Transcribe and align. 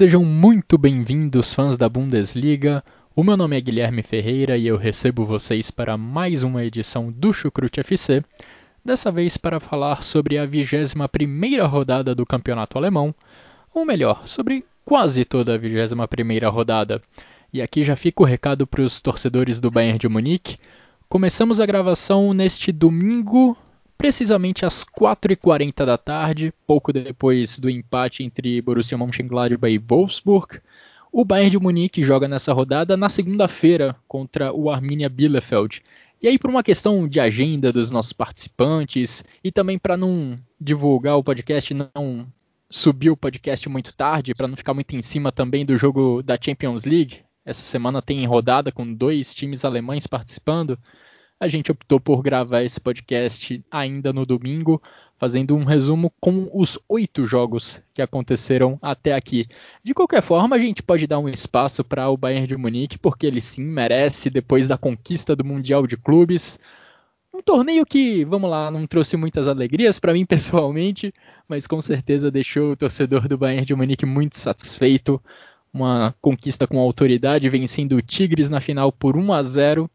Sejam 0.00 0.24
muito 0.24 0.78
bem-vindos, 0.78 1.52
fãs 1.52 1.76
da 1.76 1.86
Bundesliga. 1.86 2.82
O 3.14 3.22
meu 3.22 3.36
nome 3.36 3.58
é 3.58 3.60
Guilherme 3.60 4.02
Ferreira 4.02 4.56
e 4.56 4.66
eu 4.66 4.78
recebo 4.78 5.26
vocês 5.26 5.70
para 5.70 5.94
mais 5.98 6.42
uma 6.42 6.64
edição 6.64 7.12
do 7.12 7.34
Chucrute 7.34 7.80
FC. 7.80 8.24
Dessa 8.82 9.12
vez 9.12 9.36
para 9.36 9.60
falar 9.60 10.02
sobre 10.02 10.38
a 10.38 10.48
21ª 10.48 11.66
rodada 11.66 12.14
do 12.14 12.24
Campeonato 12.24 12.78
Alemão, 12.78 13.14
ou 13.74 13.84
melhor, 13.84 14.26
sobre 14.26 14.64
quase 14.86 15.22
toda 15.26 15.54
a 15.54 15.58
21ª 15.58 16.50
rodada. 16.50 17.02
E 17.52 17.60
aqui 17.60 17.82
já 17.82 17.94
fica 17.94 18.22
o 18.22 18.26
recado 18.26 18.66
para 18.66 18.80
os 18.80 19.02
torcedores 19.02 19.60
do 19.60 19.70
Bayern 19.70 19.98
de 19.98 20.08
Munique. 20.08 20.56
Começamos 21.10 21.60
a 21.60 21.66
gravação 21.66 22.32
neste 22.32 22.72
domingo, 22.72 23.54
precisamente 24.00 24.64
às 24.64 24.82
4h40 24.82 25.84
da 25.84 25.98
tarde, 25.98 26.54
pouco 26.66 26.90
depois 26.90 27.58
do 27.58 27.68
empate 27.68 28.24
entre 28.24 28.58
Borussia 28.62 28.96
Mönchengladbach 28.96 29.70
e 29.70 29.76
Wolfsburg. 29.76 30.58
O 31.12 31.22
Bayern 31.22 31.50
de 31.50 31.58
Munique 31.58 32.02
joga 32.02 32.26
nessa 32.26 32.50
rodada 32.54 32.96
na 32.96 33.10
segunda-feira 33.10 33.94
contra 34.08 34.54
o 34.54 34.70
Arminia 34.70 35.06
Bielefeld. 35.06 35.82
E 36.22 36.28
aí, 36.28 36.38
por 36.38 36.48
uma 36.48 36.62
questão 36.62 37.06
de 37.06 37.20
agenda 37.20 37.70
dos 37.70 37.90
nossos 37.90 38.14
participantes 38.14 39.22
e 39.44 39.52
também 39.52 39.78
para 39.78 39.98
não 39.98 40.38
divulgar 40.58 41.18
o 41.18 41.22
podcast, 41.22 41.74
não 41.74 42.26
subir 42.70 43.10
o 43.10 43.16
podcast 43.18 43.68
muito 43.68 43.94
tarde, 43.94 44.32
para 44.34 44.48
não 44.48 44.56
ficar 44.56 44.72
muito 44.72 44.96
em 44.96 45.02
cima 45.02 45.30
também 45.30 45.66
do 45.66 45.76
jogo 45.76 46.22
da 46.22 46.38
Champions 46.40 46.84
League. 46.84 47.18
Essa 47.44 47.64
semana 47.64 48.00
tem 48.00 48.24
rodada 48.24 48.72
com 48.72 48.94
dois 48.94 49.34
times 49.34 49.62
alemães 49.62 50.06
participando 50.06 50.78
a 51.40 51.48
gente 51.48 51.72
optou 51.72 51.98
por 51.98 52.22
gravar 52.22 52.62
esse 52.62 52.78
podcast 52.78 53.64
ainda 53.70 54.12
no 54.12 54.26
domingo, 54.26 54.80
fazendo 55.18 55.56
um 55.56 55.64
resumo 55.64 56.12
com 56.20 56.50
os 56.52 56.78
oito 56.86 57.26
jogos 57.26 57.82
que 57.94 58.02
aconteceram 58.02 58.78
até 58.82 59.14
aqui. 59.14 59.48
De 59.82 59.94
qualquer 59.94 60.20
forma, 60.20 60.54
a 60.54 60.58
gente 60.58 60.82
pode 60.82 61.06
dar 61.06 61.18
um 61.18 61.30
espaço 61.30 61.82
para 61.82 62.10
o 62.10 62.16
Bayern 62.16 62.46
de 62.46 62.56
Munique, 62.58 62.98
porque 62.98 63.26
ele 63.26 63.40
sim 63.40 63.64
merece, 63.64 64.28
depois 64.28 64.68
da 64.68 64.76
conquista 64.76 65.34
do 65.34 65.42
Mundial 65.42 65.86
de 65.86 65.96
Clubes. 65.96 66.58
Um 67.32 67.40
torneio 67.40 67.86
que, 67.86 68.22
vamos 68.22 68.50
lá, 68.50 68.70
não 68.70 68.86
trouxe 68.86 69.16
muitas 69.16 69.48
alegrias 69.48 69.98
para 69.98 70.12
mim 70.12 70.26
pessoalmente, 70.26 71.14
mas 71.48 71.66
com 71.66 71.80
certeza 71.80 72.30
deixou 72.30 72.72
o 72.72 72.76
torcedor 72.76 73.26
do 73.26 73.38
Bayern 73.38 73.64
de 73.64 73.74
Munique 73.74 74.04
muito 74.04 74.36
satisfeito. 74.36 75.18
Uma 75.72 76.14
conquista 76.20 76.66
com 76.66 76.78
autoridade, 76.78 77.48
vencendo 77.48 77.92
o 77.92 78.02
Tigres 78.02 78.50
na 78.50 78.60
final 78.60 78.92
por 78.92 79.16
1 79.16 79.32
a 79.32 79.42
0 79.42 79.90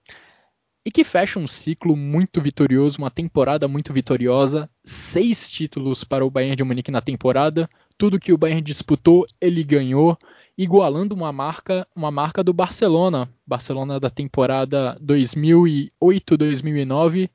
e 0.85 0.91
que 0.91 1.03
fecha 1.03 1.39
um 1.39 1.47
ciclo 1.47 1.97
muito 1.97 2.39
vitorioso, 2.39 2.99
uma 2.99 3.09
temporada 3.09 3.67
muito 3.67 3.91
vitoriosa, 3.91 4.69
seis 4.83 5.49
títulos 5.49 6.03
para 6.03 6.23
o 6.23 6.29
Bayern 6.29 6.55
de 6.55 6.63
Munique 6.63 6.91
na 6.91 7.01
temporada, 7.01 7.67
tudo 7.97 8.19
que 8.19 8.31
o 8.31 8.37
Bayern 8.37 8.61
disputou 8.61 9.25
ele 9.41 9.63
ganhou, 9.63 10.15
igualando 10.55 11.15
uma 11.15 11.31
marca, 11.31 11.87
uma 11.95 12.11
marca 12.11 12.43
do 12.43 12.53
Barcelona, 12.53 13.27
Barcelona 13.47 13.99
da 13.99 14.11
temporada 14.11 14.95
2008-2009, 15.03 17.31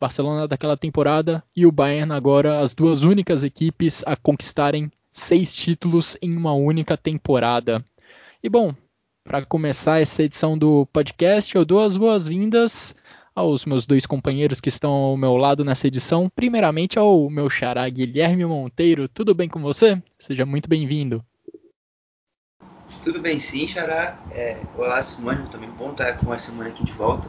Barcelona 0.00 0.48
daquela 0.48 0.76
temporada 0.76 1.44
e 1.54 1.66
o 1.66 1.72
Bayern 1.72 2.12
agora 2.12 2.60
as 2.60 2.74
duas 2.74 3.02
únicas 3.02 3.44
equipes 3.44 4.02
a 4.06 4.16
conquistarem 4.16 4.90
seis 5.12 5.54
títulos 5.54 6.16
em 6.22 6.34
uma 6.34 6.54
única 6.54 6.96
temporada. 6.96 7.84
E 8.42 8.48
bom, 8.48 8.74
para 9.24 9.44
começar 9.44 10.02
essa 10.02 10.22
edição 10.22 10.56
do 10.56 10.86
podcast, 10.92 11.56
eu 11.56 11.64
dou 11.64 11.80
as 11.80 11.96
boas-vindas 11.96 12.94
aos 13.34 13.64
meus 13.64 13.86
dois 13.86 14.04
companheiros 14.04 14.60
que 14.60 14.68
estão 14.68 14.92
ao 14.92 15.16
meu 15.16 15.34
lado 15.36 15.64
nessa 15.64 15.86
edição. 15.86 16.30
Primeiramente 16.36 16.98
ao 16.98 17.30
meu 17.30 17.48
xará 17.48 17.88
Guilherme 17.88 18.44
Monteiro. 18.44 19.08
Tudo 19.08 19.34
bem 19.34 19.48
com 19.48 19.62
você? 19.62 20.00
Seja 20.18 20.44
muito 20.44 20.68
bem-vindo. 20.68 21.24
Tudo 23.02 23.18
bem 23.18 23.38
sim, 23.38 23.66
xará. 23.66 24.22
É, 24.30 24.60
olá, 24.76 25.02
Simone. 25.02 25.48
Também 25.48 25.70
bom 25.70 25.92
estar 25.92 26.18
com 26.18 26.30
a 26.30 26.38
Simone 26.38 26.68
aqui 26.68 26.84
de 26.84 26.92
volta. 26.92 27.26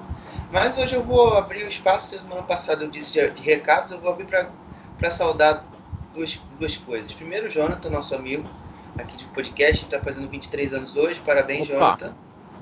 Mas 0.52 0.78
hoje 0.78 0.96
eu 0.96 1.04
vou 1.04 1.34
abrir 1.36 1.64
o 1.64 1.70
espaço. 1.70 2.20
Semana 2.20 2.44
passada 2.44 2.84
eu 2.84 2.90
disse 2.90 3.14
de, 3.14 3.30
de 3.32 3.42
recados, 3.42 3.92
eu 3.92 4.00
vou 4.00 4.12
abrir 4.12 4.28
para 4.28 5.12
saudar 5.12 5.66
duas, 6.14 6.38
duas 6.60 6.76
coisas. 6.76 7.14
Primeiro, 7.14 7.50
Jonathan, 7.50 7.90
nosso 7.90 8.14
amigo 8.14 8.48
aqui 8.98 9.18
de 9.18 9.26
podcast, 9.26 9.86
está 9.86 10.00
fazendo 10.00 10.30
23 10.30 10.74
anos 10.74 10.96
hoje. 10.96 11.20
Parabéns, 11.26 11.70
Opa, 11.70 11.74
Jonathan. 11.74 12.16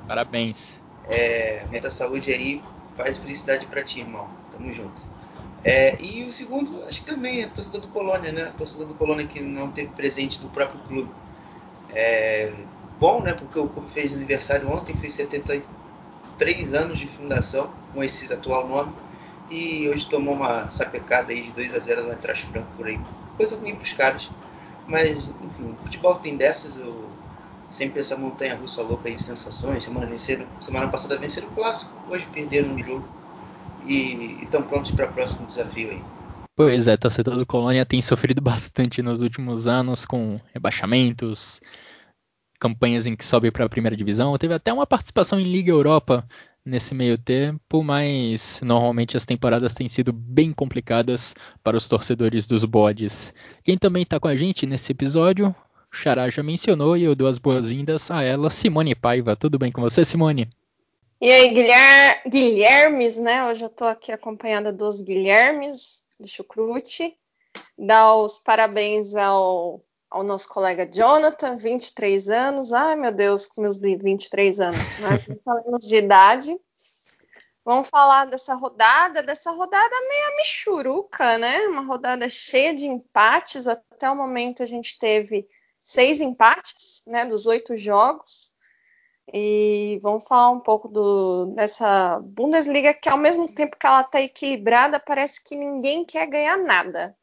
Parabéns. 0.08 0.82
É, 1.08 1.66
muita 1.70 1.92
saúde 1.92 2.32
aí, 2.32 2.62
paz 2.98 3.18
e 3.18 3.20
felicidade 3.20 3.66
para 3.68 3.84
ti, 3.84 4.00
irmão. 4.00 4.28
Tamo 4.52 4.72
junto. 4.74 5.02
É, 5.64 6.02
e 6.02 6.26
o 6.26 6.32
segundo, 6.32 6.84
acho 6.84 7.02
que 7.02 7.06
também 7.06 7.42
é 7.42 7.48
torcedor 7.48 7.82
do 7.82 7.88
Colônia, 7.88 8.32
né? 8.32 8.54
Torcedor 8.58 8.88
do 8.88 8.96
Colônia 8.96 9.26
que 9.26 9.42
não 9.42 9.72
teve 9.72 9.90
presente 9.90 10.42
do 10.42 10.50
próprio 10.50 10.80
clube. 10.82 11.12
É, 11.90 12.52
bom, 13.00 13.22
né? 13.22 13.34
Porque 13.34 13.58
o 13.58 13.68
clube 13.68 13.90
fez 13.92 14.14
aniversário 14.14 14.70
ontem, 14.70 14.94
fez 14.98 15.14
73 15.14 16.74
anos 16.74 17.00
de 17.00 17.08
fundação 17.08 17.72
com 17.94 18.04
esse 18.04 18.32
atual 18.32 18.68
nome. 18.68 18.94
E 19.50 19.88
hoje 19.88 20.10
tomou 20.10 20.34
uma 20.34 20.70
sapecada 20.70 21.32
aí 21.32 21.44
de 21.44 21.52
2 21.52 21.76
a 21.76 21.80
0 21.80 22.08
na 22.08 22.16
Trash 22.16 22.42
Franco 22.42 22.68
por 22.76 22.88
aí. 22.88 23.00
Coisa 23.38 23.56
ruim 23.56 23.76
pros 23.76 23.94
caras. 23.94 24.30
Mas, 24.88 25.18
enfim, 25.42 25.76
futebol 25.84 26.16
tem 26.16 26.36
dessas, 26.36 26.78
eu 26.78 27.10
sempre 27.70 28.00
essa 28.00 28.18
montanha 28.18 28.56
russa 28.56 28.82
louca 28.82 29.10
de 29.10 29.20
sensações. 29.20 29.84
Semana, 29.84 30.06
venceram, 30.06 30.46
semana 30.60 30.88
passada 30.90 31.18
venceram 31.18 31.48
o 31.48 31.52
clássico, 31.52 31.92
hoje 32.10 32.26
perderam 32.32 32.70
no 32.70 32.80
jogo 32.80 33.04
e 33.86 34.44
estão 34.44 34.62
prontos 34.64 34.92
para 34.92 35.06
o 35.06 35.14
próximo 35.14 35.48
desafio 35.48 35.90
aí. 35.90 36.02
Pois 36.56 36.88
é, 36.88 36.96
torcedor 36.96 37.36
do 37.36 37.46
Colônia 37.46 37.86
tem 37.86 38.02
sofrido 38.02 38.42
bastante 38.44 39.02
nos 39.02 39.22
últimos 39.22 39.68
anos 39.68 40.06
com 40.06 40.40
rebaixamentos, 40.54 41.60
campanhas 42.60 43.06
em 43.06 43.16
que 43.16 43.26
sobe 43.26 43.52
para 43.52 43.66
a 43.66 43.70
primeira 43.70 43.96
divisão. 43.96 44.38
Teve 44.38 44.54
até 44.54 44.72
uma 44.72 44.86
participação 44.86 45.40
em 45.40 45.52
Liga 45.52 45.72
Europa 45.72 46.28
nesse 46.66 46.96
meio 46.96 47.18
tempo, 47.18 47.84
mas 47.84 48.60
normalmente 48.62 49.18
as 49.18 49.26
temporadas 49.26 49.74
têm 49.74 49.90
sido 49.90 50.14
bem 50.14 50.54
complicadas 50.54 51.36
para 51.64 51.78
os 51.78 51.88
torcedores 51.88 52.48
dos 52.48 52.64
bodes. 52.64 53.34
Quem 53.64 53.78
também 53.78 54.04
está 54.04 54.20
com 54.20 54.28
a 54.28 54.36
gente 54.36 54.66
nesse 54.66 54.92
episódio, 54.92 55.54
Xará 55.92 56.30
já 56.30 56.42
mencionou 56.42 56.98
e 56.98 57.04
eu 57.04 57.16
dou 57.16 57.28
as 57.28 57.38
boas-vindas 57.38 58.10
a 58.10 58.24
ela, 58.24 58.50
Simone 58.50 58.96
Paiva. 58.96 59.36
Tudo 59.36 59.60
bem 59.60 59.72
com 59.72 59.82
você, 59.82 60.04
Simone? 60.04 60.50
E 61.22 61.32
aí, 61.32 61.50
Guilher... 61.50 62.22
Guilhermes, 62.28 63.20
né? 63.20 63.48
Hoje 63.48 63.64
eu 63.64 63.68
estou 63.68 63.88
aqui 63.88 64.12
acompanhada 64.12 64.74
dos 64.74 65.02
Guilhermes 65.02 66.04
do 66.20 66.28
Chucrute. 66.28 67.16
Dar 67.78 68.16
os 68.16 68.40
parabéns 68.40 69.16
ao 69.16 69.82
ao 70.14 70.24
nosso 70.24 70.48
colega 70.48 70.86
Jonathan, 70.86 71.58
23 71.58 72.30
anos. 72.30 72.72
Ai, 72.72 72.96
meu 72.96 73.12
Deus, 73.12 73.48
com 73.48 73.64
meus 73.64 73.80
23 73.80 74.60
anos. 74.60 75.00
Mas 75.00 75.26
não 75.28 75.36
falamos 75.44 75.88
de 75.88 75.96
idade. 75.96 76.56
Vamos 77.66 77.90
falar 77.90 78.26
dessa 78.26 78.54
rodada, 78.54 79.24
dessa 79.24 79.50
rodada 79.50 79.96
meio 80.08 80.38
michuruca, 80.38 81.40
né? 81.40 81.66
Uma 81.66 81.82
rodada 81.82 82.30
cheia 82.30 82.76
de 82.76 82.86
empates. 82.86 83.68
Até 83.68 84.08
o 84.08 84.16
momento 84.16 84.62
a 84.62 84.68
gente 84.68 85.00
teve 85.00 85.48
seis 85.82 86.22
empates, 86.22 87.02
né? 87.08 87.26
Dos 87.26 87.48
oito 87.48 87.76
jogos. 87.76 88.54
E 89.34 89.98
vamos 90.04 90.28
falar 90.28 90.52
um 90.52 90.60
pouco 90.60 90.88
do, 90.88 91.48
dessa 91.56 92.20
Bundesliga 92.20 92.94
que, 92.94 93.10
ao 93.10 93.18
mesmo 93.18 93.52
tempo 93.52 93.80
que 93.80 93.88
ela 93.88 94.02
está 94.02 94.22
equilibrada, 94.22 95.00
parece 95.00 95.44
que 95.44 95.56
ninguém 95.56 96.06
quer 96.06 96.28
ganhar 96.28 96.58
nada 96.58 97.18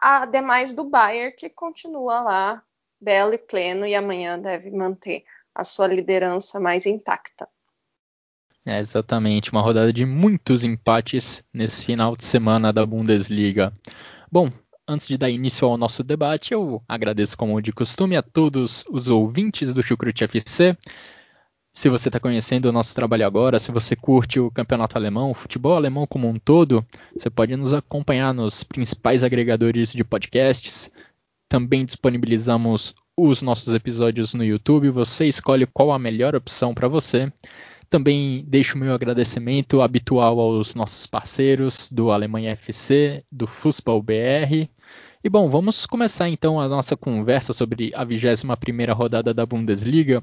ademais 0.00 0.72
do 0.72 0.84
Bayern, 0.84 1.34
que 1.34 1.48
continua 1.48 2.20
lá 2.20 2.62
belo 3.00 3.34
e 3.34 3.38
pleno 3.38 3.86
e 3.86 3.94
amanhã 3.94 4.38
deve 4.38 4.70
manter 4.70 5.24
a 5.54 5.64
sua 5.64 5.86
liderança 5.86 6.60
mais 6.60 6.86
intacta. 6.86 7.48
É 8.64 8.80
exatamente, 8.80 9.52
uma 9.52 9.62
rodada 9.62 9.92
de 9.92 10.04
muitos 10.04 10.64
empates 10.64 11.42
nesse 11.54 11.86
final 11.86 12.16
de 12.16 12.24
semana 12.24 12.72
da 12.72 12.84
Bundesliga. 12.84 13.72
Bom, 14.30 14.50
antes 14.88 15.06
de 15.06 15.16
dar 15.16 15.30
início 15.30 15.68
ao 15.68 15.78
nosso 15.78 16.02
debate, 16.02 16.52
eu 16.52 16.82
agradeço, 16.88 17.36
como 17.36 17.62
de 17.62 17.72
costume, 17.72 18.16
a 18.16 18.22
todos 18.22 18.84
os 18.90 19.08
ouvintes 19.08 19.72
do 19.72 19.82
Chucrute 19.82 20.24
FC. 20.24 20.76
Se 21.76 21.90
você 21.90 22.08
está 22.08 22.18
conhecendo 22.18 22.70
o 22.70 22.72
nosso 22.72 22.94
trabalho 22.94 23.26
agora, 23.26 23.58
se 23.58 23.70
você 23.70 23.94
curte 23.94 24.40
o 24.40 24.50
campeonato 24.50 24.96
alemão, 24.96 25.30
o 25.30 25.34
futebol 25.34 25.74
alemão 25.74 26.06
como 26.06 26.26
um 26.26 26.38
todo, 26.38 26.82
você 27.14 27.28
pode 27.28 27.54
nos 27.54 27.74
acompanhar 27.74 28.32
nos 28.32 28.64
principais 28.64 29.22
agregadores 29.22 29.92
de 29.92 30.02
podcasts. 30.02 30.90
Também 31.46 31.84
disponibilizamos 31.84 32.94
os 33.14 33.42
nossos 33.42 33.74
episódios 33.74 34.32
no 34.32 34.42
YouTube. 34.42 34.88
Você 34.88 35.26
escolhe 35.26 35.66
qual 35.66 35.92
a 35.92 35.98
melhor 35.98 36.34
opção 36.34 36.72
para 36.72 36.88
você. 36.88 37.30
Também 37.90 38.42
deixo 38.48 38.78
meu 38.78 38.94
agradecimento 38.94 39.82
habitual 39.82 40.40
aos 40.40 40.74
nossos 40.74 41.06
parceiros 41.06 41.92
do 41.92 42.10
Alemanha 42.10 42.52
FC, 42.52 43.22
do 43.30 43.46
Fußball 43.46 44.00
BR. 44.00 44.66
E 45.22 45.28
bom, 45.28 45.50
vamos 45.50 45.84
começar 45.84 46.26
então 46.26 46.58
a 46.58 46.68
nossa 46.68 46.96
conversa 46.96 47.52
sobre 47.52 47.92
a 47.94 48.06
21ª 48.06 48.94
rodada 48.94 49.34
da 49.34 49.44
Bundesliga. 49.44 50.22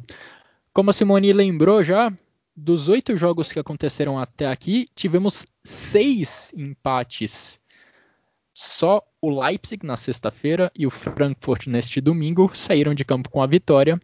Como 0.73 0.89
a 0.89 0.93
Simone 0.93 1.31
lembrou 1.33 1.83
já, 1.83 2.11
dos 2.55 2.89
oito 2.89 3.15
jogos 3.15 3.51
que 3.51 3.59
aconteceram 3.59 4.17
até 4.17 4.47
aqui, 4.47 4.89
tivemos 4.95 5.45
seis 5.63 6.51
empates. 6.57 7.59
Só 8.51 9.03
o 9.21 9.29
Leipzig 9.29 9.85
na 9.85 9.95
sexta-feira 9.95 10.71
e 10.75 10.87
o 10.87 10.89
Frankfurt 10.89 11.67
neste 11.67 12.01
domingo 12.01 12.49
saíram 12.55 12.95
de 12.95 13.05
campo 13.05 13.29
com 13.29 13.39
a 13.39 13.45
vitória. 13.45 14.01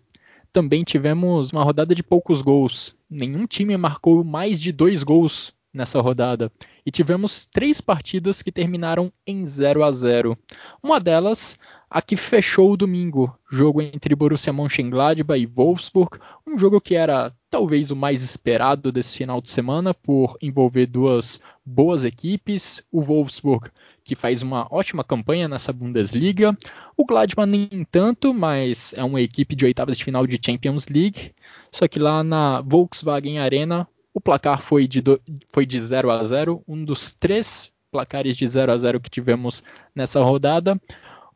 Também 0.54 0.84
tivemos 0.84 1.52
uma 1.52 1.64
rodada 1.64 1.96
de 1.96 2.04
poucos 2.04 2.40
gols. 2.40 2.96
Nenhum 3.10 3.48
time 3.48 3.76
marcou 3.76 4.24
mais 4.24 4.62
de 4.62 4.72
dois 4.72 5.02
gols 5.02 5.56
nessa 5.80 6.00
rodada. 6.02 6.52
E 6.86 6.92
tivemos 6.92 7.48
três 7.52 7.82
partidas 7.82 8.42
que 8.44 8.52
terminaram 8.52 9.12
em 9.26 9.46
0 9.46 9.84
a 9.84 9.92
0. 9.92 10.38
Uma 10.84 11.00
delas 11.00 11.58
a 11.90 12.02
que 12.04 12.16
fechou 12.16 12.72
o 12.72 12.78
domingo, 12.78 13.36
jogo 13.50 13.82
entre 13.82 14.16
Borussia 14.16 14.54
Mönchengladbach 14.54 15.42
e 15.42 15.48
Wolfsburg, 15.48 16.20
um 16.46 16.56
jogo 16.56 16.80
que 16.80 16.94
era 16.94 17.34
talvez 17.50 17.90
o 17.90 17.96
mais 17.96 18.22
esperado 18.22 18.92
desse 18.92 19.18
final 19.18 19.42
de 19.42 19.50
semana 19.50 19.92
por 19.92 20.38
envolver 20.40 20.86
duas 20.86 21.42
boas 21.66 22.04
equipes, 22.04 22.84
o 22.92 23.02
Wolfsburg 23.02 23.72
que 24.10 24.16
faz 24.16 24.42
uma 24.42 24.68
ótima 24.72 25.04
campanha 25.04 25.48
nessa 25.48 25.72
Bundesliga, 25.72 26.58
o 26.98 27.06
Gladbach 27.06 27.48
nem 27.48 27.86
tanto, 27.92 28.34
mas 28.34 28.92
é 28.98 29.04
uma 29.04 29.22
equipe 29.22 29.56
de 29.56 29.66
oitavas 29.66 29.98
de 29.98 30.04
final 30.04 30.26
de 30.26 30.40
Champions 30.44 30.88
League, 30.88 31.32
só 31.72 31.88
que 31.88 32.00
lá 32.00 32.24
na 32.24 32.60
Volkswagen 32.62 33.38
Arena 33.38 33.88
o 34.14 34.22
placar 34.22 34.62
foi 34.62 34.88
de, 34.88 35.02
do, 35.02 35.22
foi 35.54 35.66
de 35.66 35.80
0 35.80 36.12
a 36.12 36.24
0, 36.24 36.64
um 36.68 36.84
dos 36.84 37.14
três 37.14 37.72
placares 37.92 38.36
de 38.36 38.48
0 38.48 38.72
a 38.72 38.78
0 38.78 39.00
que 39.00 39.10
tivemos 39.10 39.64
nessa 39.96 40.22
rodada. 40.22 40.80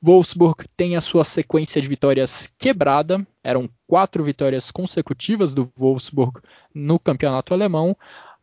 Wolfsburg 0.02 0.66
tem 0.76 0.98
a 0.98 1.02
sua 1.02 1.24
sequência 1.24 1.82
de 1.82 1.88
vitórias 1.88 2.52
quebrada, 2.58 3.26
eram 3.42 3.70
quatro 3.88 4.24
vitórias 4.24 4.70
consecutivas 4.70 5.54
do 5.54 5.72
Wolfsburg 5.78 6.42
no 6.76 7.00
campeonato 7.00 7.54
alemão, 7.54 7.96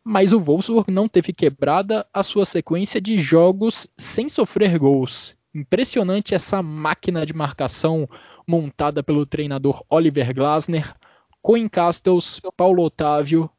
mas 0.03 0.33
o 0.33 0.39
Wolfsburg 0.39 0.91
não 0.91 1.07
teve 1.07 1.31
quebrada 1.31 2.07
a 2.11 2.23
sua 2.23 2.45
sequência 2.45 2.99
de 2.99 3.19
jogos 3.19 3.87
sem 3.95 4.27
sofrer 4.27 4.79
gols. 4.79 5.35
Impressionante 5.53 6.33
essa 6.33 6.63
máquina 6.63 7.25
de 7.25 7.33
marcação 7.33 8.09
montada 8.47 9.03
pelo 9.03 9.25
treinador 9.25 9.83
Oliver 9.87 10.33
Glasner, 10.33 10.95
Coen 11.41 11.67
Castles, 11.67 12.41
Paulo 12.57 12.83
Otávio, 12.83 13.49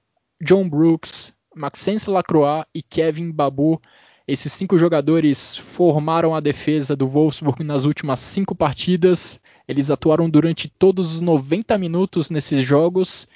John 0.42 0.68
Brooks, 0.68 1.32
Maxence 1.54 2.10
Lacroix 2.10 2.66
e 2.74 2.82
Kevin 2.82 3.30
Babu 3.30 3.80
esses 4.26 4.52
cinco 4.52 4.78
jogadores 4.78 5.56
formaram 5.56 6.34
a 6.34 6.40
defesa 6.40 6.94
do 6.94 7.08
Wolfsburg 7.08 7.64
nas 7.64 7.84
últimas 7.84 8.20
cinco 8.20 8.54
partidas. 8.54 9.40
Eles 9.66 9.90
atuaram 9.90 10.30
durante 10.30 10.68
todos 10.68 11.12
os 11.12 11.20
90 11.20 11.76
minutos 11.76 12.30
nesses 12.30 12.64
jogos 12.64 13.26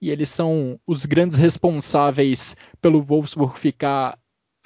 e 0.00 0.10
eles 0.10 0.28
são 0.28 0.78
os 0.86 1.06
grandes 1.06 1.38
responsáveis 1.38 2.54
pelo 2.80 3.02
Wolfsburg 3.02 3.58
ficar 3.58 4.18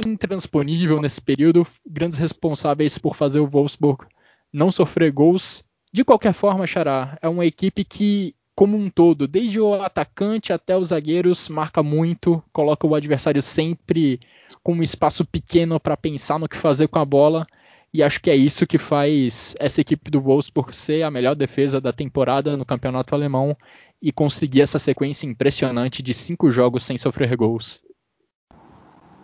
intransponível 0.04 1.00
nesse 1.00 1.20
período, 1.20 1.66
grandes 1.86 2.18
responsáveis 2.18 2.98
por 2.98 3.14
fazer 3.14 3.38
o 3.38 3.46
Wolfsburg 3.46 4.04
não 4.52 4.72
sofrer 4.72 5.12
gols. 5.12 5.62
De 5.92 6.04
qualquer 6.04 6.32
forma, 6.32 6.66
Xará, 6.66 7.16
é 7.22 7.28
uma 7.28 7.46
equipe 7.46 7.84
que, 7.84 8.34
como 8.58 8.76
um 8.76 8.90
todo, 8.90 9.28
desde 9.28 9.60
o 9.60 9.72
atacante 9.74 10.52
até 10.52 10.76
os 10.76 10.88
zagueiros, 10.88 11.48
marca 11.48 11.80
muito, 11.80 12.42
coloca 12.52 12.88
o 12.88 12.96
adversário 12.96 13.40
sempre 13.40 14.18
com 14.64 14.72
um 14.74 14.82
espaço 14.82 15.24
pequeno 15.24 15.78
para 15.78 15.96
pensar 15.96 16.40
no 16.40 16.48
que 16.48 16.56
fazer 16.56 16.88
com 16.88 16.98
a 16.98 17.04
bola. 17.04 17.46
E 17.94 18.02
acho 18.02 18.20
que 18.20 18.28
é 18.28 18.34
isso 18.34 18.66
que 18.66 18.76
faz 18.76 19.54
essa 19.60 19.80
equipe 19.80 20.10
do 20.10 20.20
Wolfsburg 20.20 20.74
ser 20.74 21.04
a 21.04 21.10
melhor 21.10 21.36
defesa 21.36 21.80
da 21.80 21.92
temporada 21.92 22.56
no 22.56 22.64
campeonato 22.64 23.14
alemão 23.14 23.56
e 24.02 24.10
conseguir 24.10 24.62
essa 24.62 24.80
sequência 24.80 25.24
impressionante 25.24 26.02
de 26.02 26.12
cinco 26.12 26.50
jogos 26.50 26.82
sem 26.82 26.98
sofrer 26.98 27.36
gols. 27.36 27.80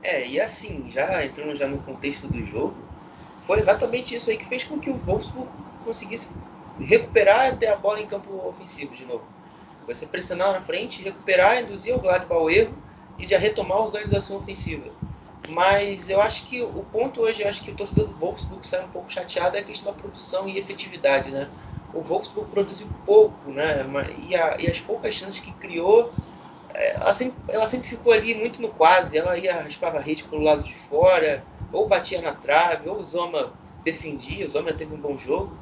É, 0.00 0.28
e 0.28 0.40
assim, 0.40 0.88
já 0.92 1.26
entrando 1.26 1.56
já 1.56 1.66
no 1.66 1.78
contexto 1.78 2.28
do 2.28 2.46
jogo, 2.46 2.76
foi 3.48 3.58
exatamente 3.58 4.14
isso 4.14 4.31
aí 4.31 4.36
que 4.36 4.48
fez 4.48 4.62
com 4.62 4.78
que 4.78 4.90
o 4.90 4.96
Wolfsburg 4.96 5.50
conseguisse 5.84 6.28
recuperar 6.78 7.48
até 7.48 7.68
a 7.68 7.76
bola 7.76 8.00
em 8.00 8.06
campo 8.06 8.32
ofensivo 8.48 8.94
de 8.94 9.04
novo. 9.04 9.28
Você 9.86 10.06
pressionar 10.06 10.52
na 10.52 10.62
frente, 10.62 11.02
recuperar, 11.02 11.62
induzir 11.62 11.94
o 11.94 12.00
Gladbach 12.00 12.40
ao 12.40 12.50
erro 12.50 12.82
e 13.18 13.26
já 13.26 13.38
retomar 13.38 13.78
a 13.78 13.84
organização 13.84 14.36
ofensiva. 14.36 14.90
Mas 15.44 16.08
eu 16.08 16.20
acho 16.22 16.46
que 16.48 16.62
o 16.62 16.82
ponto 16.84 17.20
hoje, 17.20 17.42
eu 17.42 17.48
acho 17.48 17.62
que 17.62 17.70
o 17.70 17.74
torcedor 17.76 18.06
do 18.08 18.14
Wolfsburg 18.16 18.66
sai 18.66 18.84
um 18.84 18.88
pouco 18.88 19.12
chateado 19.12 19.56
é 19.56 19.60
a 19.60 19.64
questão 19.64 19.92
da 19.92 19.96
produção 19.98 20.48
e 20.48 20.58
efetividade, 20.58 21.30
né? 21.30 21.50
O 21.92 22.00
Wolfsburg 22.02 22.50
produziu 22.50 22.90
pouco, 23.04 23.52
né? 23.52 23.84
E, 24.18 24.34
a, 24.34 24.56
e 24.58 24.66
as 24.68 24.80
poucas 24.80 25.14
chances 25.14 25.40
que 25.40 25.52
criou, 25.52 26.14
é, 26.74 26.96
ela 26.96 27.14
sempre, 27.14 27.38
ela 27.48 27.66
sempre, 27.66 27.88
ficou 27.88 28.12
ali 28.12 28.34
muito 28.34 28.60
no 28.62 28.70
quase. 28.70 29.16
Ela 29.18 29.38
ia 29.38 29.62
raspava 29.62 29.98
a 29.98 30.00
rede 30.00 30.24
pelo 30.24 30.42
lado 30.42 30.62
de 30.64 30.74
fora, 30.74 31.46
ou 31.70 31.88
batia 31.88 32.20
na 32.22 32.34
trave, 32.34 32.88
ou 32.88 32.98
o 32.98 33.04
Zoma 33.04 33.54
defendia. 33.82 34.46
O 34.46 34.50
Zoma 34.50 34.72
teve 34.72 34.94
um 34.94 35.00
bom 35.00 35.16
jogo. 35.18 35.60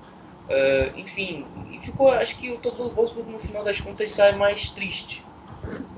Uh, 0.49 0.99
enfim, 0.99 1.47
e 1.71 1.79
ficou. 1.79 2.11
Acho 2.11 2.37
que 2.37 2.51
o 2.51 2.59
torcedor 2.59 2.89
do 2.89 2.95
Wolfsburg, 2.95 3.31
no 3.31 3.39
final 3.39 3.63
das 3.65 3.81
contas, 3.81 4.11
sai 4.13 4.35
mais 4.37 4.71
triste 4.71 5.25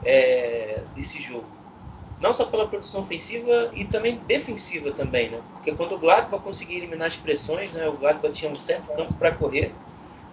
é, 0.04 0.82
desse 0.94 1.20
jogo 1.20 1.46
não 2.24 2.32
só 2.32 2.46
pela 2.46 2.66
produção 2.66 3.02
ofensiva 3.02 3.70
e 3.74 3.84
também 3.84 4.16
defensiva 4.26 4.90
também, 4.92 5.28
né? 5.28 5.42
Porque 5.52 5.72
quando 5.72 5.94
o 5.94 5.98
Gladbach 5.98 6.42
conseguia 6.42 6.78
eliminar 6.78 7.08
as 7.08 7.16
pressões, 7.16 7.70
né? 7.72 7.86
O 7.86 7.92
Gladbach 7.98 8.32
tinha 8.32 8.50
um 8.50 8.56
certo 8.56 8.90
campo 8.96 9.14
para 9.18 9.32
correr, 9.32 9.74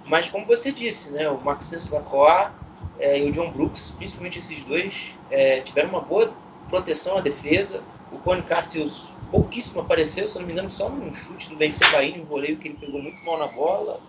mas 0.06 0.30
como 0.30 0.46
você 0.46 0.72
disse, 0.72 1.12
né? 1.12 1.30
O 1.30 1.38
Maxence 1.42 1.94
Lacroix 1.94 2.50
é, 2.98 3.20
e 3.20 3.30
o 3.30 3.32
John 3.34 3.52
Brooks, 3.52 3.94
principalmente 3.98 4.40
esses 4.40 4.64
dois, 4.64 5.16
é, 5.30 5.60
tiveram 5.60 5.90
uma 5.90 6.00
boa 6.00 6.34
proteção 6.70 7.18
à 7.18 7.22
defesa. 7.22 7.84
O 8.10 8.18
Cone 8.20 8.42
Castells 8.42 9.11
pouquíssimo 9.32 9.82
apareceu, 9.82 10.28
se 10.28 10.38
não 10.38 10.46
me 10.46 10.52
engano, 10.52 10.70
só 10.70 10.90
num 10.90 11.14
chute 11.14 11.50
do 11.50 11.56
Ben 11.56 11.72
Sebaini, 11.72 12.22
um 12.22 12.26
voleio 12.26 12.58
que 12.58 12.68
ele 12.68 12.78
pegou 12.78 13.02
muito 13.02 13.24
mal 13.26 13.40
na 13.40 13.48
bola. 13.48 14.00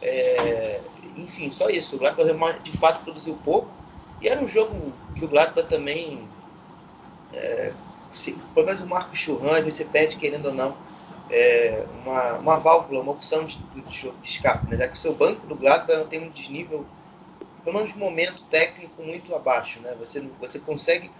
É, 0.00 0.80
enfim, 1.16 1.50
só 1.50 1.68
isso. 1.68 1.96
O 1.96 1.98
Gladbach 1.98 2.60
de 2.62 2.72
fato 2.72 3.02
produziu 3.02 3.38
pouco. 3.44 3.68
E 4.20 4.28
era 4.28 4.40
um 4.40 4.46
jogo 4.46 4.92
que 5.16 5.24
o 5.24 5.28
Gladbach 5.28 5.68
também 5.68 6.28
é, 7.32 7.72
se, 8.12 8.32
pelo 8.54 8.66
menos 8.66 8.82
o 8.82 8.86
Marco 8.86 9.16
Churran, 9.16 9.62
você 9.62 9.84
pede, 9.84 10.16
querendo 10.16 10.46
ou 10.46 10.54
não, 10.54 10.76
é, 11.30 11.84
uma, 12.02 12.34
uma 12.34 12.56
válvula, 12.58 13.00
uma 13.00 13.12
opção 13.12 13.44
de, 13.44 13.58
de, 13.74 14.10
de 14.10 14.28
escape, 14.28 14.70
né? 14.70 14.76
já 14.76 14.86
que 14.86 14.94
o 14.94 14.98
seu 14.98 15.14
banco 15.14 15.46
do 15.46 15.56
Gladbach 15.56 16.06
tem 16.08 16.20
um 16.20 16.30
desnível, 16.30 16.84
pelo 17.64 17.76
menos 17.76 17.94
momento 17.94 18.42
técnico, 18.44 19.02
muito 19.02 19.34
abaixo. 19.34 19.80
Né? 19.80 19.94
Você, 19.98 20.20
você 20.38 20.58
consegue 20.58 21.10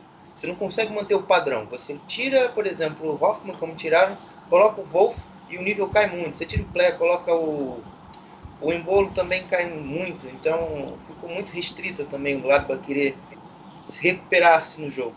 você 0.43 0.49
não 0.49 0.57
consegue 0.57 0.93
manter 0.93 1.15
o 1.15 1.23
padrão. 1.23 1.67
Você 1.71 1.97
tira, 2.09 2.49
por 2.49 2.67
exemplo, 2.67 3.13
o 3.13 3.25
Hoffman, 3.25 3.55
como 3.55 3.77
tiraram, 3.77 4.19
coloca 4.51 4.81
o 4.81 4.85
Wolf 4.85 5.17
e 5.49 5.57
o 5.57 5.63
nível 5.63 5.89
cai 5.89 6.11
muito. 6.11 6.37
Você 6.37 6.45
tira 6.45 6.65
o 6.65 6.67
Play, 6.67 6.91
coloca 6.95 7.33
o, 7.33 7.81
o 8.61 8.73
embolo 8.73 9.09
também 9.13 9.45
cai 9.45 9.71
muito. 9.71 10.27
Então 10.27 10.85
ficou 11.07 11.31
muito 11.31 11.53
restrita 11.53 12.05
também 12.07 12.39
o 12.39 12.41
Gladbach 12.41 12.83
querer 12.83 13.17
recuperar-se 14.01 14.81
no 14.81 14.91
jogo. 14.91 15.15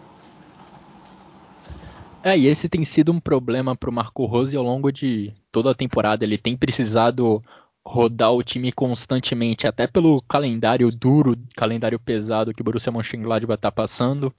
É, 2.23 2.37
e 2.37 2.45
esse 2.45 2.69
tem 2.69 2.85
sido 2.85 3.11
um 3.11 3.19
problema 3.19 3.75
para 3.75 3.89
o 3.89 3.93
Marco 3.93 4.25
Rose 4.25 4.55
ao 4.55 4.63
longo 4.63 4.91
de 4.91 5.33
toda 5.51 5.71
a 5.71 5.75
temporada. 5.75 6.23
Ele 6.23 6.37
tem 6.37 6.55
precisado 6.55 7.43
rodar 7.83 8.31
o 8.31 8.43
time 8.43 8.71
constantemente, 8.71 9.65
até 9.65 9.87
pelo 9.87 10.21
calendário 10.21 10.91
duro, 10.91 11.35
calendário 11.55 11.99
pesado 11.99 12.53
que 12.53 12.61
o 12.61 12.63
Borussia 12.63 12.91
Mönchengladbach 12.91 13.57
está 13.57 13.71
passando, 13.71 14.31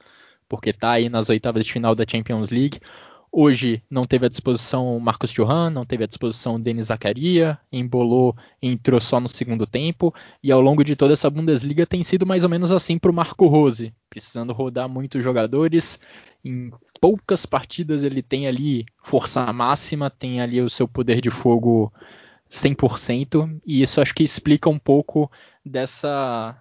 porque 0.48 0.70
está 0.70 0.92
aí 0.92 1.08
nas 1.08 1.28
oitavas 1.28 1.64
de 1.64 1.72
final 1.72 1.94
da 1.94 2.04
Champions 2.08 2.50
League. 2.50 2.80
Hoje 3.38 3.82
não 3.90 4.06
teve 4.06 4.24
à 4.24 4.28
disposição 4.30 4.96
o 4.96 5.00
Marcos 5.00 5.32
Thuram, 5.32 5.68
não 5.68 5.84
teve 5.84 6.04
à 6.04 6.06
disposição 6.06 6.54
o 6.54 6.58
Denis 6.58 6.86
Zakaria, 6.86 7.58
embolou, 7.70 8.34
entrou 8.62 8.98
só 8.98 9.20
no 9.20 9.28
segundo 9.28 9.66
tempo, 9.66 10.14
e 10.42 10.50
ao 10.50 10.60
longo 10.60 10.82
de 10.82 10.96
toda 10.96 11.12
essa 11.12 11.28
Bundesliga 11.28 11.84
tem 11.84 12.02
sido 12.02 12.24
mais 12.24 12.44
ou 12.44 12.48
menos 12.48 12.72
assim 12.72 12.98
para 12.98 13.10
o 13.10 13.14
Marco 13.14 13.46
Rose, 13.46 13.92
precisando 14.08 14.54
rodar 14.54 14.88
muitos 14.88 15.22
jogadores, 15.22 16.00
em 16.42 16.70
poucas 16.98 17.44
partidas 17.44 18.04
ele 18.04 18.22
tem 18.22 18.46
ali 18.46 18.86
força 19.02 19.52
máxima, 19.52 20.08
tem 20.08 20.40
ali 20.40 20.62
o 20.62 20.70
seu 20.70 20.88
poder 20.88 21.20
de 21.20 21.28
fogo 21.28 21.92
100%, 22.50 23.60
e 23.66 23.82
isso 23.82 24.00
acho 24.00 24.14
que 24.14 24.22
explica 24.22 24.70
um 24.70 24.78
pouco 24.78 25.30
dessa 25.64 26.56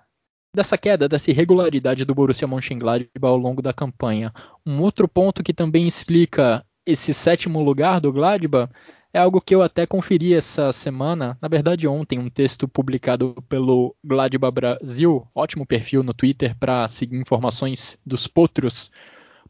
dessa 0.56 0.78
queda, 0.78 1.08
dessa 1.08 1.30
irregularidade 1.30 2.06
do 2.06 2.16
Borussia 2.16 2.48
Mönchengladbach 2.48 3.10
ao 3.22 3.38
longo 3.38 3.62
da 3.62 3.74
campanha. 3.74 4.34
Um 4.66 4.82
outro 4.82 5.08
ponto 5.08 5.44
que 5.44 5.54
também 5.54 5.86
explica 5.86 6.66
esse 6.86 7.14
sétimo 7.14 7.62
lugar 7.62 8.00
do 8.00 8.14
Gladbach 8.14 8.72
é 9.14 9.20
algo 9.20 9.40
que 9.40 9.56
eu 9.56 9.62
até 9.62 9.86
conferi 9.86 10.34
essa 10.34 10.74
semana, 10.74 11.38
na 11.42 11.48
verdade 11.48 11.88
ontem, 11.88 12.20
um 12.20 12.30
texto 12.30 12.68
publicado 12.68 13.36
pelo 13.48 13.96
Gladbach 14.04 14.54
Brasil, 14.54 15.26
ótimo 15.34 15.66
perfil 15.66 16.04
no 16.04 16.14
Twitter 16.14 16.56
para 16.60 16.88
seguir 16.88 17.18
informações 17.18 17.98
dos 18.06 18.28
potros, 18.28 18.92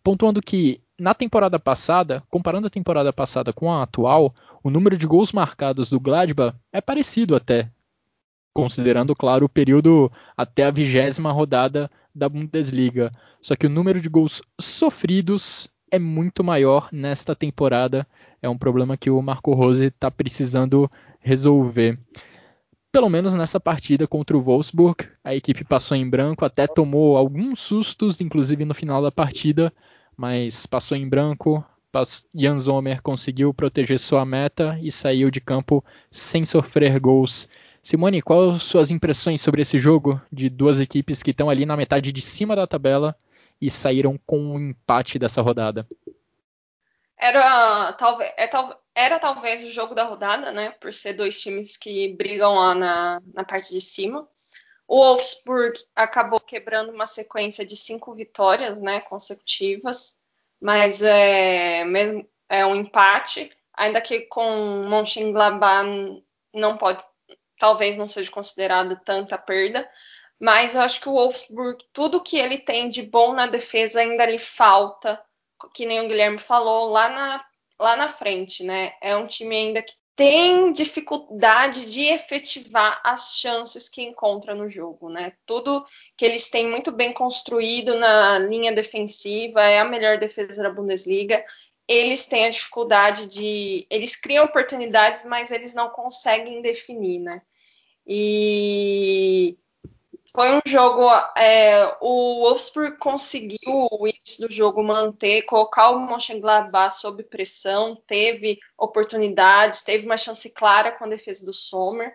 pontuando 0.03 0.41
que 0.41 0.81
na 0.99 1.13
temporada 1.13 1.59
passada, 1.59 2.23
comparando 2.29 2.67
a 2.67 2.69
temporada 2.69 3.11
passada 3.11 3.51
com 3.51 3.71
a 3.71 3.83
atual, 3.83 4.33
o 4.63 4.69
número 4.69 4.97
de 4.97 5.07
gols 5.07 5.31
marcados 5.31 5.89
do 5.89 5.99
Gladbach 5.99 6.55
é 6.71 6.79
parecido 6.79 7.35
até, 7.35 7.69
considerando, 8.55 9.13
claro, 9.13 9.45
o 9.45 9.49
período 9.49 10.09
até 10.35 10.63
a 10.63 10.71
vigésima 10.71 11.29
rodada 11.29 11.91
da 12.15 12.29
Bundesliga. 12.29 13.11
Só 13.41 13.53
que 13.53 13.67
o 13.67 13.69
número 13.69 13.99
de 13.99 14.07
gols 14.07 14.41
sofridos 14.59 15.69
é 15.91 15.99
muito 15.99 16.41
maior 16.41 16.87
nesta 16.89 17.35
temporada. 17.35 18.07
É 18.41 18.47
um 18.47 18.57
problema 18.57 18.95
que 18.95 19.09
o 19.09 19.21
Marco 19.21 19.53
Rose 19.53 19.87
está 19.87 20.09
precisando 20.09 20.89
resolver. 21.19 21.99
Pelo 22.93 23.09
menos 23.09 23.33
nessa 23.33 23.59
partida 23.59 24.07
contra 24.07 24.37
o 24.37 24.41
Wolfsburg, 24.41 25.05
a 25.21 25.35
equipe 25.35 25.65
passou 25.65 25.97
em 25.97 26.09
branco, 26.09 26.45
até 26.45 26.65
tomou 26.65 27.17
alguns 27.17 27.59
sustos, 27.59 28.21
inclusive 28.21 28.63
no 28.63 28.73
final 28.73 29.01
da 29.01 29.11
partida, 29.11 29.71
mas 30.15 30.65
passou 30.65 30.97
em 30.97 31.07
branco. 31.07 31.61
Jan 32.33 32.57
Sommer 32.57 33.01
conseguiu 33.01 33.53
proteger 33.53 33.99
sua 33.99 34.25
meta 34.25 34.79
e 34.81 34.91
saiu 34.91 35.29
de 35.29 35.41
campo 35.41 35.83
sem 36.09 36.45
sofrer 36.45 36.97
gols. 37.01 37.49
Simone, 37.85 38.19
quais 38.19 38.63
suas 38.63 38.89
impressões 38.89 39.43
sobre 39.43 39.61
esse 39.61 39.77
jogo 39.77 40.19
de 40.31 40.49
duas 40.49 40.79
equipes 40.79 41.21
que 41.21 41.29
estão 41.29 41.51
ali 41.51 41.67
na 41.67 41.77
metade 41.77 42.11
de 42.11 42.19
cima 42.19 42.55
da 42.55 42.65
tabela 42.65 43.15
e 43.61 43.69
saíram 43.69 44.19
com 44.25 44.39
um 44.39 44.59
empate 44.71 45.19
dessa 45.19 45.39
rodada? 45.39 45.87
Era 47.15 47.93
talvez, 47.93 48.31
é, 48.37 48.49
era 48.95 49.19
talvez 49.19 49.63
o 49.63 49.69
jogo 49.69 49.93
da 49.93 50.03
rodada, 50.03 50.51
né? 50.51 50.71
Por 50.81 50.91
ser 50.91 51.13
dois 51.13 51.39
times 51.39 51.77
que 51.77 52.11
brigam 52.15 52.55
lá 52.55 52.73
na, 52.73 53.21
na 53.31 53.43
parte 53.43 53.71
de 53.71 53.79
cima. 53.79 54.27
O 54.87 54.97
Wolfsburg 54.97 55.79
acabou 55.95 56.39
quebrando 56.39 56.91
uma 56.91 57.05
sequência 57.05 57.63
de 57.63 57.75
cinco 57.75 58.15
vitórias, 58.15 58.81
né, 58.81 58.99
consecutivas, 59.01 60.19
mas 60.59 61.03
é 61.03 61.83
mesmo 61.83 62.27
é 62.49 62.65
um 62.65 62.75
empate, 62.75 63.51
ainda 63.71 64.01
que 64.01 64.21
com 64.21 64.87
Mönchengladbach 64.89 65.85
não 66.51 66.77
pode, 66.77 67.03
talvez 67.57 67.97
não 67.97 68.07
seja 68.07 68.31
considerado 68.31 68.99
tanta 69.03 69.37
perda, 69.37 69.89
mas 70.39 70.75
eu 70.75 70.81
acho 70.81 71.01
que 71.01 71.09
o 71.09 71.13
Wolfsburg, 71.13 71.77
tudo 71.93 72.21
que 72.21 72.37
ele 72.37 72.57
tem 72.57 72.89
de 72.89 73.01
bom 73.01 73.33
na 73.33 73.47
defesa 73.47 74.01
ainda 74.01 74.25
lhe 74.25 74.39
falta, 74.39 75.21
que 75.73 75.85
nem 75.85 76.01
o 76.01 76.07
Guilherme 76.07 76.37
falou 76.37 76.89
lá 76.89 77.09
na 77.09 77.45
lá 77.79 77.95
na 77.97 78.07
frente, 78.07 78.63
né? 78.63 78.93
É 79.01 79.15
um 79.15 79.27
time 79.27 79.55
ainda 79.55 79.81
que 79.81 79.93
tem 80.15 80.71
dificuldade 80.71 81.85
de 81.91 82.05
efetivar 82.05 83.01
as 83.03 83.35
chances 83.37 83.89
que 83.89 84.01
encontra 84.01 84.55
no 84.55 84.69
jogo, 84.69 85.09
né? 85.09 85.33
Tudo 85.45 85.85
que 86.17 86.23
eles 86.23 86.49
têm 86.49 86.69
muito 86.69 86.89
bem 86.91 87.11
construído 87.11 87.99
na 87.99 88.39
linha 88.39 88.71
defensiva, 88.71 89.61
é 89.61 89.79
a 89.79 89.85
melhor 89.85 90.17
defesa 90.17 90.63
da 90.63 90.69
Bundesliga. 90.69 91.43
Eles 91.87 92.25
têm 92.25 92.45
a 92.45 92.49
dificuldade 92.49 93.27
de. 93.27 93.85
Eles 93.89 94.15
criam 94.15 94.45
oportunidades, 94.45 95.23
mas 95.23 95.51
eles 95.51 95.73
não 95.73 95.89
conseguem 95.89 96.61
definir, 96.61 97.19
né? 97.19 97.41
E 98.07 99.57
foi 100.35 100.51
um 100.51 100.61
jogo. 100.65 101.09
É, 101.37 101.95
o 102.01 102.41
Wolfsburg 102.41 102.97
conseguiu 102.97 103.87
o 103.91 104.07
início 104.07 104.47
do 104.47 104.53
jogo 104.53 104.83
manter, 104.83 105.43
colocar 105.43 105.91
o 105.91 105.99
Mönchengladbach 105.99 106.99
sob 106.99 107.23
pressão, 107.23 107.95
teve 108.07 108.59
oportunidades, 108.77 109.81
teve 109.81 110.05
uma 110.05 110.17
chance 110.17 110.49
clara 110.49 110.91
com 110.91 111.05
a 111.05 111.09
defesa 111.09 111.45
do 111.45 111.53
Sommer, 111.53 112.13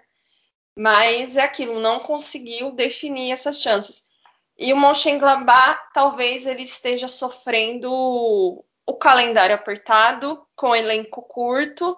mas 0.77 1.37
é 1.37 1.43
aquilo, 1.43 1.81
não 1.81 2.01
conseguiu 2.01 2.73
definir 2.73 3.33
essas 3.33 3.63
chances. 3.63 4.11
E 4.59 4.73
o 4.73 4.77
Mönchengladbach 4.77 5.81
talvez 5.95 6.45
ele 6.45 6.63
esteja 6.63 7.09
sofrendo 7.09 8.63
o 8.91 8.97
calendário 8.97 9.55
apertado, 9.55 10.45
com 10.57 10.75
elenco 10.75 11.23
curto, 11.23 11.97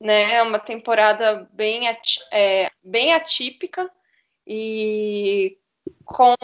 né? 0.00 0.42
Uma 0.42 0.58
temporada 0.58 1.48
bem, 1.52 1.82
é, 2.32 2.70
bem 2.82 3.14
atípica 3.14 3.88
e 4.44 5.56
com 6.04 6.34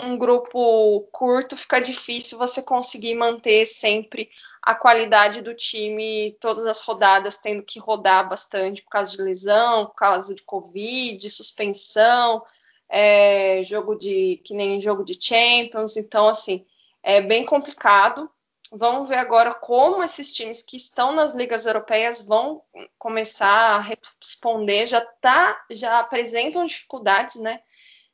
um 0.00 0.16
grupo 0.16 1.00
curto 1.10 1.56
fica 1.56 1.80
difícil 1.80 2.38
você 2.38 2.62
conseguir 2.62 3.14
manter 3.14 3.66
sempre 3.66 4.30
a 4.62 4.74
qualidade 4.74 5.42
do 5.42 5.52
time 5.52 6.36
todas 6.40 6.64
as 6.64 6.80
rodadas 6.80 7.36
tendo 7.36 7.62
que 7.64 7.80
rodar 7.80 8.28
bastante 8.28 8.82
por 8.82 8.90
causa 8.90 9.16
de 9.16 9.22
lesão, 9.22 9.86
por 9.86 9.96
causa 9.96 10.32
de 10.32 10.42
covid, 10.42 11.28
suspensão, 11.28 12.42
é, 12.88 13.62
jogo 13.64 13.96
de 13.96 14.40
que 14.44 14.54
nem 14.54 14.80
jogo 14.80 15.04
de 15.04 15.18
Champions, 15.20 15.96
então 15.96 16.28
assim 16.28 16.64
é 17.02 17.20
bem 17.20 17.44
complicado. 17.44 18.30
Vamos 18.72 19.08
ver 19.08 19.18
agora 19.18 19.54
como 19.54 20.02
esses 20.02 20.32
times 20.32 20.62
que 20.62 20.76
estão 20.76 21.12
nas 21.12 21.34
ligas 21.34 21.66
europeias 21.66 22.24
vão 22.24 22.62
começar 22.98 23.76
a 23.76 23.80
responder. 23.80 24.86
Já 24.86 25.00
tá, 25.00 25.64
já 25.70 26.00
apresentam 26.00 26.66
dificuldades, 26.66 27.36
né? 27.36 27.60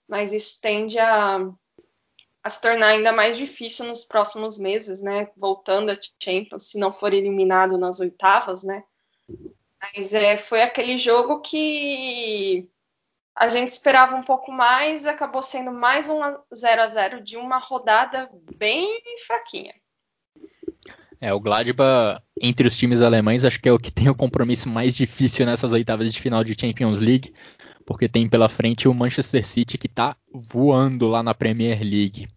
Mas 0.07 0.33
isso 0.33 0.61
tende 0.61 0.99
a, 0.99 1.39
a 2.43 2.51
se 2.51 2.61
tornar 2.61 2.89
ainda 2.89 3.13
mais 3.13 3.37
difícil 3.37 3.87
nos 3.87 4.05
próximos 4.05 4.59
meses, 4.59 5.03
né? 5.03 5.31
Voltando 5.37 5.91
a 5.91 5.99
Champions, 6.23 6.71
se 6.71 6.79
não 6.79 6.93
for 6.93 7.15
eliminado 7.15 7.79
nas 7.79 8.01
oitavas, 8.01 8.63
né? 8.63 8.85
Mas 9.81 10.13
é, 10.13 10.37
foi 10.37 10.63
aquele 10.63 10.99
jogo 10.99 11.41
que 11.41 12.69
a 13.35 13.49
gente 13.49 13.71
esperava 13.71 14.15
um 14.15 14.23
pouco 14.23 14.53
mais, 14.53 15.07
acabou 15.07 15.41
sendo 15.41 15.73
mais 15.73 16.11
um 16.11 16.21
0 16.55 16.83
a 16.83 16.87
0 16.89 17.23
de 17.23 17.39
uma 17.39 17.57
rodada 17.57 18.29
bem 18.57 19.01
fraquinha. 19.27 19.75
É, 21.21 21.35
o 21.35 21.41
Gladbach, 21.41 22.23
entre 22.41 22.67
os 22.67 22.77
times 22.77 23.03
alemães, 23.03 23.45
acho 23.45 23.61
que 23.61 23.69
é 23.69 23.73
o 23.73 23.79
que 23.79 23.91
tem 23.93 24.09
o 24.09 24.15
compromisso 24.15 24.69
mais 24.69 24.97
difícil 24.97 25.45
nessas 25.45 25.73
oitavas 25.73 26.11
de 26.13 26.21
final 26.21 26.43
de 26.43 26.57
Champions 26.59 26.99
League, 26.99 27.35
porque 27.85 28.09
tem 28.09 28.29
pela 28.29 28.49
frente 28.49 28.89
o 28.89 28.95
Manchester 28.95 29.47
City 29.47 29.77
que 29.77 29.87
está 29.87 30.17
voando 30.33 31.07
lá 31.09 31.23
na 31.23 31.35
Premier 31.35 31.81
League. 31.83 32.29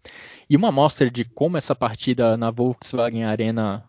E 0.50 0.56
uma 0.56 0.68
amostra 0.68 1.10
de 1.10 1.24
como 1.24 1.56
essa 1.56 1.74
partida 1.74 2.36
na 2.36 2.50
Volkswagen 2.50 3.24
Arena 3.24 3.88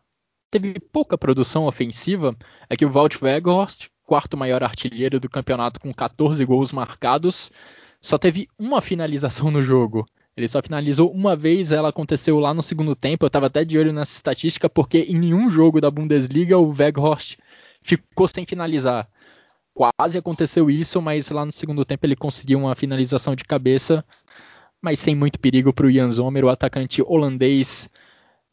teve 0.49 0.79
pouca 0.79 1.17
produção 1.17 1.65
ofensiva 1.65 2.33
é 2.69 2.77
que 2.77 2.85
o 2.85 2.89
Walt 2.89 3.21
Weghorst, 3.21 3.87
quarto 4.05 4.37
maior 4.37 4.63
artilheiro 4.63 5.19
do 5.19 5.29
campeonato 5.29 5.79
com 5.79 5.93
14 5.93 6.45
gols 6.45 6.71
marcados, 6.71 7.51
só 7.99 8.17
teve 8.17 8.47
uma 8.57 8.79
finalização 8.79 9.51
no 9.51 9.61
jogo. 9.61 10.05
Ele 10.38 10.48
só 10.48 10.62
finalizou 10.62 11.12
uma 11.12 11.36
vez, 11.36 11.72
ela 11.72 11.89
aconteceu 11.89 12.39
lá 12.39 12.54
no 12.54 12.62
segundo 12.62 12.96
tempo. 12.96 13.24
Eu 13.24 13.27
estava 13.27 13.48
até 13.48 13.63
de 13.63 13.77
olho 13.77 13.94
nessa 13.94 14.12
estatística, 14.12 14.70
porque 14.70 15.00
em 15.00 15.18
nenhum 15.18 15.50
jogo 15.50 15.80
da 15.80 15.89
Bundesliga 15.89 16.58
o 16.58 16.74
Weghorst 16.77 17.38
ficou 17.82 18.27
sem 18.27 18.46
finalizar. 18.46 19.08
Quase 19.74 20.18
aconteceu 20.18 20.70
isso, 20.70 21.01
mas 21.01 21.30
lá 21.30 21.46
no 21.46 21.51
segundo 21.51 21.86
tempo 21.86 22.06
ele 22.06 22.15
conseguiu 22.15 22.60
uma 22.60 22.75
finalização 22.75 23.36
de 23.36 23.44
cabeça, 23.44 24.04
mas 24.82 25.00
sem 25.00 25.15
muito 25.15 25.39
perigo 25.39 25.74
para 25.74 25.86
o 25.86 25.92
Jan 25.92 26.12
Sommer, 26.12 26.46
o 26.46 26.50
atacante 26.50 27.01
holandês. 27.01 27.89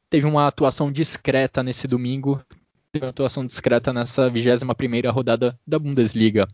Teve 0.08 0.26
uma 0.26 0.46
atuação 0.46 0.92
discreta 0.92 1.62
nesse 1.62 1.88
domingo, 1.88 2.44
teve 2.92 3.06
uma 3.06 3.10
atuação 3.10 3.46
discreta 3.46 3.92
nessa 3.92 4.30
21ª 4.30 5.10
rodada 5.10 5.58
da 5.66 5.78
Bundesliga. 5.78 6.46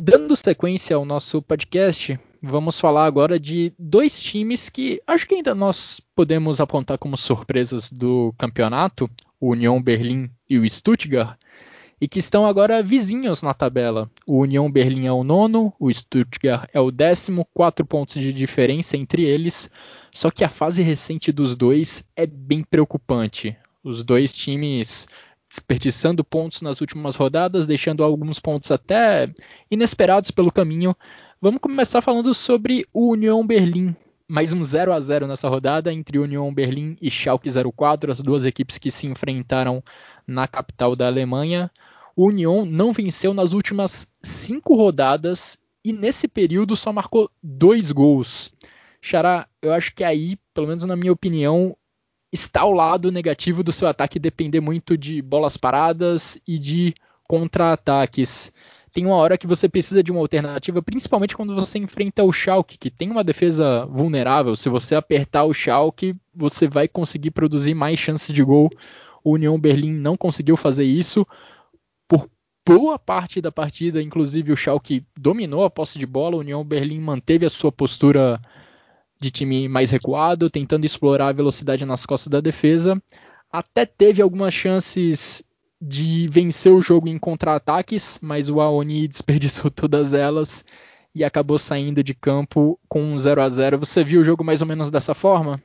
Dando 0.00 0.36
sequência 0.36 0.94
ao 0.94 1.04
nosso 1.04 1.42
podcast, 1.42 2.18
vamos 2.42 2.80
falar 2.80 3.04
agora 3.04 3.38
de 3.38 3.72
dois 3.78 4.20
times 4.20 4.68
que 4.68 5.02
acho 5.06 5.26
que 5.26 5.34
ainda 5.34 5.54
nós 5.54 6.00
podemos 6.14 6.60
apontar 6.60 6.98
como 6.98 7.16
surpresas 7.16 7.90
do 7.90 8.34
campeonato, 8.38 9.10
o 9.40 9.50
União 9.50 9.80
Berlim 9.82 10.30
e 10.48 10.58
o 10.58 10.68
Stuttgart, 10.68 11.38
e 12.00 12.06
que 12.06 12.18
estão 12.18 12.46
agora 12.46 12.82
vizinhos 12.82 13.42
na 13.42 13.52
tabela. 13.52 14.10
O 14.26 14.38
União 14.38 14.70
Berlim 14.70 15.06
é 15.06 15.12
o 15.12 15.24
nono, 15.24 15.72
o 15.78 15.92
Stuttgart 15.92 16.68
é 16.72 16.80
o 16.80 16.90
décimo, 16.90 17.46
quatro 17.52 17.84
pontos 17.84 18.20
de 18.20 18.32
diferença 18.32 18.96
entre 18.96 19.22
eles. 19.22 19.70
Só 20.12 20.30
que 20.30 20.44
a 20.44 20.48
fase 20.48 20.82
recente 20.82 21.32
dos 21.32 21.56
dois 21.56 22.04
é 22.16 22.26
bem 22.26 22.62
preocupante. 22.62 23.56
Os 23.82 24.02
dois 24.02 24.32
times 24.32 25.08
desperdiçando 25.48 26.22
pontos 26.22 26.60
nas 26.60 26.80
últimas 26.80 27.16
rodadas, 27.16 27.66
deixando 27.66 28.04
alguns 28.04 28.38
pontos 28.38 28.70
até 28.70 29.32
inesperados 29.70 30.30
pelo 30.30 30.52
caminho. 30.52 30.94
Vamos 31.40 31.60
começar 31.60 32.02
falando 32.02 32.34
sobre 32.34 32.86
o 32.92 33.12
União 33.12 33.46
Berlim. 33.46 33.94
Mais 34.28 34.52
um 34.52 34.62
0 34.62 34.92
a 34.92 35.00
0 35.00 35.26
nessa 35.26 35.48
rodada 35.48 35.92
entre 35.92 36.18
União 36.18 36.52
Berlim 36.52 36.96
e 37.00 37.10
Schalke 37.10 37.48
04, 37.50 38.12
as 38.12 38.20
duas 38.20 38.44
equipes 38.44 38.76
que 38.76 38.90
se 38.90 39.06
enfrentaram 39.06 39.82
na 40.26 40.46
capital 40.46 40.94
da 40.94 41.06
Alemanha. 41.06 41.70
O 42.14 42.26
União 42.26 42.66
não 42.66 42.92
venceu 42.92 43.32
nas 43.32 43.54
últimas 43.54 44.06
cinco 44.22 44.76
rodadas 44.76 45.58
e 45.82 45.92
nesse 45.92 46.28
período 46.28 46.76
só 46.76 46.92
marcou 46.92 47.30
dois 47.42 47.90
gols. 47.90 48.52
Xará, 49.00 49.48
eu 49.62 49.72
acho 49.72 49.94
que 49.94 50.04
aí, 50.04 50.36
pelo 50.52 50.66
menos 50.66 50.84
na 50.84 50.96
minha 50.96 51.12
opinião, 51.12 51.74
está 52.32 52.64
o 52.64 52.72
lado 52.72 53.10
negativo 53.10 53.62
do 53.62 53.72
seu 53.72 53.88
ataque 53.88 54.18
depender 54.18 54.60
muito 54.60 54.96
de 54.96 55.22
bolas 55.22 55.56
paradas 55.56 56.40
e 56.46 56.58
de 56.58 56.94
contra-ataques. 57.26 58.52
Tem 58.92 59.06
uma 59.06 59.16
hora 59.16 59.38
que 59.38 59.46
você 59.46 59.68
precisa 59.68 60.02
de 60.02 60.10
uma 60.10 60.20
alternativa, 60.20 60.82
principalmente 60.82 61.36
quando 61.36 61.54
você 61.54 61.78
enfrenta 61.78 62.24
o 62.24 62.32
Schalke, 62.32 62.78
que 62.78 62.90
tem 62.90 63.10
uma 63.10 63.22
defesa 63.22 63.86
vulnerável. 63.86 64.56
Se 64.56 64.68
você 64.68 64.94
apertar 64.94 65.44
o 65.44 65.54
Schalke, 65.54 66.16
você 66.34 66.66
vai 66.66 66.88
conseguir 66.88 67.30
produzir 67.30 67.74
mais 67.74 67.98
chances 67.98 68.34
de 68.34 68.42
gol. 68.42 68.70
O 69.22 69.32
União 69.32 69.58
Berlim 69.58 69.92
não 69.92 70.16
conseguiu 70.16 70.56
fazer 70.56 70.84
isso. 70.84 71.26
Por 72.08 72.28
boa 72.66 72.98
parte 72.98 73.40
da 73.40 73.52
partida, 73.52 74.02
inclusive 74.02 74.52
o 74.52 74.56
Schalke 74.56 75.04
dominou 75.16 75.64
a 75.64 75.70
posse 75.70 75.98
de 75.98 76.06
bola, 76.06 76.36
o 76.36 76.40
União 76.40 76.64
Berlim 76.64 77.00
manteve 77.00 77.46
a 77.46 77.50
sua 77.50 77.70
postura 77.70 78.40
de 79.20 79.30
time 79.30 79.68
mais 79.68 79.90
recuado, 79.90 80.50
tentando 80.50 80.84
explorar 80.84 81.28
a 81.28 81.32
velocidade 81.32 81.84
nas 81.84 82.06
costas 82.06 82.30
da 82.30 82.40
defesa. 82.40 83.00
Até 83.50 83.86
teve 83.86 84.22
algumas 84.22 84.54
chances 84.54 85.42
de 85.80 86.26
vencer 86.28 86.72
o 86.72 86.82
jogo 86.82 87.08
em 87.08 87.18
contra-ataques, 87.18 88.18
mas 88.22 88.48
o 88.48 88.60
Aoni 88.60 89.06
desperdiçou 89.08 89.70
todas 89.70 90.12
elas 90.12 90.64
e 91.14 91.24
acabou 91.24 91.58
saindo 91.58 92.02
de 92.02 92.14
campo 92.14 92.78
com 92.88 93.02
um 93.02 93.18
0 93.18 93.40
a 93.40 93.48
0 93.48 93.78
Você 93.78 94.04
viu 94.04 94.20
o 94.20 94.24
jogo 94.24 94.44
mais 94.44 94.60
ou 94.60 94.66
menos 94.66 94.90
dessa 94.90 95.14
forma? 95.14 95.62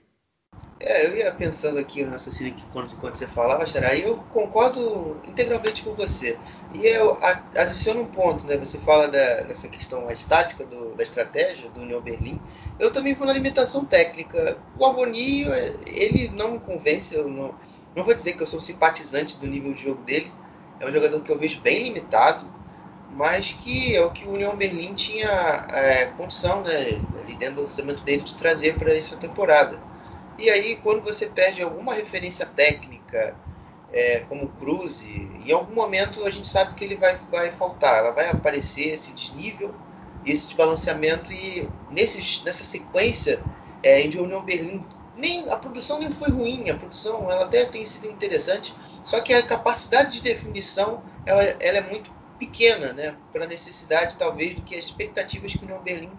É, 0.86 1.06
eu 1.06 1.16
ia 1.16 1.32
pensando 1.32 1.80
aqui 1.80 2.04
o 2.04 2.10
raciocínio 2.10 2.52
aqui 2.52 2.66
quando, 2.74 2.94
quando 2.98 3.16
você 3.16 3.26
falava, 3.26 3.64
e 3.96 4.02
eu 4.02 4.18
concordo 4.34 5.18
integralmente 5.24 5.82
com 5.82 5.94
você. 5.94 6.38
E 6.74 6.86
eu 6.86 7.18
adiciono 7.56 8.02
um 8.02 8.06
ponto, 8.06 8.46
né? 8.46 8.58
Você 8.58 8.78
fala 8.80 9.08
da, 9.08 9.44
dessa 9.44 9.70
questão 9.70 10.04
mais 10.04 10.26
tática 10.26 10.66
do, 10.66 10.94
da 10.94 11.04
estratégia 11.04 11.70
do 11.70 11.82
União 11.82 12.02
Berlim. 12.02 12.38
Eu 12.78 12.92
também 12.92 13.14
vou 13.14 13.26
na 13.26 13.32
limitação 13.32 13.86
técnica. 13.86 14.58
O 14.78 14.86
Avoni, 14.86 15.44
ele 15.86 16.30
não 16.36 16.52
me 16.54 16.60
convence, 16.60 17.16
eu 17.16 17.30
não, 17.30 17.56
não 17.96 18.04
vou 18.04 18.14
dizer 18.14 18.34
que 18.34 18.44
eu 18.44 18.48
sou 18.48 18.60
simpatizante 18.60 19.40
do 19.40 19.48
nível 19.48 19.74
de 19.74 19.84
jogo 19.84 20.04
dele. 20.04 20.34
É 20.82 20.86
um 20.86 20.92
jogador 20.92 21.22
que 21.22 21.32
eu 21.32 21.40
vejo 21.40 21.62
bem 21.62 21.84
limitado, 21.84 22.46
mas 23.10 23.54
que 23.54 23.96
é 23.96 24.02
o 24.02 24.12
que 24.12 24.26
o 24.26 24.34
União 24.34 24.58
Berlim 24.58 24.94
tinha 24.96 25.66
é, 25.70 26.08
condição, 26.08 26.62
né, 26.62 27.00
ali 27.22 27.36
dentro 27.36 27.56
do 27.56 27.64
orçamento 27.64 28.02
dele, 28.04 28.24
de 28.24 28.36
trazer 28.36 28.78
para 28.78 28.94
essa 28.94 29.16
temporada. 29.16 29.93
E 30.38 30.50
aí, 30.50 30.76
quando 30.78 31.04
você 31.04 31.28
perde 31.28 31.62
alguma 31.62 31.94
referência 31.94 32.46
técnica, 32.46 33.36
é, 33.92 34.22
como 34.28 34.48
Cruz, 34.48 35.04
em 35.04 35.52
algum 35.52 35.76
momento 35.76 36.26
a 36.26 36.32
gente 36.32 36.48
sabe 36.48 36.74
que 36.74 36.84
ele 36.84 36.98
vai, 36.98 37.18
vai 37.32 37.52
faltar, 37.52 38.00
ela 38.00 38.12
vai 38.12 38.28
aparecer 38.30 38.94
esse 38.94 39.14
desnível, 39.14 39.74
esse 40.26 40.48
desbalanceamento, 40.48 41.32
e 41.32 41.70
nesse, 41.92 42.44
nessa 42.44 42.64
sequência 42.64 43.44
é, 43.84 44.02
em 44.02 44.18
União 44.18 44.44
Berlim 44.44 44.84
nem 45.16 45.48
a 45.50 45.56
produção 45.56 46.00
nem 46.00 46.10
foi 46.10 46.30
ruim, 46.32 46.72
a 46.72 46.76
produção 46.76 47.30
ela 47.30 47.46
até 47.46 47.66
tem 47.66 47.86
sido 47.86 48.08
interessante, 48.08 48.74
só 49.04 49.22
que 49.22 49.32
a 49.32 49.44
capacidade 49.44 50.14
de 50.14 50.22
definição 50.22 51.04
ela, 51.24 51.44
ela 51.44 51.78
é 51.78 51.82
muito 51.82 52.12
pequena, 52.40 52.94
né, 52.94 53.16
para 53.32 53.46
a 53.46 53.48
necessidade 53.48 54.18
talvez 54.18 54.56
do 54.56 54.64
que 54.64 54.76
as 54.76 54.86
expectativas 54.86 55.54
que 55.54 55.60
o 55.60 55.64
União 55.64 55.84
Berlim 55.84 56.12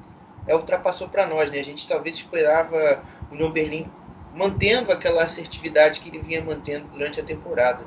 é, 0.47 0.55
ultrapassou 0.55 1.09
para 1.09 1.27
nós, 1.27 1.51
né? 1.51 1.59
A 1.59 1.65
gente 1.65 1.89
talvez 1.89 2.17
esperava 2.17 3.03
União 3.33 3.51
Berlim 3.51 3.91
mantendo 4.35 4.93
aquela 4.93 5.23
assertividade 5.23 6.01
que 6.01 6.09
ele 6.09 6.19
vinha 6.19 6.43
mantendo 6.43 6.89
durante 6.89 7.21
a 7.21 7.25
temporada. 7.25 7.85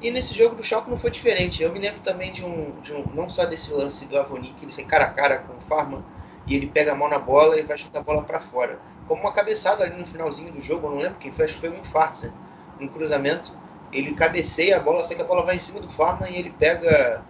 E 0.00 0.10
nesse 0.10 0.34
jogo 0.34 0.54
do 0.54 0.62
Schalke 0.62 0.90
não 0.90 0.98
foi 0.98 1.10
diferente. 1.10 1.62
Eu 1.62 1.72
me 1.72 1.80
lembro 1.80 2.00
também 2.00 2.32
de 2.32 2.44
um, 2.44 2.80
de 2.82 2.92
um 2.92 3.04
não 3.14 3.28
só 3.28 3.44
desse 3.44 3.72
lance 3.72 4.04
do 4.04 4.18
Avoni 4.18 4.54
que 4.56 4.64
ele 4.64 4.72
sai 4.72 4.84
cara 4.84 5.04
a 5.04 5.10
cara 5.10 5.38
com 5.38 5.56
o 5.56 5.60
Farman 5.60 6.04
e 6.46 6.54
ele 6.54 6.66
pega 6.66 6.92
a 6.92 6.94
mão 6.94 7.08
na 7.08 7.18
bola 7.18 7.58
e 7.58 7.62
vai 7.62 7.76
chutar 7.76 8.00
a 8.00 8.02
bola 8.02 8.22
para 8.22 8.38
fora 8.38 8.78
como 9.08 9.22
uma 9.22 9.32
cabeçada 9.32 9.82
ali 9.82 9.96
no 9.96 10.06
finalzinho 10.06 10.52
do 10.52 10.60
jogo, 10.60 10.86
eu 10.86 10.90
não 10.90 10.98
lembro 10.98 11.18
quem 11.18 11.32
foi, 11.32 11.46
acho 11.46 11.54
que 11.54 11.60
foi 11.60 11.70
o 11.70 11.80
Infarsa, 11.80 12.32
no 12.78 12.90
cruzamento. 12.90 13.56
Ele 13.90 14.14
cabeceia 14.14 14.76
a 14.76 14.80
bola, 14.80 15.02
sei 15.02 15.16
que 15.16 15.22
a 15.22 15.24
bola 15.24 15.46
vai 15.46 15.56
em 15.56 15.58
cima 15.58 15.80
do 15.80 15.88
Farman 15.88 16.30
e 16.30 16.36
ele 16.36 16.50
pega 16.50 17.24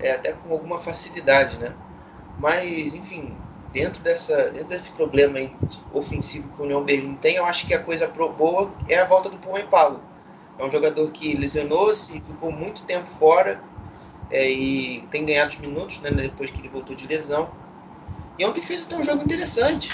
é, 0.00 0.12
até 0.12 0.32
com 0.32 0.50
alguma 0.50 0.80
facilidade, 0.80 1.58
né? 1.58 1.74
Mas, 2.38 2.94
enfim, 2.94 3.36
dentro, 3.72 4.02
dessa, 4.02 4.50
dentro 4.50 4.68
desse 4.68 4.92
problema 4.92 5.38
ofensivo 5.92 6.48
que 6.48 6.60
o 6.60 6.64
União 6.64 6.84
Berlim 6.84 7.14
tem, 7.16 7.36
eu 7.36 7.44
acho 7.44 7.66
que 7.66 7.74
a 7.74 7.82
coisa 7.82 8.06
boa 8.06 8.72
é 8.88 8.98
a 8.98 9.04
volta 9.04 9.28
do 9.28 9.38
Porra 9.38 9.62
Paulo. 9.64 10.00
É 10.58 10.64
um 10.64 10.70
jogador 10.70 11.10
que 11.12 11.34
lesionou-se, 11.34 12.20
ficou 12.20 12.50
muito 12.50 12.82
tempo 12.82 13.06
fora 13.18 13.60
é, 14.30 14.50
e 14.50 15.06
tem 15.10 15.24
ganhado 15.24 15.52
os 15.52 15.58
minutos 15.58 16.00
né, 16.00 16.10
depois 16.10 16.50
que 16.50 16.60
ele 16.60 16.68
voltou 16.68 16.96
de 16.96 17.06
lesão. 17.06 17.50
E 18.38 18.44
ontem 18.44 18.62
fez 18.62 18.84
até 18.84 18.96
um 18.96 19.04
jogo 19.04 19.22
interessante 19.22 19.90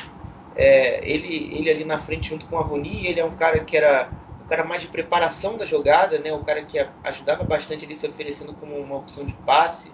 é, 0.57 1.01
ele, 1.09 1.53
ele 1.53 1.71
ali 1.71 1.85
na 1.85 1.99
frente 1.99 2.29
junto 2.29 2.47
com 2.47 2.57
o 2.57 2.59
Avoni, 2.59 3.07
ele 3.07 3.21
é 3.21 3.25
um 3.25 3.35
cara 3.35 3.61
que 3.61 3.77
era 3.77 4.11
o 4.45 4.49
cara 4.49 4.63
mais 4.63 4.83
de 4.83 4.89
preparação 4.89 5.57
da 5.57 5.67
jogada, 5.67 6.19
né? 6.19 6.33
O 6.33 6.45
cara 6.45 6.65
que 6.65 6.79
ajudava 7.03 7.45
bastante 7.45 7.85
ele 7.85 7.95
se 7.95 8.07
oferecendo 8.07 8.55
como 8.55 8.77
uma 8.77 8.97
opção 8.97 9.25
de 9.25 9.33
passe 9.33 9.91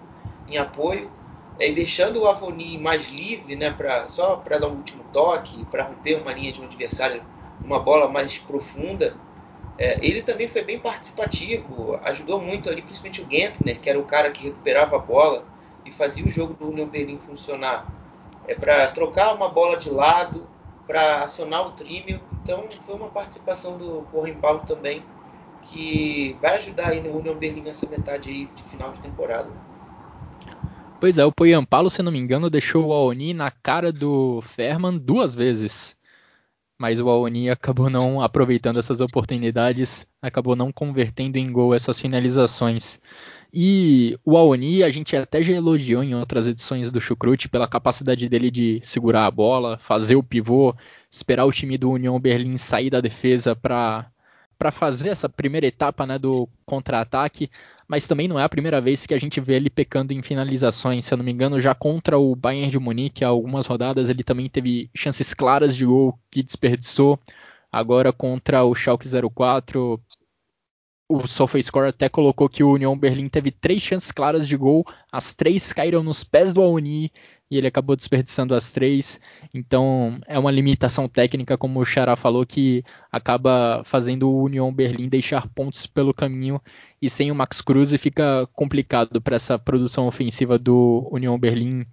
em 0.47 0.57
apoio, 0.57 1.09
é, 1.59 1.71
deixando 1.71 2.21
o 2.21 2.27
Avoni 2.27 2.77
mais 2.77 3.09
livre, 3.09 3.55
né? 3.55 3.71
Pra, 3.71 4.09
só 4.09 4.37
para 4.37 4.59
dar 4.59 4.67
um 4.67 4.77
último 4.77 5.03
toque, 5.05 5.65
para 5.65 5.83
romper 5.83 6.15
uma 6.21 6.33
linha 6.33 6.51
de 6.53 6.61
um 6.61 6.65
adversário, 6.65 7.23
uma 7.63 7.79
bola 7.79 8.07
mais 8.09 8.37
profunda. 8.37 9.21
É, 9.77 10.05
ele 10.05 10.21
também 10.23 10.47
foi 10.47 10.63
bem 10.63 10.79
participativo, 10.79 11.95
ajudou 12.03 12.41
muito 12.41 12.69
ali, 12.69 12.81
principalmente 12.81 13.21
o 13.21 13.29
Gentner, 13.29 13.79
que 13.81 13.89
era 13.89 13.99
o 13.99 14.05
cara 14.05 14.31
que 14.31 14.43
recuperava 14.43 14.95
a 14.97 14.99
bola 14.99 15.47
e 15.85 15.91
fazia 15.91 16.25
o 16.25 16.29
jogo 16.29 16.53
do 16.53 16.69
Union 16.69 16.87
Berlin 16.87 17.19
funcionar. 17.19 17.91
É 18.45 18.55
para 18.55 18.91
trocar 18.91 19.33
uma 19.35 19.49
bola 19.49 19.77
de 19.77 19.89
lado, 19.89 20.47
para 20.87 21.23
acionar 21.23 21.67
o 21.67 21.71
trímio. 21.71 22.21
Então 22.43 22.69
foi 22.71 22.95
uma 22.95 23.09
participação 23.09 23.77
do 23.77 24.03
Corren 24.11 24.35
Paulo 24.39 24.61
também 24.65 25.03
que 25.61 26.37
vai 26.41 26.57
ajudar 26.57 26.89
aí 26.89 27.01
no 27.01 27.17
Union 27.17 27.35
Berlim 27.37 27.61
nessa 27.61 27.87
metade 27.87 28.29
aí 28.29 28.47
de 28.47 28.63
final 28.63 28.91
de 28.93 28.99
temporada. 28.99 29.49
Pois 31.01 31.17
é, 31.17 31.25
o 31.25 31.31
Poyan 31.31 31.65
Paulo, 31.65 31.89
se 31.89 32.03
não 32.03 32.11
me 32.11 32.19
engano, 32.19 32.47
deixou 32.47 32.85
o 32.85 32.93
Aoni 32.93 33.33
na 33.33 33.49
cara 33.49 33.91
do 33.91 34.39
Ferman 34.43 34.99
duas 34.99 35.33
vezes. 35.33 35.95
Mas 36.79 37.01
o 37.01 37.09
Aoni 37.09 37.49
acabou 37.49 37.89
não 37.89 38.21
aproveitando 38.21 38.77
essas 38.77 39.01
oportunidades, 39.01 40.05
acabou 40.21 40.55
não 40.55 40.71
convertendo 40.71 41.39
em 41.39 41.51
gol 41.51 41.73
essas 41.73 41.99
finalizações. 41.99 42.99
E 43.51 44.15
o 44.23 44.37
Aoni 44.37 44.83
a 44.83 44.91
gente 44.91 45.15
até 45.15 45.41
já 45.41 45.53
elogiou 45.53 46.03
em 46.03 46.13
outras 46.13 46.47
edições 46.47 46.91
do 46.91 47.01
Chucrute 47.01 47.49
pela 47.49 47.67
capacidade 47.67 48.29
dele 48.29 48.51
de 48.51 48.79
segurar 48.83 49.25
a 49.25 49.31
bola, 49.31 49.79
fazer 49.79 50.15
o 50.17 50.23
pivô, 50.23 50.75
esperar 51.09 51.45
o 51.45 51.51
time 51.51 51.79
do 51.79 51.89
União 51.89 52.19
Berlim 52.19 52.57
sair 52.57 52.91
da 52.91 53.01
defesa 53.01 53.55
para 53.55 54.05
para 54.61 54.71
fazer 54.71 55.09
essa 55.09 55.27
primeira 55.27 55.65
etapa 55.65 56.05
né, 56.05 56.19
do 56.19 56.47
contra-ataque, 56.67 57.49
mas 57.87 58.05
também 58.05 58.27
não 58.27 58.39
é 58.39 58.43
a 58.43 58.49
primeira 58.49 58.79
vez 58.79 59.07
que 59.07 59.13
a 59.15 59.17
gente 59.17 59.41
vê 59.41 59.55
ele 59.55 59.71
pecando 59.71 60.13
em 60.13 60.21
finalizações. 60.21 61.03
Se 61.03 61.11
eu 61.11 61.17
não 61.17 61.25
me 61.25 61.31
engano, 61.31 61.59
já 61.59 61.73
contra 61.73 62.19
o 62.19 62.35
Bayern 62.35 62.69
de 62.69 62.77
Munique, 62.77 63.25
há 63.25 63.29
algumas 63.29 63.65
rodadas, 63.65 64.07
ele 64.07 64.23
também 64.23 64.47
teve 64.47 64.87
chances 64.95 65.33
claras 65.33 65.75
de 65.75 65.83
gol 65.83 66.15
que 66.29 66.43
desperdiçou. 66.43 67.19
Agora 67.71 68.13
contra 68.13 68.63
o 68.63 68.75
Schalke 68.75 69.07
04, 69.09 69.99
o 71.09 71.27
SofaScore 71.27 71.89
até 71.89 72.07
colocou 72.07 72.47
que 72.47 72.63
o 72.63 72.73
União 72.73 72.95
Berlim 72.95 73.29
teve 73.29 73.49
três 73.49 73.81
chances 73.81 74.11
claras 74.11 74.47
de 74.47 74.55
gol, 74.55 74.85
as 75.11 75.33
três 75.33 75.73
caíram 75.73 76.03
nos 76.03 76.23
pés 76.23 76.53
do 76.53 76.61
Aoni 76.61 77.11
e 77.51 77.57
ele 77.57 77.67
acabou 77.67 77.97
desperdiçando 77.97 78.55
as 78.55 78.71
três. 78.71 79.19
Então 79.53 80.19
é 80.25 80.39
uma 80.39 80.49
limitação 80.49 81.09
técnica, 81.09 81.57
como 81.57 81.81
o 81.81 81.85
Xará 81.85 82.15
falou, 82.15 82.45
que 82.45 82.83
acaba 83.11 83.83
fazendo 83.83 84.29
o 84.29 84.43
União 84.43 84.73
Berlim 84.73 85.09
deixar 85.09 85.49
pontos 85.49 85.85
pelo 85.85 86.13
caminho 86.13 86.61
e 87.01 87.09
sem 87.09 87.29
o 87.29 87.35
Max 87.35 87.59
Cruz 87.59 87.93
fica 87.97 88.47
complicado 88.53 89.21
para 89.21 89.35
essa 89.35 89.59
produção 89.59 90.07
ofensiva 90.07 90.57
do 90.57 91.07
União 91.11 91.37
Berlim 91.37 91.85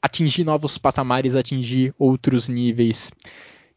atingir 0.00 0.44
novos 0.44 0.78
patamares, 0.78 1.34
atingir 1.34 1.92
outros 1.98 2.48
níveis. 2.48 3.10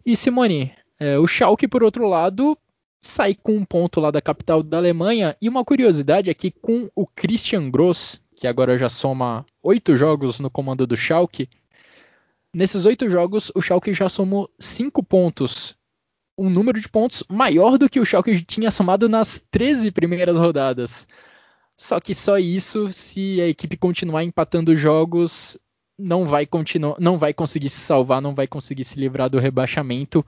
E 0.05 0.15
Simone, 0.15 0.71
é, 0.99 1.17
o 1.17 1.25
Schalke, 1.25 1.67
por 1.67 1.81
outro 1.81 2.07
lado, 2.07 2.55
sai 3.01 3.33
com 3.33 3.55
um 3.55 3.65
ponto 3.65 3.99
lá 3.99 4.11
da 4.11 4.21
capital 4.21 4.61
da 4.61 4.77
Alemanha. 4.77 5.35
E 5.41 5.49
uma 5.49 5.65
curiosidade 5.65 6.29
é 6.29 6.33
que 6.33 6.51
com 6.51 6.89
o 6.95 7.07
Christian 7.07 7.71
Gross, 7.71 8.21
que 8.39 8.47
agora 8.47 8.77
já 8.77 8.87
soma 8.87 9.45
oito 9.61 9.97
jogos 9.97 10.39
no 10.39 10.49
comando 10.49 10.87
do 10.87 10.95
Schalke, 10.95 11.49
nesses 12.53 12.85
oito 12.85 13.09
jogos 13.09 13.51
o 13.53 13.61
Schalke 13.61 13.93
já 13.93 14.07
somou 14.07 14.49
cinco 14.57 15.03
pontos. 15.03 15.75
Um 16.37 16.49
número 16.49 16.79
de 16.79 16.87
pontos 16.87 17.21
maior 17.27 17.77
do 17.77 17.89
que 17.89 17.99
o 17.99 18.05
Schalke 18.05 18.41
tinha 18.45 18.71
somado 18.71 19.09
nas 19.09 19.45
13 19.51 19.91
primeiras 19.91 20.39
rodadas. 20.39 21.05
Só 21.75 21.99
que 21.99 22.15
só 22.15 22.37
isso, 22.37 22.93
se 22.93 23.41
a 23.41 23.47
equipe 23.47 23.75
continuar 23.75 24.23
empatando 24.23 24.73
jogos, 24.73 25.59
não 25.97 26.25
vai 26.25 26.45
continuar, 26.45 26.95
não 26.97 27.17
vai 27.17 27.33
conseguir 27.33 27.67
se 27.67 27.81
salvar, 27.81 28.21
não 28.21 28.33
vai 28.33 28.47
conseguir 28.47 28.85
se 28.85 28.97
livrar 28.97 29.29
do 29.29 29.37
rebaixamento 29.37 30.25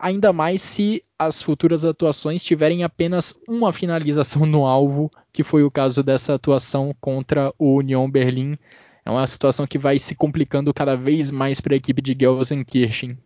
ainda 0.00 0.32
mais 0.32 0.62
se 0.62 1.04
as 1.18 1.42
futuras 1.42 1.84
atuações 1.84 2.42
tiverem 2.42 2.82
apenas 2.82 3.38
uma 3.46 3.72
finalização 3.72 4.46
no 4.46 4.66
alvo, 4.66 5.10
que 5.30 5.44
foi 5.44 5.62
o 5.62 5.70
caso 5.70 6.02
dessa 6.02 6.34
atuação 6.34 6.96
contra 6.98 7.52
o 7.58 7.76
Union 7.76 8.10
Berlim. 8.10 8.58
É 9.04 9.10
uma 9.10 9.26
situação 9.26 9.66
que 9.66 9.78
vai 9.78 9.98
se 9.98 10.14
complicando 10.14 10.72
cada 10.72 10.96
vez 10.96 11.30
mais 11.30 11.60
para 11.60 11.74
a 11.74 11.76
equipe 11.76 12.00
de 12.00 12.16
Gelsenkirchen. 12.18 13.18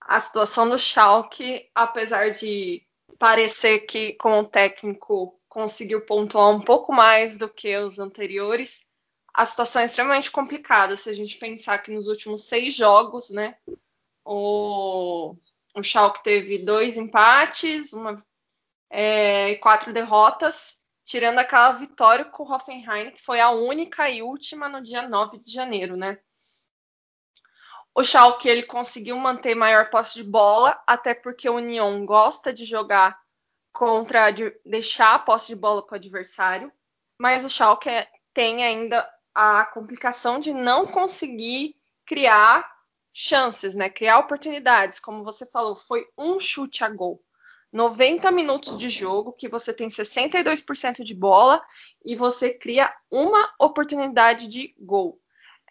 A 0.00 0.18
situação 0.18 0.68
do 0.68 0.78
Schalke, 0.78 1.66
apesar 1.74 2.30
de 2.30 2.82
parecer 3.18 3.80
que 3.80 4.14
com 4.14 4.40
o 4.40 4.44
técnico 4.44 5.38
conseguiu 5.48 6.00
pontuar 6.00 6.50
um 6.50 6.60
pouco 6.60 6.92
mais 6.92 7.36
do 7.36 7.48
que 7.48 7.76
os 7.76 7.98
anteriores, 7.98 8.86
a 9.34 9.44
situação 9.44 9.82
é 9.82 9.84
extremamente 9.84 10.30
complicada. 10.30 10.96
Se 10.96 11.10
a 11.10 11.12
gente 11.12 11.38
pensar 11.38 11.78
que 11.78 11.92
nos 11.92 12.08
últimos 12.08 12.44
seis 12.44 12.74
jogos, 12.74 13.30
né, 13.30 13.54
o, 14.24 15.34
o 15.74 15.82
Schalke 15.82 16.22
teve 16.22 16.64
dois 16.64 16.96
empates, 16.96 17.92
uma, 17.92 18.16
é, 18.90 19.54
quatro 19.56 19.92
derrotas, 19.92 20.76
tirando 21.04 21.38
aquela 21.38 21.72
vitória 21.72 22.24
com 22.24 22.42
o 22.42 22.52
Hoffenheim, 22.52 23.10
que 23.10 23.22
foi 23.22 23.40
a 23.40 23.50
única 23.50 24.08
e 24.08 24.22
última 24.22 24.68
no 24.68 24.82
dia 24.82 25.08
9 25.08 25.38
de 25.38 25.50
janeiro, 25.50 25.96
né? 25.96 26.18
O 27.94 28.02
Schalke 28.02 28.48
ele 28.48 28.62
conseguiu 28.62 29.16
manter 29.16 29.54
maior 29.54 29.90
posse 29.90 30.14
de 30.14 30.24
bola, 30.24 30.82
até 30.86 31.12
porque 31.12 31.48
o 31.48 31.56
Union 31.56 32.06
gosta 32.06 32.52
de 32.52 32.64
jogar 32.64 33.20
contra 33.72 34.30
de 34.30 34.54
deixar 34.64 35.14
a 35.14 35.18
posse 35.18 35.48
de 35.48 35.56
bola 35.56 35.84
para 35.84 35.94
o 35.94 35.96
adversário, 35.96 36.72
mas 37.18 37.44
o 37.44 37.50
Schalke 37.50 37.90
tem 38.32 38.64
ainda 38.64 39.08
a 39.34 39.64
complicação 39.66 40.38
de 40.38 40.52
não 40.52 40.86
conseguir 40.86 41.76
criar 42.04 42.70
chances, 43.12 43.74
né? 43.74 43.88
Criar 43.88 44.18
oportunidades, 44.18 44.98
como 44.98 45.24
você 45.24 45.44
falou, 45.46 45.76
foi 45.76 46.06
um 46.16 46.40
chute 46.40 46.84
a 46.84 46.88
gol. 46.88 47.22
90 47.72 48.30
minutos 48.30 48.76
de 48.78 48.90
jogo 48.90 49.32
que 49.32 49.48
você 49.48 49.72
tem 49.72 49.88
62% 49.88 51.02
de 51.02 51.14
bola 51.14 51.62
e 52.04 52.14
você 52.14 52.52
cria 52.52 52.92
uma 53.10 53.50
oportunidade 53.58 54.46
de 54.46 54.74
gol. 54.78 55.18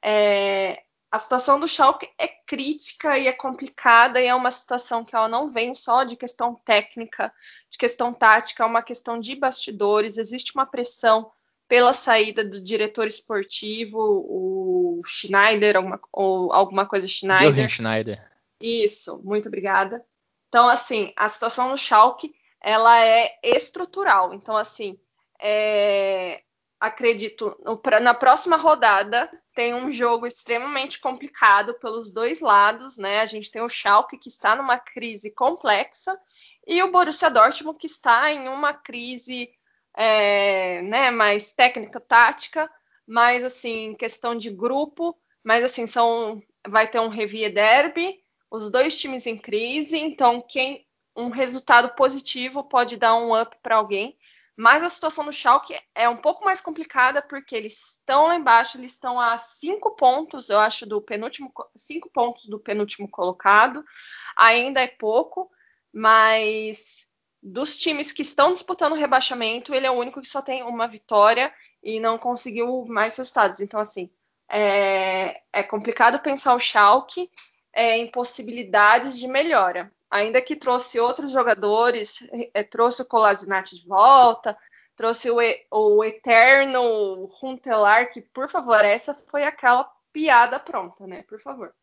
É, 0.04 0.84
a 1.12 1.20
situação 1.20 1.60
do 1.60 1.68
Schalke 1.68 2.10
é 2.18 2.28
crítica 2.28 3.20
e 3.20 3.28
é 3.28 3.34
complicada 3.34 4.20
e 4.20 4.26
é 4.26 4.34
uma 4.34 4.50
situação 4.50 5.04
que 5.04 5.16
ela 5.16 5.28
não 5.28 5.50
vem 5.50 5.76
só 5.76 6.04
de 6.04 6.16
questão 6.16 6.56
técnica, 6.56 7.32
de 7.70 7.78
questão 7.78 8.14
tática, 8.14 8.64
é 8.64 8.66
uma 8.66 8.82
questão 8.82 9.20
de 9.20 9.36
bastidores, 9.36 10.18
existe 10.18 10.56
uma 10.56 10.66
pressão 10.66 11.32
pela 11.72 11.94
saída 11.94 12.44
do 12.44 12.60
diretor 12.60 13.08
esportivo, 13.08 13.98
o 13.98 15.02
Schneider, 15.06 15.78
alguma, 15.78 16.02
ou 16.12 16.52
alguma 16.52 16.86
coisa 16.86 17.08
Schneider. 17.08 17.48
Wilhelm 17.48 17.70
Schneider. 17.70 18.32
Isso, 18.60 19.22
muito 19.24 19.48
obrigada. 19.48 20.06
Então, 20.50 20.68
assim, 20.68 21.14
a 21.16 21.30
situação 21.30 21.70
no 21.70 21.78
Schalke, 21.78 22.36
ela 22.60 23.00
é 23.00 23.40
estrutural. 23.42 24.34
Então, 24.34 24.58
assim, 24.58 25.00
é, 25.42 26.42
acredito, 26.78 27.58
na 28.02 28.14
próxima 28.14 28.58
rodada 28.58 29.32
tem 29.56 29.74
um 29.74 29.94
jogo 29.94 30.28
extremamente 30.28 31.00
complicado 31.00 31.76
pelos 31.76 32.12
dois 32.12 32.42
lados, 32.42 32.98
né? 32.98 33.22
A 33.22 33.26
gente 33.26 33.50
tem 33.50 33.62
o 33.62 33.70
Schalke 33.70 34.18
que 34.18 34.28
está 34.28 34.58
numa 34.58 34.78
crise 34.78 35.32
complexa 35.32 36.20
e 36.68 36.84
o 36.84 36.92
Borussia 36.92 37.30
Dortmund 37.30 37.80
que 37.80 37.88
está 37.88 38.30
em 38.30 38.50
uma 38.50 38.74
crise 38.74 39.50
é, 39.96 40.82
né, 40.84 41.12
mais 41.12 41.52
técnica, 41.52 42.00
tática, 42.00 42.70
mais 43.08 43.44
assim, 43.44 43.96
questão 43.96 44.36
de 44.36 44.50
grupo, 44.50 45.18
mas 45.44 45.64
assim, 45.64 45.88
são 45.88 46.42
vai 46.68 46.88
ter 46.88 47.00
um 47.00 47.10
Revie 47.10 47.50
Derby, 47.50 48.20
os 48.50 48.72
dois 48.72 49.00
times 49.00 49.26
em 49.26 49.38
crise, 49.38 49.98
então 49.98 50.42
quem 50.42 50.86
um 51.16 51.30
resultado 51.30 51.96
positivo 51.96 52.64
pode 52.64 52.98
dar 52.98 53.16
um 53.16 53.40
up 53.40 53.58
para 53.62 53.76
alguém. 53.76 54.18
Mas 54.56 54.84
a 54.84 54.90
situação 54.90 55.26
do 55.26 55.34
Schalke 55.34 55.76
é 55.96 56.08
um 56.08 56.18
pouco 56.18 56.46
mais 56.46 56.62
complicada 56.62 57.22
porque 57.22 57.56
eles 57.56 57.96
estão 57.96 58.28
lá 58.28 58.36
embaixo, 58.36 58.78
eles 58.78 58.92
estão 58.92 59.20
a 59.20 59.38
cinco 59.38 59.96
pontos, 59.96 60.50
eu 60.50 60.60
acho, 60.60 60.86
do 60.86 61.02
penúltimo, 61.02 61.52
cinco 61.76 62.10
pontos 62.12 62.46
do 62.46 62.60
penúltimo 62.60 63.10
colocado. 63.10 63.84
Ainda 64.36 64.82
é 64.82 64.88
pouco, 64.88 65.50
mas 65.92 67.08
dos 67.42 67.78
times 67.80 68.12
que 68.12 68.22
estão 68.22 68.52
disputando 68.52 68.94
o 68.94 68.98
rebaixamento, 68.98 69.74
ele 69.74 69.88
é 69.88 69.92
o 69.92 69.96
único 69.96 70.22
que 70.22 70.28
só 70.28 70.42
tem 70.42 70.64
uma 70.64 70.88
vitória 70.88 71.54
e 71.82 72.00
não 72.00 72.18
conseguiu 72.18 72.86
mais 72.88 73.18
resultados. 73.18 73.60
Então, 73.60 73.80
assim, 73.80 74.10
é, 74.48 75.42
é 75.52 75.64
complicado 75.64 76.20
pensar 76.20 76.54
o 76.54 76.60
Schalke 76.60 77.32
é, 77.74 77.98
em 77.98 78.12
possibilidades 78.12 79.18
de 79.18 79.28
melhora. 79.28 79.92
Ainda 80.10 80.42
que 80.42 80.56
trouxe 80.56 81.00
outros 81.00 81.32
jogadores, 81.32 82.28
é, 82.54 82.64
trouxe 82.64 83.02
o 83.02 83.06
Colasinati 83.06 83.78
de 83.80 83.88
volta, 83.88 84.58
trouxe 84.96 85.32
o, 85.32 85.38
o 85.72 86.04
eterno 86.04 87.26
Runtelar, 87.26 88.12
que, 88.12 88.22
por 88.22 88.50
favor, 88.50 88.84
essa 88.84 89.14
foi 89.14 89.44
aquela 89.44 89.90
piada 90.12 90.60
pronta, 90.60 91.08
né? 91.08 91.24
Por 91.24 91.42
favor. 91.42 91.74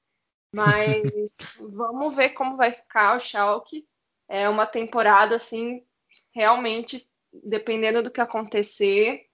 Mas 0.52 1.02
vamos 1.58 2.14
ver 2.14 2.30
como 2.30 2.56
vai 2.56 2.70
ficar 2.70 3.16
o 3.16 3.20
Schalke 3.20 3.86
é 4.28 4.48
uma 4.48 4.66
temporada 4.66 5.36
assim, 5.36 5.82
realmente, 6.30 7.08
dependendo 7.32 8.02
do 8.02 8.10
que 8.10 8.20
acontecer, 8.20 9.26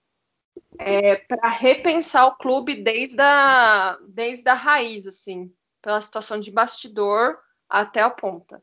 é, 0.79 1.17
para 1.17 1.49
repensar 1.49 2.27
o 2.27 2.37
clube 2.37 2.83
desde 2.83 3.21
a, 3.21 3.99
desde 4.09 4.49
a 4.49 4.55
raiz, 4.55 5.07
assim, 5.07 5.53
pela 5.83 6.01
situação 6.01 6.39
de 6.39 6.51
bastidor 6.51 7.39
até 7.69 8.01
a 8.01 8.11
ponta. 8.11 8.63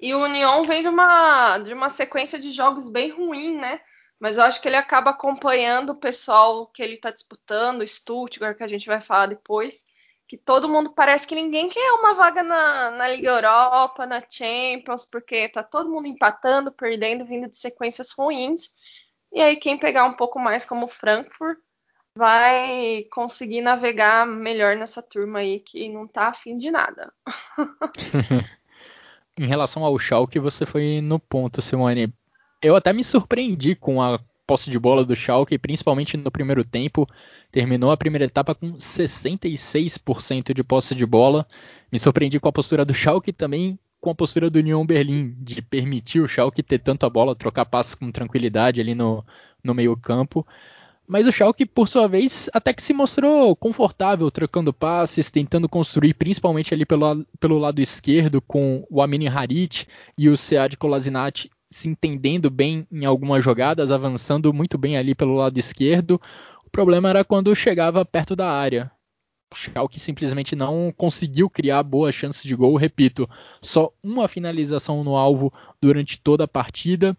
E 0.00 0.14
o 0.14 0.22
União 0.22 0.64
vem 0.64 0.82
de 0.82 0.88
uma, 0.88 1.58
de 1.58 1.74
uma 1.74 1.90
sequência 1.90 2.38
de 2.38 2.52
jogos 2.52 2.88
bem 2.88 3.10
ruim, 3.10 3.56
né? 3.56 3.80
Mas 4.20 4.36
eu 4.36 4.44
acho 4.44 4.60
que 4.60 4.68
ele 4.68 4.76
acaba 4.76 5.10
acompanhando 5.10 5.90
o 5.90 5.96
pessoal 5.96 6.66
que 6.66 6.82
ele 6.82 6.94
está 6.94 7.10
disputando, 7.10 7.80
o 7.80 7.88
Stuttgart, 7.88 8.56
que 8.56 8.62
a 8.62 8.68
gente 8.68 8.86
vai 8.86 9.00
falar 9.00 9.26
depois 9.26 9.86
que 10.30 10.38
todo 10.38 10.68
mundo 10.68 10.92
parece 10.92 11.26
que 11.26 11.34
ninguém 11.34 11.68
quer 11.68 11.90
uma 11.94 12.14
vaga 12.14 12.40
na, 12.40 12.92
na 12.92 13.08
Liga 13.08 13.30
Europa, 13.30 14.06
na 14.06 14.22
Champions, 14.30 15.04
porque 15.04 15.48
tá 15.48 15.60
todo 15.60 15.90
mundo 15.90 16.06
empatando, 16.06 16.70
perdendo, 16.70 17.24
vindo 17.24 17.48
de 17.48 17.58
sequências 17.58 18.12
ruins. 18.16 18.68
E 19.32 19.40
aí 19.40 19.56
quem 19.56 19.76
pegar 19.76 20.04
um 20.04 20.14
pouco 20.14 20.38
mais 20.38 20.64
como 20.64 20.86
Frankfurt 20.86 21.58
vai 22.14 23.02
conseguir 23.10 23.60
navegar 23.60 24.24
melhor 24.24 24.76
nessa 24.76 25.02
turma 25.02 25.40
aí 25.40 25.58
que 25.58 25.88
não 25.88 26.06
tá 26.06 26.28
afim 26.28 26.56
de 26.56 26.70
nada. 26.70 27.12
em 29.36 29.46
relação 29.48 29.84
ao 29.84 29.98
Schalke, 29.98 30.38
você 30.38 30.64
foi 30.64 31.00
no 31.00 31.18
ponto, 31.18 31.60
Simone. 31.60 32.14
Eu 32.62 32.76
até 32.76 32.92
me 32.92 33.02
surpreendi 33.02 33.74
com 33.74 34.00
a 34.00 34.20
posse 34.50 34.68
de 34.68 34.80
bola 34.80 35.04
do 35.04 35.14
Schalke, 35.14 35.56
principalmente 35.56 36.16
no 36.16 36.28
primeiro 36.28 36.64
tempo. 36.64 37.06
Terminou 37.52 37.92
a 37.92 37.96
primeira 37.96 38.24
etapa 38.24 38.52
com 38.52 38.72
66% 38.72 40.52
de 40.52 40.64
posse 40.64 40.92
de 40.92 41.06
bola. 41.06 41.46
Me 41.92 42.00
surpreendi 42.00 42.40
com 42.40 42.48
a 42.48 42.52
postura 42.52 42.84
do 42.84 42.92
Schalke 42.92 43.32
também 43.32 43.78
com 44.00 44.10
a 44.10 44.14
postura 44.14 44.50
do 44.50 44.58
Union 44.58 44.84
Berlim, 44.84 45.36
de 45.38 45.62
permitir 45.62 46.20
o 46.20 46.28
Schalke 46.28 46.64
ter 46.64 46.80
tanta 46.80 47.08
bola, 47.08 47.36
trocar 47.36 47.64
passes 47.64 47.94
com 47.94 48.10
tranquilidade 48.10 48.80
ali 48.80 48.92
no, 48.92 49.24
no 49.62 49.72
meio 49.72 49.96
campo. 49.96 50.44
Mas 51.06 51.28
o 51.28 51.32
Schalke, 51.32 51.64
por 51.64 51.86
sua 51.86 52.08
vez, 52.08 52.50
até 52.52 52.72
que 52.72 52.82
se 52.82 52.92
mostrou 52.92 53.54
confortável 53.54 54.28
trocando 54.32 54.72
passes, 54.72 55.30
tentando 55.30 55.68
construir, 55.68 56.14
principalmente 56.14 56.74
ali 56.74 56.84
pelo, 56.84 57.24
pelo 57.38 57.58
lado 57.58 57.80
esquerdo, 57.80 58.40
com 58.40 58.84
o 58.90 59.00
Amini 59.00 59.28
Harit 59.28 59.86
e 60.18 60.28
o 60.28 60.36
Sead 60.36 60.76
Kolasinac 60.76 61.48
se 61.70 61.88
entendendo 61.88 62.50
bem 62.50 62.86
em 62.90 63.04
algumas 63.04 63.44
jogadas, 63.44 63.90
avançando 63.90 64.52
muito 64.52 64.76
bem 64.76 64.96
ali 64.96 65.14
pelo 65.14 65.34
lado 65.34 65.58
esquerdo. 65.58 66.20
O 66.64 66.70
problema 66.70 67.08
era 67.08 67.24
quando 67.24 67.54
chegava 67.54 68.04
perto 68.04 68.34
da 68.34 68.50
área. 68.50 68.90
O 69.52 69.56
Schalke 69.56 69.98
simplesmente 69.98 70.54
não 70.54 70.92
conseguiu 70.96 71.50
criar 71.50 71.82
boas 71.82 72.14
chances 72.14 72.42
de 72.42 72.54
gol. 72.54 72.76
Repito, 72.76 73.28
só 73.60 73.92
uma 74.02 74.28
finalização 74.28 75.02
no 75.02 75.16
alvo 75.16 75.52
durante 75.80 76.20
toda 76.20 76.44
a 76.44 76.48
partida. 76.48 77.16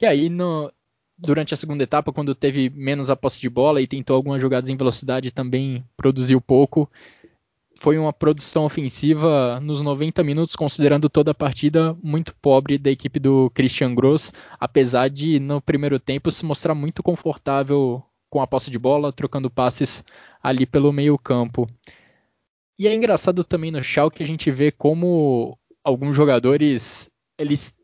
E 0.00 0.06
aí, 0.06 0.28
no, 0.28 0.72
durante 1.16 1.54
a 1.54 1.56
segunda 1.56 1.84
etapa, 1.84 2.12
quando 2.12 2.34
teve 2.34 2.68
menos 2.70 3.08
a 3.08 3.16
posse 3.16 3.40
de 3.40 3.48
bola 3.48 3.80
e 3.80 3.86
tentou 3.86 4.16
algumas 4.16 4.40
jogadas 4.40 4.68
em 4.68 4.76
velocidade, 4.76 5.30
também 5.30 5.84
produziu 5.96 6.40
pouco 6.40 6.90
foi 7.82 7.98
uma 7.98 8.12
produção 8.12 8.64
ofensiva 8.64 9.58
nos 9.58 9.82
90 9.82 10.22
minutos, 10.22 10.54
considerando 10.54 11.08
toda 11.08 11.32
a 11.32 11.34
partida, 11.34 11.96
muito 12.00 12.32
pobre 12.36 12.78
da 12.78 12.92
equipe 12.92 13.18
do 13.18 13.50
Christian 13.50 13.92
Gross, 13.92 14.32
apesar 14.60 15.10
de 15.10 15.40
no 15.40 15.60
primeiro 15.60 15.98
tempo 15.98 16.30
se 16.30 16.46
mostrar 16.46 16.76
muito 16.76 17.02
confortável 17.02 18.00
com 18.30 18.40
a 18.40 18.46
posse 18.46 18.70
de 18.70 18.78
bola, 18.78 19.12
trocando 19.12 19.50
passes 19.50 20.04
ali 20.40 20.64
pelo 20.64 20.92
meio 20.92 21.18
campo. 21.18 21.68
E 22.78 22.86
é 22.86 22.94
engraçado 22.94 23.42
também 23.42 23.72
no 23.72 23.82
Schalke 23.82 24.22
a 24.22 24.26
gente 24.28 24.48
vê 24.48 24.70
como 24.70 25.58
alguns 25.82 26.14
jogadores 26.14 27.10
eles 27.36 27.74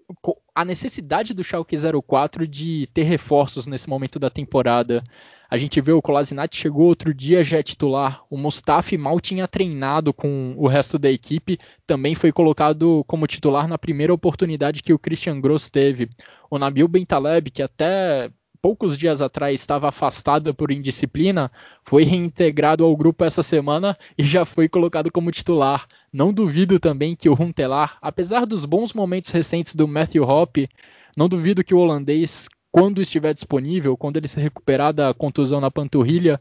a 0.55 0.65
necessidade 0.65 1.35
do 1.35 1.43
Schalke 1.43 1.77
04 2.07 2.47
de 2.47 2.89
ter 2.95 3.03
reforços 3.03 3.67
nesse 3.67 3.89
momento 3.89 4.21
da 4.21 4.31
temporada. 4.31 5.03
A 5.51 5.57
gente 5.57 5.81
vê 5.81 5.93
o 5.93 6.03
Kolasinac 6.03 6.55
chegou 6.55 6.87
outro 6.87 7.15
dia 7.15 7.43
já 7.43 7.59
é 7.59 7.63
titular. 7.63 8.23
O 8.29 8.37
Mustafi 8.37 8.99
mal 8.99 9.19
tinha 9.19 9.49
treinado 9.49 10.13
com 10.13 10.55
o 10.59 10.67
resto 10.67 10.99
da 10.99 11.11
equipe, 11.11 11.59
também 11.87 12.15
foi 12.15 12.31
colocado 12.31 13.03
como 13.07 13.27
titular 13.27 13.67
na 13.67 13.79
primeira 13.79 14.13
oportunidade 14.13 14.83
que 14.83 14.93
o 14.93 14.99
Christian 14.99 15.41
Gross 15.41 15.71
teve. 15.71 16.11
O 16.51 16.59
Nabil 16.59 16.87
Bentaleb, 16.87 17.51
que 17.51 17.63
até 17.63 18.31
poucos 18.61 18.99
dias 18.99 19.23
atrás 19.23 19.59
estava 19.59 19.89
afastado 19.89 20.55
por 20.55 20.71
indisciplina, 20.71 21.51
foi 21.83 22.05
reintegrado 22.05 22.85
ao 22.85 22.95
grupo 22.95 23.25
essa 23.25 23.43
semana 23.43 23.97
e 24.19 24.25
já 24.25 24.45
foi 24.45 24.69
colocado 24.69 25.11
como 25.11 25.31
titular. 25.31 25.87
Não 26.13 26.31
duvido 26.31 26.79
também 26.79 27.17
que 27.17 27.29
o 27.29 27.35
Runtelar, 27.35 27.97
apesar 28.03 28.45
dos 28.45 28.67
bons 28.67 28.93
momentos 28.93 29.31
recentes 29.31 29.75
do 29.75 29.89
Matthew 29.89 30.25
Hoppe, 30.25 30.69
não 31.17 31.29
duvido 31.29 31.65
que 31.65 31.75
o 31.75 31.79
holandês, 31.79 32.49
quando 32.71 33.01
estiver 33.01 33.35
disponível, 33.35 33.97
quando 33.97 34.17
ele 34.17 34.29
se 34.29 34.41
recuperar 34.41 34.93
da 34.93 35.15
contusão 35.15 35.61
na 35.61 35.71
panturrilha, 35.71 36.41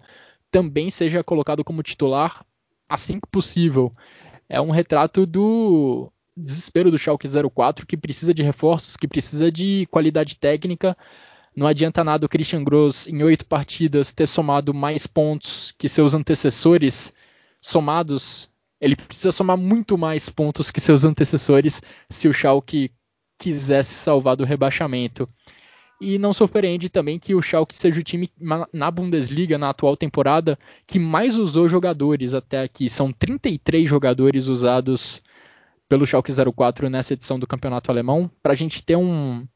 também 0.51 0.89
seja 0.89 1.23
colocado 1.23 1.63
como 1.63 1.83
titular 1.83 2.45
assim 2.87 3.19
que 3.19 3.27
possível. 3.27 3.93
É 4.49 4.61
um 4.61 4.71
retrato 4.71 5.25
do 5.25 6.11
desespero 6.35 6.91
do 6.91 6.97
Schalke 6.97 7.27
04 7.27 7.85
que 7.85 7.97
precisa 7.97 8.33
de 8.33 8.43
reforços, 8.43 8.95
que 8.95 9.07
precisa 9.07 9.51
de 9.51 9.87
qualidade 9.89 10.37
técnica. 10.37 10.95
Não 11.55 11.65
adianta 11.65 12.03
nada 12.03 12.25
o 12.25 12.29
Christian 12.29 12.63
Gross 12.63 13.07
em 13.07 13.23
oito 13.23 13.45
partidas 13.45 14.13
ter 14.13 14.27
somado 14.27 14.73
mais 14.73 15.07
pontos 15.07 15.73
que 15.77 15.89
seus 15.89 16.13
antecessores 16.13 17.13
somados. 17.59 18.49
Ele 18.79 18.95
precisa 18.95 19.31
somar 19.31 19.57
muito 19.57 19.97
mais 19.97 20.29
pontos 20.29 20.69
que 20.69 20.79
seus 20.79 21.03
antecessores 21.03 21.81
se 22.09 22.27
o 22.27 22.33
Schalke 22.33 22.91
quisesse 23.39 23.93
salvar 23.93 24.35
do 24.35 24.45
rebaixamento. 24.45 25.27
E 25.99 26.19
não 26.19 26.31
surpreende 26.31 26.89
também 26.89 27.17
que 27.17 27.33
o 27.33 27.41
Schalke 27.41 27.75
seja 27.75 27.99
o 27.99 28.03
time 28.03 28.31
na 28.71 28.91
Bundesliga, 28.91 29.57
na 29.57 29.69
atual 29.69 29.97
temporada, 29.97 30.57
que 30.85 30.99
mais 30.99 31.35
usou 31.35 31.67
jogadores 31.67 32.35
até 32.35 32.61
aqui. 32.61 32.87
São 32.87 33.11
33 33.11 33.89
jogadores 33.89 34.47
usados 34.47 35.23
pelo 35.89 36.05
Schalke 36.05 36.31
04 36.31 36.89
nessa 36.89 37.13
edição 37.13 37.39
do 37.39 37.47
campeonato 37.47 37.89
alemão. 37.89 38.29
Para 38.43 38.53
a 38.53 38.55
gente 38.55 38.83
ter 38.83 38.95
um, 38.95 39.47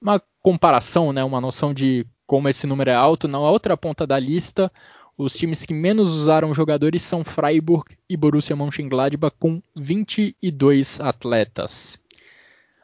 uma 0.00 0.22
comparação, 0.40 1.12
né, 1.12 1.22
uma 1.22 1.40
noção 1.40 1.74
de 1.74 2.06
como 2.26 2.48
esse 2.48 2.66
número 2.66 2.90
é 2.90 2.94
alto, 2.94 3.28
na 3.28 3.38
outra 3.38 3.76
ponta 3.76 4.06
da 4.06 4.18
lista, 4.18 4.72
os 5.18 5.34
times 5.34 5.66
que 5.66 5.74
menos 5.74 6.10
usaram 6.10 6.54
jogadores 6.54 7.02
são 7.02 7.22
Freiburg 7.24 7.94
e 8.08 8.16
Borussia 8.16 8.56
Mönchengladbach 8.56 9.34
com 9.38 9.60
22 9.76 11.00
atletas. 11.00 11.99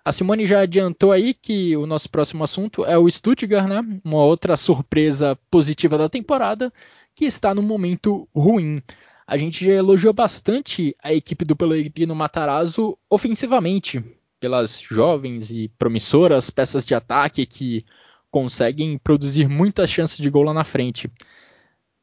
A 0.07 0.13
Simone 0.13 0.47
já 0.47 0.61
adiantou 0.61 1.11
aí 1.11 1.35
que 1.35 1.77
o 1.77 1.85
nosso 1.85 2.09
próximo 2.09 2.45
assunto 2.45 2.85
é 2.85 2.97
o 2.97 3.11
Stuttgart, 3.11 3.67
né? 3.69 4.01
Uma 4.05 4.23
outra 4.23 4.57
surpresa 4.57 5.37
positiva 5.51 5.99
da 5.99 6.09
temporada 6.09 6.73
que 7.13 7.25
está 7.25 7.53
no 7.53 7.61
momento 7.61 8.29
ruim. 8.33 8.81
A 9.27 9.37
gente 9.37 9.65
já 9.65 9.73
elogiou 9.73 10.13
bastante 10.13 10.95
a 11.03 11.13
equipe 11.13 11.45
do 11.45 11.57
Pellegrino 11.57 12.15
Matarazzo 12.15 12.97
ofensivamente, 13.11 14.01
pelas 14.39 14.79
jovens 14.81 15.51
e 15.51 15.67
promissoras 15.77 16.51
peças 16.51 16.87
de 16.87 16.95
ataque 16.95 17.45
que 17.45 17.85
conseguem 18.31 18.97
produzir 18.99 19.49
muitas 19.49 19.91
chances 19.91 20.19
de 20.19 20.31
gol 20.31 20.45
lá 20.45 20.55
na 20.55 20.63
frente. 20.63 21.11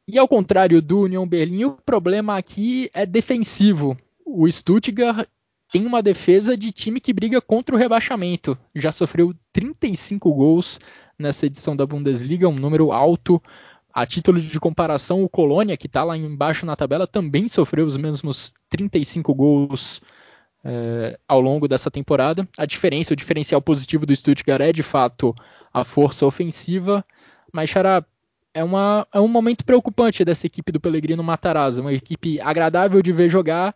E 0.06 0.18
ao 0.18 0.28
contrário 0.28 0.82
do 0.82 1.00
Union 1.00 1.26
Berlim, 1.26 1.64
o 1.64 1.72
problema 1.72 2.36
aqui 2.36 2.90
é 2.92 3.06
defensivo. 3.06 3.96
O 4.26 4.46
Stuttgart 4.46 5.26
tem 5.74 5.86
uma 5.86 6.00
defesa 6.00 6.56
de 6.56 6.70
time 6.70 7.00
que 7.00 7.12
briga 7.12 7.40
contra 7.40 7.74
o 7.74 7.78
rebaixamento. 7.78 8.56
Já 8.76 8.92
sofreu 8.92 9.34
35 9.52 10.32
gols 10.32 10.78
nessa 11.18 11.46
edição 11.46 11.74
da 11.74 11.84
Bundesliga, 11.84 12.48
um 12.48 12.54
número 12.54 12.92
alto. 12.92 13.42
A 13.92 14.06
título 14.06 14.40
de 14.40 14.60
comparação, 14.60 15.24
o 15.24 15.28
Colônia, 15.28 15.76
que 15.76 15.88
está 15.88 16.04
lá 16.04 16.16
embaixo 16.16 16.64
na 16.64 16.76
tabela, 16.76 17.08
também 17.08 17.48
sofreu 17.48 17.84
os 17.86 17.96
mesmos 17.96 18.54
35 18.68 19.34
gols 19.34 20.00
é, 20.62 21.18
ao 21.26 21.40
longo 21.40 21.66
dessa 21.66 21.90
temporada. 21.90 22.48
A 22.56 22.66
diferença, 22.66 23.12
o 23.12 23.16
diferencial 23.16 23.60
positivo 23.60 24.06
do 24.06 24.14
Stuttgart 24.14 24.60
é 24.60 24.72
de 24.72 24.84
fato 24.84 25.34
a 25.72 25.82
força 25.82 26.24
ofensiva, 26.24 27.04
mas 27.52 27.68
Xará, 27.68 28.04
é, 28.54 28.62
uma, 28.62 29.08
é 29.12 29.18
um 29.18 29.26
momento 29.26 29.64
preocupante 29.64 30.24
dessa 30.24 30.46
equipe 30.46 30.70
do 30.70 30.78
Pellegrino 30.78 31.24
Matarazzo, 31.24 31.80
uma 31.80 31.92
equipe 31.92 32.40
agradável 32.40 33.02
de 33.02 33.10
ver 33.10 33.28
jogar, 33.28 33.74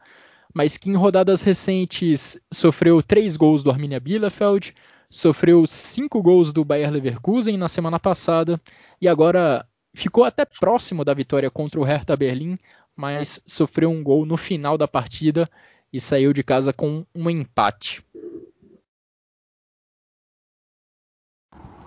mas 0.54 0.76
que 0.76 0.90
em 0.90 0.94
rodadas 0.94 1.42
recentes 1.42 2.40
sofreu 2.52 3.02
três 3.02 3.36
gols 3.36 3.62
do 3.62 3.70
Arminia 3.70 4.00
Bielefeld, 4.00 4.74
sofreu 5.10 5.66
cinco 5.66 6.22
gols 6.22 6.52
do 6.52 6.64
Bayer 6.64 6.90
Leverkusen 6.90 7.56
na 7.56 7.68
semana 7.68 7.98
passada 7.98 8.60
e 9.00 9.08
agora 9.08 9.66
ficou 9.94 10.24
até 10.24 10.44
próximo 10.44 11.04
da 11.04 11.14
vitória 11.14 11.50
contra 11.50 11.80
o 11.80 11.84
Hertha 11.84 12.16
Berlim, 12.16 12.58
mas 12.94 13.40
sofreu 13.46 13.90
um 13.90 14.02
gol 14.02 14.26
no 14.26 14.36
final 14.36 14.76
da 14.76 14.88
partida 14.88 15.48
e 15.92 16.00
saiu 16.00 16.32
de 16.32 16.42
casa 16.42 16.72
com 16.72 17.04
um 17.14 17.30
empate. 17.30 18.04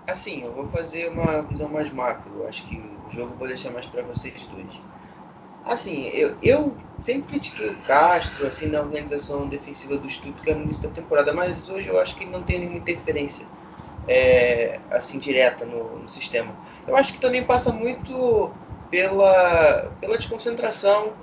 Assim, 0.06 0.42
eu 0.42 0.52
vou 0.52 0.68
fazer 0.70 1.08
uma 1.08 1.42
visão 1.42 1.68
mais 1.68 1.92
macro. 1.92 2.46
Acho 2.46 2.66
que 2.66 2.76
o 2.76 3.10
jogo 3.12 3.36
vou 3.36 3.46
deixar 3.46 3.70
mais 3.70 3.86
para 3.86 4.02
vocês 4.02 4.46
dois. 4.48 4.80
Assim, 5.64 6.08
eu, 6.08 6.36
eu 6.42 6.76
sempre 7.00 7.28
critiquei 7.28 7.68
o 7.68 7.76
Castro 7.82 8.46
assim 8.46 8.66
na 8.66 8.80
organização 8.80 9.48
defensiva 9.48 9.96
do 9.96 10.08
Stuttgart 10.08 10.56
no 10.56 10.64
início 10.64 10.88
da 10.88 10.94
temporada, 10.94 11.32
mas 11.32 11.68
hoje 11.68 11.88
eu 11.88 12.00
acho 12.00 12.16
que 12.16 12.24
ele 12.24 12.30
não 12.30 12.42
tem 12.42 12.60
nenhuma 12.60 12.78
interferência 12.78 13.46
é, 14.06 14.80
assim 14.90 15.18
direta 15.18 15.64
no, 15.64 16.00
no, 16.00 16.08
sistema. 16.08 16.54
Eu 16.86 16.96
acho 16.96 17.12
que 17.12 17.20
também 17.20 17.44
passa 17.44 17.72
muito 17.72 18.52
pela, 18.90 19.92
pela 20.00 20.16
desconcentração. 20.16 21.16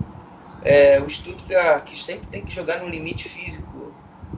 É, 0.62 1.00
o 1.00 1.10
Stuttgart 1.10 1.86
que 1.86 2.04
sempre 2.04 2.28
tem 2.28 2.44
que 2.44 2.54
jogar 2.54 2.82
no 2.82 2.90
limite 2.90 3.30
físico 3.30 3.94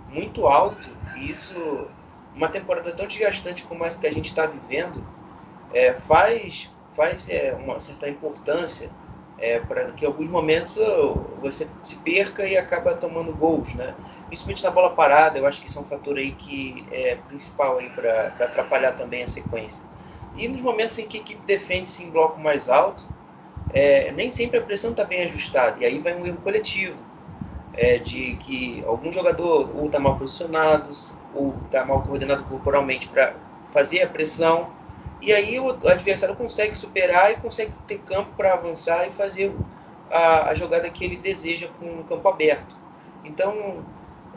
muito 0.08 0.48
alto 0.48 0.88
e 1.18 1.32
isso 1.32 1.56
uma 2.36 2.48
temporada 2.48 2.92
tão 2.92 3.08
desgastante 3.08 3.64
como 3.64 3.84
essa 3.84 3.98
que 3.98 4.06
a 4.06 4.14
gente 4.14 4.28
está 4.28 4.46
vivendo 4.46 5.04
é, 5.74 5.94
faz 5.94 6.70
faz 6.96 7.28
é, 7.28 7.54
uma 7.54 7.80
certa 7.80 8.08
importância 8.08 8.92
é, 9.41 9.60
para 9.60 9.91
que 9.91 10.06
em 10.06 10.08
alguns 10.08 10.30
momentos 10.30 10.77
você 11.41 11.67
se 11.84 11.95
perca 11.97 12.47
e 12.47 12.56
acaba 12.56 12.93
tomando 12.93 13.34
gols, 13.34 13.73
né? 13.73 13.95
Principalmente 14.27 14.63
na 14.63 14.69
bola 14.69 14.91
parada, 14.91 15.38
eu 15.38 15.45
acho 15.45 15.60
que 15.60 15.67
isso 15.67 15.80
é 15.80 15.82
um 15.82 15.86
fator 15.86 16.15
aí 16.15 16.32
que 16.32 16.86
é 16.91 17.15
principal 17.27 17.80
aí 17.80 17.89
para 17.89 18.27
atrapalhar 18.39 18.93
também 18.93 19.23
a 19.23 19.27
sequência. 19.27 19.84
E 20.38 20.47
nos 20.47 20.62
momentos 20.62 20.97
em 20.99 21.08
que 21.08 21.17
a 21.17 21.21
equipe 21.21 21.41
defende-se 21.45 22.04
em 22.04 22.12
bloco 22.12 22.39
mais 22.39 22.69
alto, 22.69 23.04
é, 23.73 24.12
nem 24.12 24.30
sempre 24.30 24.60
a 24.60 24.62
pressão 24.62 24.91
está 24.91 25.04
bem 25.04 25.23
ajustada, 25.23 25.77
e 25.80 25.86
aí 25.86 25.99
vai 25.99 26.15
um 26.15 26.25
erro 26.25 26.38
coletivo, 26.38 26.95
é, 27.73 27.97
de 27.97 28.36
que 28.36 28.84
algum 28.86 29.12
jogador 29.12 29.75
ou 29.75 29.88
está 29.88 29.99
mal 29.99 30.17
posicionado, 30.17 30.93
ou 31.34 31.56
está 31.65 31.84
mal 31.84 32.01
coordenado 32.01 32.43
corporalmente 32.43 33.08
para 33.08 33.34
fazer 33.73 34.01
a 34.01 34.08
pressão, 34.08 34.71
e 35.21 35.31
aí 35.31 35.60
o 35.60 35.69
adversário 35.88 36.36
consegue 36.36 36.75
superar 36.75 37.31
e 37.31 37.36
consegue 37.36 37.71
ter 37.88 37.99
campo 37.99 38.31
para 38.36 38.53
avançar 38.53 39.07
e 39.07 39.12
fazer 39.12 39.53
a, 40.10 40.49
a, 40.49 40.55
jogada 40.55 40.89
que 40.89 41.05
ele 41.05 41.15
deseja 41.15 41.67
com 41.79 41.86
o 41.99 42.03
campo 42.03 42.27
aberto. 42.27 42.75
Então, 43.23 43.86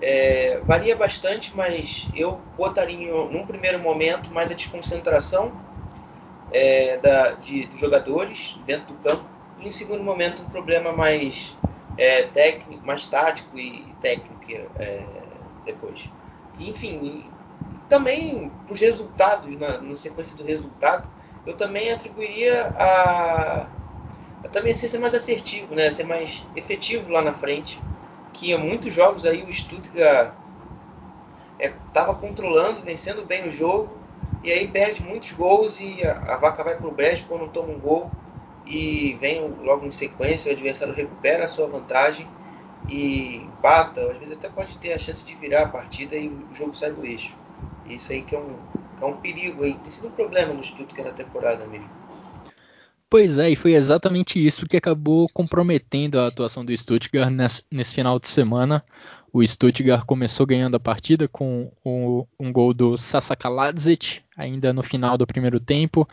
é, 0.03 0.61
varia 0.65 0.95
bastante, 0.95 1.53
mas 1.57 2.09
eu 2.15 2.41
botaria 2.57 3.11
num 3.11 3.47
primeiro 3.47 3.79
momento 3.79 4.31
mais 4.31 4.51
a 4.51 4.55
desconcentração 4.55 5.59
é, 6.53 6.99
da, 6.99 7.33
de, 7.33 7.67
dos 7.67 7.81
jogadores 7.81 8.59
dentro 8.67 8.95
do 8.95 9.03
campo 9.03 9.25
e 9.59 9.69
em 9.69 9.73
segundo 9.73 10.05
momento 10.05 10.43
um 10.43 10.51
problema 10.51 10.93
mais 10.93 11.57
é, 11.97 12.25
técnico, 12.25 12.87
mais 12.87 13.07
tático 13.07 13.59
e 13.59 13.85
técnico 14.01 14.35
é, 14.79 15.03
depois. 15.65 16.11
Enfim, 16.59 17.25
também 17.89 18.51
os 18.69 18.81
resultados, 18.81 19.59
na, 19.59 19.79
na, 19.79 19.95
sequência 19.95 20.37
do 20.37 20.45
resultado, 20.45 21.07
eu 21.47 21.55
também 21.55 21.93
atribuiria 21.93 22.73
a, 22.77 23.67
a 24.45 24.49
também 24.51 24.73
ser 24.73 24.99
mais 24.99 25.15
assertivo, 25.15 25.75
né? 25.75 25.91
ser 25.91 26.05
mais 26.05 26.45
efetivo 26.57 27.11
lá 27.11 27.23
na 27.23 27.33
frente. 27.33 27.81
Que 28.33 28.53
em 28.53 28.59
muitos 28.59 28.93
jogos 28.93 29.25
aí 29.25 29.43
o 29.43 29.53
Stuttgart 29.53 30.35
estava 31.59 32.13
é, 32.13 32.15
controlando, 32.15 32.83
vencendo 32.83 33.25
bem 33.25 33.49
o 33.49 33.53
jogo, 33.53 33.89
e 34.43 34.51
aí 34.51 34.67
perde 34.67 35.03
muitos 35.03 35.33
gols 35.33 35.79
e 35.81 36.05
a, 36.05 36.35
a 36.35 36.37
vaca 36.37 36.65
vai 36.65 36.77
para 36.77 36.87
o 36.87 36.91
brejo 36.91 37.25
quando 37.29 37.49
toma 37.49 37.73
um 37.73 37.79
gol 37.79 38.11
e 38.67 39.17
vem 39.21 39.41
logo 39.63 39.87
em 39.87 39.93
sequência, 39.93 40.51
o 40.51 40.53
adversário 40.55 40.95
recupera 40.95 41.45
a 41.45 41.49
sua 41.49 41.67
vantagem 41.67 42.27
e 42.89 43.37
empata, 43.37 44.01
às 44.11 44.19
vezes 44.19 44.35
até 44.35 44.49
pode 44.49 44.77
ter 44.79 44.93
a 44.93 44.99
chance 44.99 45.25
de 45.25 45.35
virar 45.35 45.63
a 45.63 45.69
partida 45.69 46.17
e 46.17 46.29
o 46.29 46.55
jogo 46.55 46.75
sai 46.75 46.93
do 46.93 47.05
eixo. 47.05 47.35
Isso 47.87 48.13
aí 48.13 48.23
que 48.23 48.35
é 48.35 48.39
um, 48.39 48.57
que 48.97 49.05
é 49.05 49.07
um 49.07 49.17
perigo 49.17 49.65
aí. 49.65 49.75
Tem 49.75 49.91
sido 49.91 50.09
um 50.09 50.13
problema 50.13 50.53
no 50.53 50.65
Stuttgart 50.65 51.09
na 51.09 51.13
temporada 51.13 51.67
mesmo. 51.67 51.89
Pois 53.09 53.39
é, 53.39 53.51
e 53.51 53.57
foi 53.57 53.75
exatamente 53.75 54.45
isso 54.45 54.67
que 54.67 54.77
acabou 54.77 55.29
comprometendo 55.33 56.19
a 56.19 56.27
atuação 56.27 56.65
do 56.65 56.77
Stuttgart 56.77 57.31
nesse, 57.31 57.63
nesse 57.71 57.95
final 57.95 58.19
de 58.19 58.27
semana. 58.27 58.85
O 59.33 59.47
Stuttgart 59.47 60.05
começou 60.05 60.47
ganhando 60.47 60.77
a 60.77 60.81
partida 60.81 61.29
com 61.29 61.71
o, 61.85 62.27
um 62.41 62.53
gol 62.53 62.75
do 62.75 62.97
Sasaka 62.97 63.49
ainda 64.37 64.73
no 64.73 64.83
final 64.83 65.17
do 65.17 65.27
primeiro 65.27 65.61
tempo. 65.61 66.09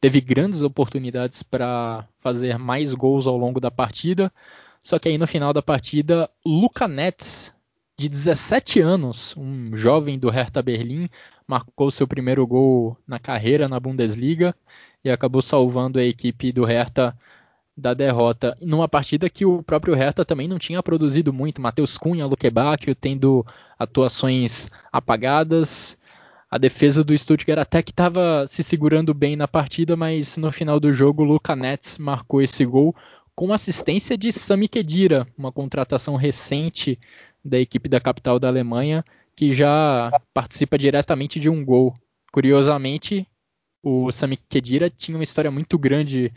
Teve 0.00 0.20
grandes 0.20 0.62
oportunidades 0.62 1.42
para 1.42 2.06
fazer 2.20 2.58
mais 2.58 2.92
gols 2.92 3.26
ao 3.26 3.36
longo 3.36 3.58
da 3.58 3.70
partida. 3.70 4.32
Só 4.82 4.98
que 4.98 5.08
aí 5.08 5.16
no 5.16 5.26
final 5.26 5.52
da 5.52 5.62
partida, 5.62 6.30
Luca 6.44 6.86
Netz 6.86 7.54
de 7.96 8.08
17 8.08 8.80
anos, 8.80 9.34
um 9.36 9.76
jovem 9.76 10.18
do 10.18 10.28
Hertha 10.28 10.60
Berlim, 10.60 11.08
marcou 11.46 11.90
seu 11.90 12.08
primeiro 12.08 12.46
gol 12.46 12.96
na 13.06 13.18
carreira 13.18 13.68
na 13.68 13.78
Bundesliga 13.78 14.54
e 15.04 15.10
acabou 15.10 15.40
salvando 15.40 15.98
a 15.98 16.04
equipe 16.04 16.50
do 16.50 16.64
Hertha 16.64 17.16
da 17.76 17.94
derrota. 17.94 18.56
Numa 18.60 18.88
partida 18.88 19.30
que 19.30 19.44
o 19.44 19.62
próprio 19.62 19.94
Hertha 19.94 20.24
também 20.24 20.48
não 20.48 20.58
tinha 20.58 20.82
produzido 20.82 21.32
muito. 21.32 21.60
Matheus 21.60 21.96
Cunha, 21.96 22.26
Luque 22.26 22.50
Bacchio 22.50 22.94
tendo 22.94 23.46
atuações 23.78 24.70
apagadas. 24.92 25.96
A 26.50 26.58
defesa 26.58 27.02
do 27.02 27.16
Stuttgart 27.16 27.58
até 27.58 27.82
que 27.82 27.90
estava 27.90 28.46
se 28.46 28.62
segurando 28.62 29.12
bem 29.12 29.34
na 29.34 29.48
partida, 29.48 29.96
mas 29.96 30.36
no 30.36 30.52
final 30.52 30.78
do 30.78 30.92
jogo 30.92 31.22
o 31.22 31.26
Luca 31.26 31.56
Netz 31.56 31.98
marcou 31.98 32.40
esse 32.40 32.64
gol 32.64 32.94
com 33.34 33.52
assistência 33.52 34.16
de 34.16 34.30
Sami 34.30 34.68
Khedira, 34.68 35.26
uma 35.36 35.50
contratação 35.50 36.14
recente 36.14 36.98
da 37.44 37.58
equipe 37.58 37.88
da 37.88 38.00
capital 38.00 38.38
da 38.38 38.48
Alemanha, 38.48 39.04
que 39.36 39.54
já 39.54 40.10
participa 40.32 40.78
diretamente 40.78 41.38
de 41.38 41.50
um 41.50 41.64
gol. 41.64 41.94
Curiosamente, 42.32 43.26
o 43.82 44.10
Sami 44.10 44.36
Khedira 44.36 44.88
tinha 44.88 45.16
uma 45.16 45.24
história 45.24 45.50
muito 45.50 45.78
grande 45.78 46.32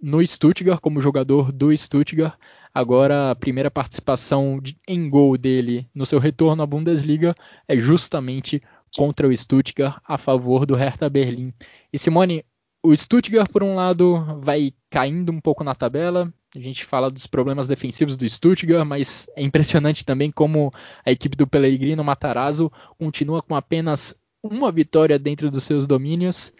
no 0.00 0.24
Stuttgart, 0.26 0.80
como 0.80 1.00
jogador 1.00 1.52
do 1.52 1.76
Stuttgart. 1.76 2.34
Agora, 2.72 3.30
a 3.30 3.34
primeira 3.34 3.70
participação 3.70 4.60
em 4.86 5.08
gol 5.08 5.36
dele 5.36 5.88
no 5.94 6.06
seu 6.06 6.18
retorno 6.18 6.62
à 6.62 6.66
Bundesliga 6.66 7.34
é 7.66 7.76
justamente 7.76 8.62
contra 8.96 9.28
o 9.28 9.36
Stuttgart, 9.36 10.00
a 10.04 10.18
favor 10.18 10.66
do 10.66 10.74
Hertha 10.74 11.08
Berlim. 11.08 11.52
E 11.92 11.98
Simone, 11.98 12.44
o 12.82 12.96
Stuttgart, 12.96 13.50
por 13.52 13.62
um 13.62 13.74
lado, 13.74 14.40
vai 14.40 14.72
caindo 14.88 15.30
um 15.30 15.40
pouco 15.40 15.62
na 15.62 15.74
tabela. 15.74 16.32
A 16.54 16.58
gente 16.58 16.84
fala 16.84 17.10
dos 17.10 17.26
problemas 17.26 17.68
defensivos 17.68 18.16
do 18.16 18.28
Stuttgart, 18.28 18.86
mas 18.86 19.28
é 19.36 19.42
impressionante 19.42 20.04
também 20.04 20.30
como 20.30 20.72
a 21.04 21.10
equipe 21.10 21.36
do 21.36 21.46
Pellegrino 21.46 22.02
Matarazzo 22.02 22.72
continua 22.98 23.42
com 23.42 23.54
apenas 23.54 24.16
uma 24.42 24.72
vitória 24.72 25.18
dentro 25.18 25.50
dos 25.50 25.64
seus 25.64 25.86
domínios. 25.86 26.52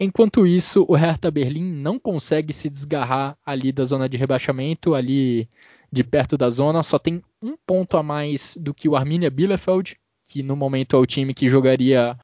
Enquanto 0.00 0.46
isso, 0.46 0.84
o 0.88 0.94
Hertha 0.94 1.30
Berlim 1.30 1.64
não 1.64 1.98
consegue 1.98 2.52
se 2.52 2.68
desgarrar 2.68 3.36
ali 3.44 3.72
da 3.72 3.84
zona 3.84 4.08
de 4.08 4.16
rebaixamento, 4.16 4.94
ali 4.94 5.48
de 5.92 6.02
perto 6.02 6.36
da 6.36 6.50
zona, 6.50 6.82
só 6.82 6.98
tem 6.98 7.22
um 7.40 7.56
ponto 7.66 7.96
a 7.96 8.02
mais 8.02 8.56
do 8.60 8.74
que 8.74 8.88
o 8.88 8.96
Arminia 8.96 9.30
Bielefeld, 9.30 9.96
que 10.26 10.42
no 10.42 10.56
momento 10.56 10.96
é 10.96 10.98
o 10.98 11.06
time 11.06 11.32
que 11.32 11.48
jogaria 11.48 12.18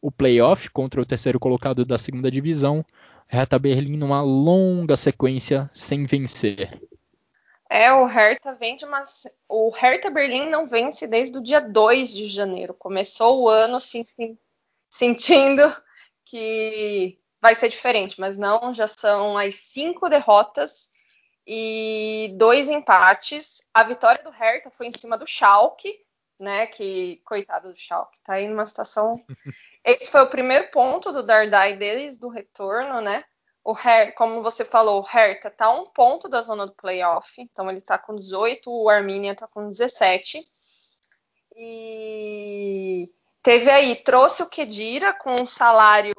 o 0.00 0.10
playoff 0.10 0.70
contra 0.70 1.00
o 1.00 1.06
terceiro 1.06 1.38
colocado 1.38 1.84
da 1.84 1.98
segunda 1.98 2.30
divisão. 2.30 2.84
Hertha 3.26 3.58
Berlim 3.58 3.96
numa 3.96 4.22
longa 4.22 4.96
sequência 4.96 5.70
sem 5.72 6.06
vencer. 6.06 6.80
É, 7.70 7.92
o 7.92 8.06
Hertha 8.06 8.54
vem 8.54 8.76
de 8.76 8.86
uma. 8.86 9.02
O 9.46 9.70
Hertha 9.70 10.08
Berlim 10.10 10.48
não 10.48 10.66
vence 10.66 11.06
desde 11.06 11.36
o 11.36 11.42
dia 11.42 11.60
2 11.60 12.14
de 12.14 12.26
janeiro. 12.26 12.72
Começou 12.72 13.42
o 13.42 13.48
ano 13.48 13.78
sentindo 14.88 15.76
que 16.24 17.18
vai 17.40 17.54
ser 17.54 17.68
diferente, 17.68 18.18
mas 18.18 18.38
não, 18.38 18.72
já 18.72 18.86
são 18.86 19.36
as 19.36 19.54
cinco 19.56 20.08
derrotas 20.08 20.90
e 21.46 22.34
dois 22.38 22.68
empates. 22.68 23.62
A 23.72 23.82
vitória 23.82 24.22
do 24.22 24.30
Hertha 24.30 24.70
foi 24.70 24.86
em 24.86 24.92
cima 24.92 25.16
do 25.18 25.26
Schalke, 25.26 26.00
né? 26.38 26.66
Que 26.66 27.20
coitado 27.24 27.72
do 27.72 27.78
Schalke, 27.78 28.20
tá 28.22 28.34
aí 28.34 28.48
numa 28.48 28.66
situação. 28.66 29.22
Esse 29.84 30.10
foi 30.10 30.22
o 30.22 30.30
primeiro 30.30 30.70
ponto 30.70 31.12
do 31.12 31.22
Dardai 31.22 31.76
deles 31.76 32.16
do 32.16 32.28
retorno, 32.28 33.00
né? 33.00 33.24
O 33.64 33.72
Her, 33.72 34.14
como 34.14 34.42
você 34.42 34.64
falou, 34.64 35.00
o 35.00 35.04
Hertha 35.04 35.50
tá 35.50 35.68
um 35.70 35.84
ponto 35.84 36.28
da 36.28 36.40
zona 36.40 36.66
do 36.66 36.74
playoff, 36.74 37.40
então 37.40 37.70
ele 37.70 37.82
tá 37.82 37.98
com 37.98 38.14
18, 38.14 38.70
o 38.70 38.88
Arminia 38.88 39.34
tá 39.34 39.46
com 39.46 39.68
17. 39.68 40.42
E 41.54 43.12
teve 43.42 43.70
aí, 43.70 43.96
trouxe 43.96 44.42
o 44.42 44.48
Kedira 44.48 45.12
com 45.12 45.42
um 45.42 45.46
salário 45.46 46.14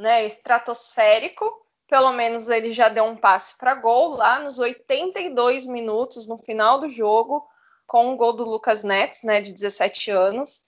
né, 0.00 0.24
estratosférico. 0.24 1.44
Pelo 1.88 2.12
menos 2.12 2.48
ele 2.48 2.70
já 2.70 2.88
deu 2.88 3.04
um 3.04 3.16
passe 3.16 3.58
para 3.58 3.74
gol 3.74 4.10
lá 4.10 4.38
nos 4.38 4.58
82 4.58 5.66
minutos 5.66 6.28
no 6.28 6.36
final 6.38 6.78
do 6.78 6.88
jogo, 6.88 7.48
com 7.88 8.12
o 8.12 8.16
gol 8.16 8.34
do 8.34 8.44
Lucas 8.44 8.84
Nets, 8.84 9.24
né, 9.24 9.40
de 9.40 9.52
17 9.52 10.12
anos. 10.12 10.62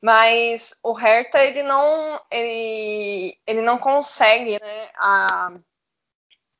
Mas 0.00 0.78
o 0.84 0.92
Hertha 0.92 1.42
ele 1.42 1.62
não 1.62 2.20
ele, 2.30 3.36
ele 3.46 3.62
não 3.62 3.78
consegue, 3.78 4.60
né, 4.60 4.90
a, 4.98 5.48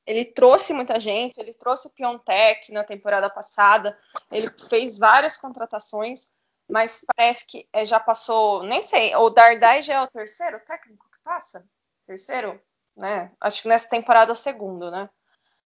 ele 0.06 0.24
trouxe 0.24 0.72
muita 0.72 0.98
gente, 0.98 1.38
ele 1.38 1.52
trouxe 1.52 1.86
o 1.86 1.90
Piontek 1.90 2.72
na 2.72 2.82
temporada 2.82 3.28
passada, 3.28 3.96
ele 4.32 4.50
fez 4.70 4.98
várias 4.98 5.36
contratações, 5.36 6.28
mas 6.68 7.04
parece 7.14 7.46
que 7.46 7.68
é, 7.72 7.84
já 7.84 8.00
passou, 8.00 8.62
nem 8.62 8.80
sei, 8.80 9.14
o 9.14 9.28
Dardai 9.28 9.82
já 9.82 9.94
é 9.94 10.02
o 10.02 10.08
terceiro 10.08 10.58
técnico 10.60 11.06
que 11.10 11.22
passa? 11.22 11.64
terceiro, 12.06 12.60
né? 12.96 13.32
Acho 13.40 13.62
que 13.62 13.68
nessa 13.68 13.88
temporada 13.88 14.30
é 14.30 14.34
o 14.34 14.36
segundo, 14.36 14.90
né? 14.90 15.10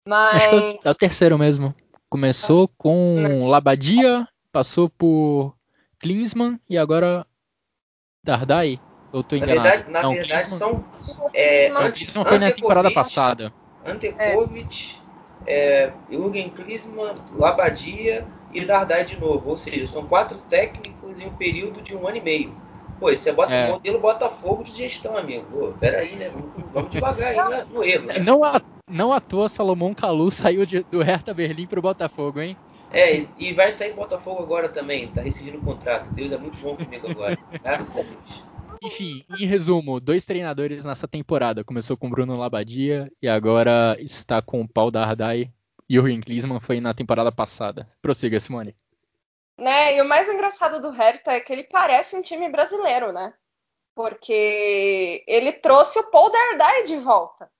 Mas... 0.07 0.42
Acho 0.42 0.79
que 0.79 0.88
é 0.88 0.90
o 0.90 0.94
terceiro 0.94 1.38
mesmo. 1.38 1.74
Começou 2.11 2.68
com 2.77 3.20
né? 3.20 3.46
Labadia, 3.46 4.27
passou 4.51 4.90
por 4.90 5.55
Klinsmann 6.01 6.59
e 6.68 6.77
agora 6.77 7.25
Dardai. 8.25 8.81
Eu 9.12 9.23
tô 9.23 9.37
enganado. 9.37 9.59
Na 9.59 9.62
verdade, 9.62 9.90
na 9.92 10.03
Não, 10.03 10.12
verdade 10.12 10.49
Klinsmann... 10.49 10.59
são. 10.59 10.85
É, 11.33 11.68
Não, 11.68 11.92
Klinsmann 11.92 12.25
foi 12.25 12.38
na 12.40 12.51
temporada 12.51 12.90
passada. 12.90 13.53
Antekovic, 13.87 14.96
é. 15.46 15.92
Jürgen 16.11 16.51
Klinsmann, 16.51 17.14
Labadia 17.38 18.27
e 18.53 18.64
Dardai 18.64 19.05
de 19.05 19.16
novo. 19.16 19.49
Ou 19.49 19.57
seja, 19.57 19.87
são 19.87 20.05
quatro 20.05 20.37
técnicos 20.49 21.20
em 21.20 21.27
um 21.27 21.35
período 21.35 21.81
de 21.81 21.94
um 21.94 22.09
ano 22.09 22.16
e 22.16 22.20
meio. 22.20 22.57
Pô, 22.99 23.09
você 23.09 23.33
bota 23.33 23.55
é. 23.55 23.68
modelo 23.68 24.01
Botafogo 24.01 24.64
de 24.64 24.73
gestão, 24.73 25.16
amigo. 25.16 25.46
Pô, 25.51 25.73
peraí, 25.79 26.16
né? 26.16 26.31
Vamos, 26.73 26.90
devagar 26.90 27.29
aí 27.29 27.64
no 27.73 27.85
erro. 27.85 28.07
Né? 28.07 28.18
Não, 28.18 28.40
não 28.90 29.12
à 29.12 29.20
toa 29.20 29.48
Salomão 29.48 29.94
Calu 29.94 30.31
saiu 30.33 30.66
de, 30.66 30.83
do 30.85 31.03
Hertha 31.03 31.33
Berlim 31.33 31.66
pro 31.66 31.83
Botafogo, 31.83 32.40
hein? 32.40 32.57
É, 32.92 33.24
e 33.38 33.53
vai 33.53 33.72
sair 33.72 33.92
Botafogo 33.92 34.42
agora 34.42 34.68
também, 34.68 35.09
tá 35.09 35.22
rescindindo 35.22 35.59
o 35.59 35.62
contrato. 35.62 36.12
Deus 36.12 36.33
é 36.33 36.38
muito 36.38 36.61
bom 36.61 36.76
comigo 36.76 37.09
agora. 37.09 37.38
Graças 37.62 37.96
a 37.96 38.03
Deus. 38.03 38.44
Enfim, 38.83 39.24
em 39.38 39.46
resumo, 39.46 40.00
dois 40.00 40.24
treinadores 40.24 40.85
nessa 40.85 41.07
temporada. 41.07 41.62
Começou 41.62 41.96
com 41.96 42.11
Bruno 42.11 42.37
Labadia 42.37 43.12
e 43.22 43.29
agora 43.29 43.96
está 44.00 44.42
com 44.42 44.62
o 44.62 44.68
Paul 44.68 44.90
Dardai. 44.90 45.53
E 45.88 45.98
o 45.98 46.03
Jürgen 46.03 46.20
Klinsmann 46.20 46.61
foi 46.61 46.81
na 46.81 46.94
temporada 46.94 47.31
passada. 47.31 47.88
Prossiga, 48.00 48.40
Simone. 48.40 48.74
Né? 49.59 49.96
E 49.96 50.00
o 50.00 50.09
mais 50.09 50.29
engraçado 50.29 50.81
do 50.81 50.90
Hertha 50.90 51.33
é 51.33 51.40
que 51.40 51.53
ele 51.53 51.64
parece 51.64 52.16
um 52.16 52.22
time 52.22 52.48
brasileiro, 52.48 53.12
né? 53.12 53.35
Porque 53.94 55.22
ele 55.26 55.53
trouxe 55.53 55.98
o 55.98 56.11
Paul 56.11 56.31
Dardai 56.31 56.85
de 56.85 56.96
volta. 56.96 57.50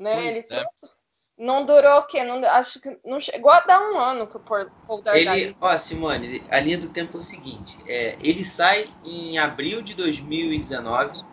Né? 0.00 0.14
Pois 0.14 0.26
ele 0.26 0.38
é. 0.38 0.42
trouxe... 0.42 1.00
Não 1.38 1.64
durou 1.64 2.00
o 2.00 2.02
quê? 2.02 2.22
Não, 2.22 2.44
acho 2.50 2.80
que 2.80 2.98
não 3.02 3.18
chegou 3.18 3.50
a 3.50 3.60
dar 3.60 3.80
um 3.80 3.98
ano 3.98 4.26
que 4.26 4.36
o 4.36 4.40
Paul 4.40 5.00
Dardai. 5.02 5.40
Ele, 5.40 5.56
ó, 5.58 5.78
Simone, 5.78 6.44
a 6.50 6.60
linha 6.60 6.76
do 6.76 6.90
tempo 6.90 7.16
é 7.16 7.20
o 7.20 7.22
seguinte: 7.22 7.78
é, 7.86 8.18
ele 8.20 8.44
sai 8.44 8.86
em 9.02 9.38
abril 9.38 9.80
de 9.80 9.94
2019, 9.94 11.24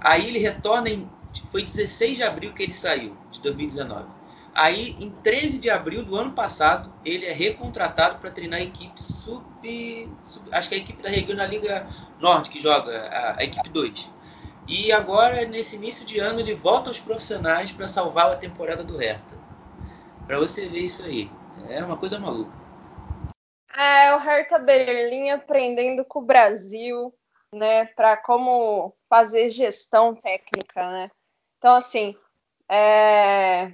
aí 0.00 0.26
ele 0.26 0.40
retorna 0.40 0.88
em. 0.88 1.08
Foi 1.52 1.62
16 1.62 2.16
de 2.16 2.22
abril 2.24 2.52
que 2.52 2.64
ele 2.64 2.72
saiu, 2.72 3.16
de 3.30 3.40
2019. 3.42 4.08
Aí, 4.52 4.96
em 4.98 5.08
13 5.10 5.60
de 5.60 5.70
abril 5.70 6.04
do 6.04 6.16
ano 6.16 6.32
passado, 6.32 6.92
ele 7.04 7.24
é 7.24 7.32
recontratado 7.32 8.18
para 8.18 8.32
treinar 8.32 8.58
a 8.58 8.62
equipe 8.64 9.00
sub, 9.00 9.44
sub, 10.20 10.48
Acho 10.50 10.68
que 10.68 10.74
é 10.74 10.78
a 10.78 10.80
equipe 10.80 11.00
da 11.00 11.08
Regional 11.08 11.46
Liga 11.46 11.86
Norte 12.18 12.50
que 12.50 12.60
joga, 12.60 13.06
a, 13.06 13.38
a 13.38 13.44
equipe 13.44 13.68
2. 13.68 14.10
E 14.68 14.92
agora, 14.92 15.46
nesse 15.46 15.76
início 15.76 16.04
de 16.04 16.18
ano, 16.18 16.40
ele 16.40 16.54
volta 16.54 16.90
aos 16.90 17.00
profissionais 17.00 17.72
para 17.72 17.88
salvar 17.88 18.30
a 18.30 18.36
temporada 18.36 18.84
do 18.84 18.98
Hertha. 18.98 19.36
Para 20.26 20.38
você 20.38 20.68
ver 20.68 20.80
isso 20.80 21.02
aí. 21.04 21.30
É 21.70 21.82
uma 21.82 21.96
coisa 21.96 22.18
maluca. 22.18 22.56
É, 23.74 24.14
o 24.14 24.18
Hertha 24.18 24.58
Berlim 24.58 25.30
aprendendo 25.30 26.04
com 26.04 26.18
o 26.18 26.24
Brasil, 26.24 27.14
né, 27.52 27.86
para 27.86 28.16
como 28.18 28.94
fazer 29.08 29.48
gestão 29.48 30.14
técnica, 30.14 30.90
né? 30.90 31.10
Então, 31.56 31.74
assim, 31.74 32.14
é, 32.68 33.72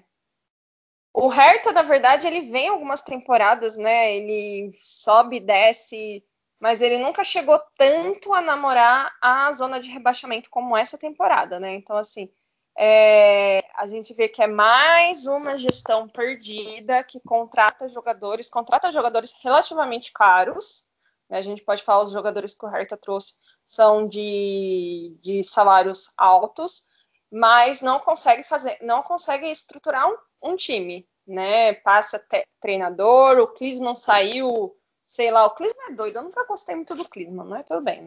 o 1.13 1.29
Hertha, 1.29 1.73
na 1.73 1.83
verdade, 1.83 2.27
ele 2.27 2.41
vem 2.41 2.69
algumas 2.69 3.03
temporadas, 3.03 3.77
né? 3.77 4.15
Ele 4.17 4.71
sobe, 4.73 5.41
desce, 5.41 6.25
mas 6.65 6.81
ele 6.81 6.97
nunca 6.97 7.23
chegou 7.23 7.61
tanto 7.77 8.33
a 8.33 8.41
namorar 8.41 9.15
a 9.21 9.53
zona 9.53 9.79
de 9.79 9.91
rebaixamento 9.91 10.49
como 10.49 10.75
essa 10.75 10.97
temporada, 10.97 11.61
né? 11.61 11.75
Então, 11.75 11.95
assim, 11.95 12.33
é, 12.75 13.63
a 13.77 13.87
gente 13.87 14.15
vê 14.15 14.29
que 14.29 14.43
é 14.43 14.47
mais 14.47 15.27
uma 15.27 15.59
gestão 15.59 16.09
perdida 16.09 17.05
que 17.05 17.21
contrata 17.21 17.87
jogadores, 17.87 18.49
contrata 18.49 18.91
jogadores 18.91 19.35
relativamente 19.45 20.11
caros. 20.11 20.87
Né? 21.29 21.37
A 21.37 21.43
gente 21.43 21.63
pode 21.63 21.83
falar 21.83 22.05
os 22.05 22.13
jogadores 22.13 22.55
que 22.55 22.65
o 22.65 22.69
Hertha 22.71 22.97
trouxe 22.97 23.35
são 23.67 24.09
de, 24.09 25.19
de 25.21 25.43
salários 25.43 26.15
altos, 26.17 26.85
mas 27.31 27.83
não 27.83 27.99
consegue 27.99 28.43
fazer, 28.43 28.79
não 28.81 29.03
consegue 29.03 29.51
estruturar 29.51 30.09
um, 30.09 30.17
um 30.53 30.57
time, 30.57 31.07
né? 31.27 31.75
Passa 31.75 32.25
treinador, 32.59 33.37
o 33.39 33.49
Klinsmann 33.49 33.95
saiu, 33.95 34.75
sei 35.07 35.31
lá, 35.31 35.45
o 35.47 35.51
Klinsmann 35.55 35.93
é 35.93 35.95
doido, 35.95 36.17
eu 36.17 36.23
nunca 36.25 36.45
gostei 36.45 36.75
muito 36.75 36.95
do 36.95 37.09
Klinsmann, 37.09 37.47
mas 37.49 37.67
tudo 37.67 37.81
bem, 37.83 38.03
né? 38.03 38.07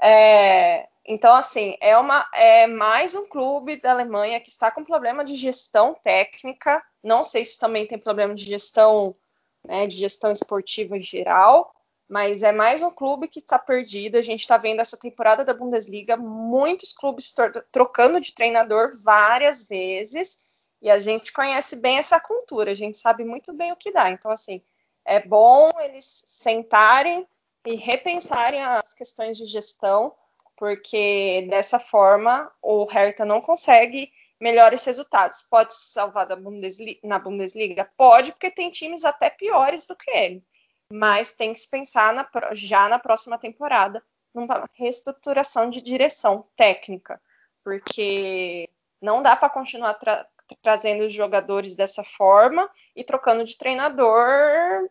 É, 0.00 0.88
Então, 1.04 1.34
assim, 1.34 1.76
é, 1.80 1.96
uma, 1.98 2.28
é 2.34 2.66
mais 2.66 3.14
um 3.14 3.26
clube 3.26 3.80
da 3.80 3.92
Alemanha 3.92 4.40
que 4.40 4.48
está 4.48 4.70
com 4.70 4.84
problema 4.84 5.24
de 5.24 5.34
gestão 5.34 5.94
técnica. 5.94 6.82
Não 7.02 7.24
sei 7.24 7.44
se 7.44 7.58
também 7.58 7.86
tem 7.86 7.98
problema 7.98 8.34
de 8.34 8.44
gestão, 8.44 9.16
né, 9.64 9.86
de 9.86 9.96
gestão 9.96 10.30
esportiva 10.30 10.96
em 10.96 11.00
geral, 11.00 11.74
mas 12.08 12.42
é 12.42 12.52
mais 12.52 12.82
um 12.82 12.90
clube 12.90 13.28
que 13.28 13.38
está 13.40 13.58
perdido. 13.58 14.16
A 14.18 14.22
gente 14.22 14.40
está 14.40 14.56
vendo 14.58 14.80
essa 14.80 14.98
temporada 14.98 15.44
da 15.44 15.54
Bundesliga 15.54 16.16
muitos 16.16 16.92
clubes 16.92 17.34
trocando 17.72 18.20
de 18.20 18.34
treinador 18.34 18.90
várias 19.02 19.66
vezes 19.66 20.36
e 20.80 20.90
a 20.90 20.98
gente 20.98 21.32
conhece 21.32 21.76
bem 21.76 21.98
essa 21.98 22.20
cultura, 22.20 22.70
a 22.70 22.74
gente 22.74 22.96
sabe 22.98 23.24
muito 23.24 23.52
bem 23.52 23.72
o 23.72 23.76
que 23.76 23.92
dá. 23.92 24.10
Então, 24.10 24.30
assim, 24.30 24.62
é 25.08 25.20
bom 25.20 25.70
eles 25.80 26.04
sentarem 26.26 27.26
e 27.66 27.74
repensarem 27.74 28.62
as 28.62 28.94
questões 28.94 29.36
de 29.36 29.44
gestão, 29.44 30.14
porque 30.56 31.46
dessa 31.50 31.78
forma 31.78 32.50
o 32.62 32.84
Hertha 32.84 33.24
não 33.24 33.40
consegue 33.40 34.12
melhores 34.40 34.84
resultados. 34.84 35.42
Pode 35.42 35.74
se 35.74 35.92
salvar 35.92 36.26
Bundesliga, 36.36 37.00
na 37.02 37.18
Bundesliga? 37.18 37.90
Pode, 37.96 38.32
porque 38.32 38.50
tem 38.50 38.70
times 38.70 39.04
até 39.04 39.28
piores 39.28 39.86
do 39.86 39.96
que 39.96 40.10
ele 40.10 40.44
mas 40.90 41.34
tem 41.34 41.52
que 41.52 41.58
se 41.58 41.68
pensar 41.68 42.14
na, 42.14 42.28
já 42.52 42.88
na 42.88 42.98
próxima 42.98 43.38
temporada 43.38 44.02
numa 44.34 44.68
reestruturação 44.74 45.68
de 45.68 45.80
direção 45.80 46.46
técnica, 46.56 47.20
porque 47.62 48.68
não 49.00 49.22
dá 49.22 49.36
para 49.36 49.50
continuar 49.50 49.94
tra 49.94 50.26
trazendo 50.62 51.04
os 51.04 51.12
jogadores 51.12 51.76
dessa 51.76 52.02
forma 52.02 52.70
e 52.96 53.04
trocando 53.04 53.44
de 53.44 53.58
treinador 53.58 54.88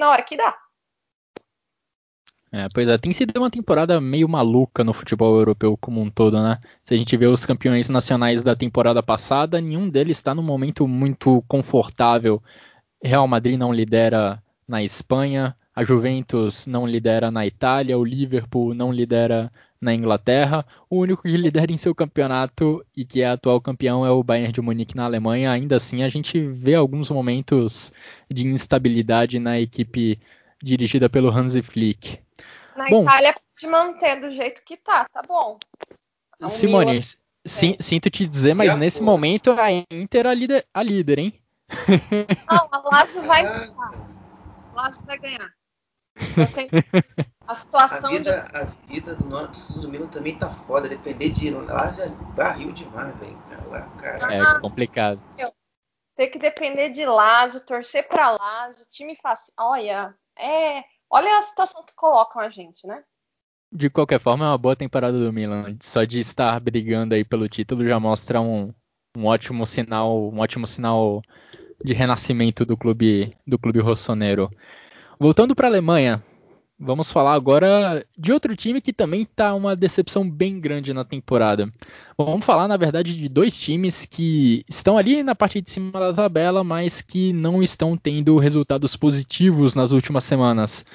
na 0.00 0.10
hora 0.10 0.22
que 0.22 0.36
dá. 0.36 0.56
É, 2.52 2.66
pois 2.74 2.88
é, 2.88 2.98
tem 2.98 3.12
sido 3.12 3.36
uma 3.38 3.50
temporada 3.50 4.00
meio 4.00 4.28
maluca 4.28 4.82
no 4.82 4.92
futebol 4.92 5.36
europeu 5.36 5.76
como 5.76 6.00
um 6.00 6.10
todo, 6.10 6.42
né? 6.42 6.58
Se 6.82 6.94
a 6.94 6.98
gente 6.98 7.16
vê 7.16 7.26
os 7.26 7.46
campeões 7.46 7.88
nacionais 7.88 8.42
da 8.42 8.56
temporada 8.56 9.00
passada, 9.00 9.60
nenhum 9.60 9.88
deles 9.88 10.16
está 10.16 10.34
num 10.34 10.42
momento 10.42 10.88
muito 10.88 11.44
confortável. 11.46 12.42
Real 13.00 13.28
Madrid 13.28 13.56
não 13.56 13.72
lidera 13.72 14.42
na 14.66 14.82
Espanha, 14.82 15.56
a 15.74 15.84
Juventus 15.84 16.66
não 16.66 16.88
lidera 16.88 17.30
na 17.30 17.46
Itália, 17.46 17.96
o 17.96 18.04
Liverpool 18.04 18.74
não 18.74 18.92
lidera 18.92 19.52
na 19.80 19.94
Inglaterra. 19.94 20.64
O 20.88 20.98
único 20.98 21.22
que 21.22 21.36
lidera 21.36 21.72
em 21.72 21.76
seu 21.76 21.94
campeonato 21.94 22.84
e 22.94 23.04
que 23.04 23.22
é 23.22 23.28
atual 23.28 23.60
campeão 23.60 24.04
é 24.04 24.10
o 24.10 24.22
Bayern 24.22 24.52
de 24.52 24.60
Munique 24.60 24.96
na 24.96 25.04
Alemanha. 25.04 25.50
Ainda 25.50 25.76
assim, 25.76 26.02
a 26.02 26.08
gente 26.08 26.38
vê 26.40 26.74
alguns 26.74 27.10
momentos 27.10 27.92
de 28.30 28.46
instabilidade 28.46 29.38
na 29.38 29.58
equipe 29.58 30.18
dirigida 30.62 31.08
pelo 31.08 31.30
Hansi 31.30 31.62
Flick. 31.62 32.18
Na 32.76 32.88
bom, 32.88 33.02
Itália 33.02 33.34
pode 33.34 33.72
manter 33.72 34.20
do 34.20 34.30
jeito 34.30 34.62
que 34.64 34.76
tá, 34.76 35.06
tá 35.10 35.22
bom. 35.22 35.58
É 36.40 36.48
Simone, 36.48 36.92
Milan... 36.92 37.02
sim, 37.44 37.76
sinto 37.80 38.10
te 38.10 38.26
dizer, 38.26 38.54
mas 38.54 38.76
nesse 38.76 39.02
momento 39.02 39.52
a 39.52 39.70
Inter 39.72 40.26
é 40.26 40.28
a 40.28 40.34
líder, 40.34 40.66
a 40.72 40.82
líder 40.82 41.18
hein? 41.18 41.40
Não, 42.50 42.68
a 42.70 42.82
Lazio 42.92 43.22
vai 43.22 43.44
Lazio 44.74 45.04
vai 45.04 45.18
ganhar. 45.18 45.59
A 47.46 47.54
situação 47.54 48.10
a 48.10 48.12
vida, 48.12 48.40
de... 48.40 48.56
a 48.56 48.64
vida 48.86 49.14
do 49.14 49.26
nosso 49.26 49.80
do 49.80 49.88
Milan 49.88 50.06
também 50.08 50.36
tá 50.36 50.50
foda. 50.50 50.88
Depender 50.88 51.30
de 51.30 51.50
Lazio 51.50 52.04
é 52.04 52.08
barril 52.34 52.72
demais, 52.72 53.16
velho. 53.18 53.38
É 54.30 54.60
complicado. 54.60 55.20
Ter 56.14 56.26
que 56.28 56.38
depender 56.38 56.90
de 56.90 57.06
Lazio, 57.06 57.64
torcer 57.64 58.06
pra 58.08 58.30
Lazio, 58.30 58.86
time 58.88 59.16
fácil. 59.16 59.52
Olha, 59.58 60.14
é. 60.38 60.84
Olha 61.08 61.38
a 61.38 61.42
situação 61.42 61.84
que 61.84 61.94
colocam 61.94 62.40
a 62.42 62.48
gente, 62.48 62.86
né? 62.86 63.02
De 63.72 63.88
qualquer 63.88 64.20
forma, 64.20 64.44
é 64.44 64.48
uma 64.48 64.58
boa 64.58 64.76
temporada 64.76 65.18
do 65.18 65.32
Milan. 65.32 65.76
Só 65.80 66.04
de 66.04 66.18
estar 66.20 66.58
brigando 66.60 67.14
aí 67.14 67.24
pelo 67.24 67.48
título 67.48 67.86
já 67.86 67.98
mostra 67.98 68.40
um, 68.40 68.72
um 69.16 69.26
ótimo 69.26 69.66
sinal, 69.66 70.30
um 70.30 70.38
ótimo 70.38 70.66
sinal 70.66 71.22
de 71.82 71.94
renascimento 71.94 72.64
do 72.64 72.76
clube 72.76 73.36
do 73.46 73.58
clube 73.58 73.80
rossonero. 73.80 74.50
Voltando 75.22 75.54
para 75.54 75.66
a 75.66 75.70
Alemanha, 75.70 76.24
vamos 76.78 77.12
falar 77.12 77.34
agora 77.34 78.06
de 78.16 78.32
outro 78.32 78.56
time 78.56 78.80
que 78.80 78.90
também 78.90 79.20
está 79.20 79.54
uma 79.54 79.76
decepção 79.76 80.26
bem 80.26 80.58
grande 80.58 80.94
na 80.94 81.04
temporada. 81.04 81.70
Vamos 82.16 82.42
falar 82.42 82.66
na 82.66 82.78
verdade 82.78 83.14
de 83.14 83.28
dois 83.28 83.54
times 83.54 84.06
que 84.06 84.64
estão 84.66 84.96
ali 84.96 85.22
na 85.22 85.34
parte 85.34 85.60
de 85.60 85.70
cima 85.70 85.92
da 85.92 86.14
tabela, 86.14 86.64
mas 86.64 87.02
que 87.02 87.34
não 87.34 87.62
estão 87.62 87.98
tendo 87.98 88.38
resultados 88.38 88.96
positivos 88.96 89.74
nas 89.74 89.92
últimas 89.92 90.24
semanas. 90.24 90.86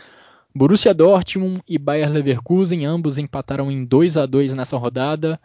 Borussia 0.56 0.92
Dortmund 0.92 1.62
e 1.70 1.78
Bayer 1.78 2.10
Leverkusen 2.10 2.84
ambos 2.84 3.20
empataram 3.20 3.72
em 3.72 3.86
2 3.86 4.18
a 4.18 4.26
2 4.26 4.56
nessa 4.56 4.76
rodada 4.76 5.40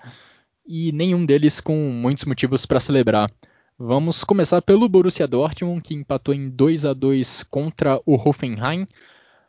e 0.67 0.91
nenhum 0.93 1.27
deles 1.27 1.61
com 1.61 1.77
muitos 1.77 2.25
motivos 2.25 2.65
para 2.65 2.81
celebrar. 2.81 3.31
Vamos 3.83 4.25
começar 4.25 4.61
pelo 4.61 4.87
Borussia 4.91 5.27
Dortmund, 5.27 5.81
que 5.81 5.95
empatou 5.95 6.35
em 6.35 6.51
2 6.51 6.85
a 6.85 6.93
2 6.93 7.45
contra 7.45 7.99
o 8.05 8.13
Hoffenheim, 8.15 8.87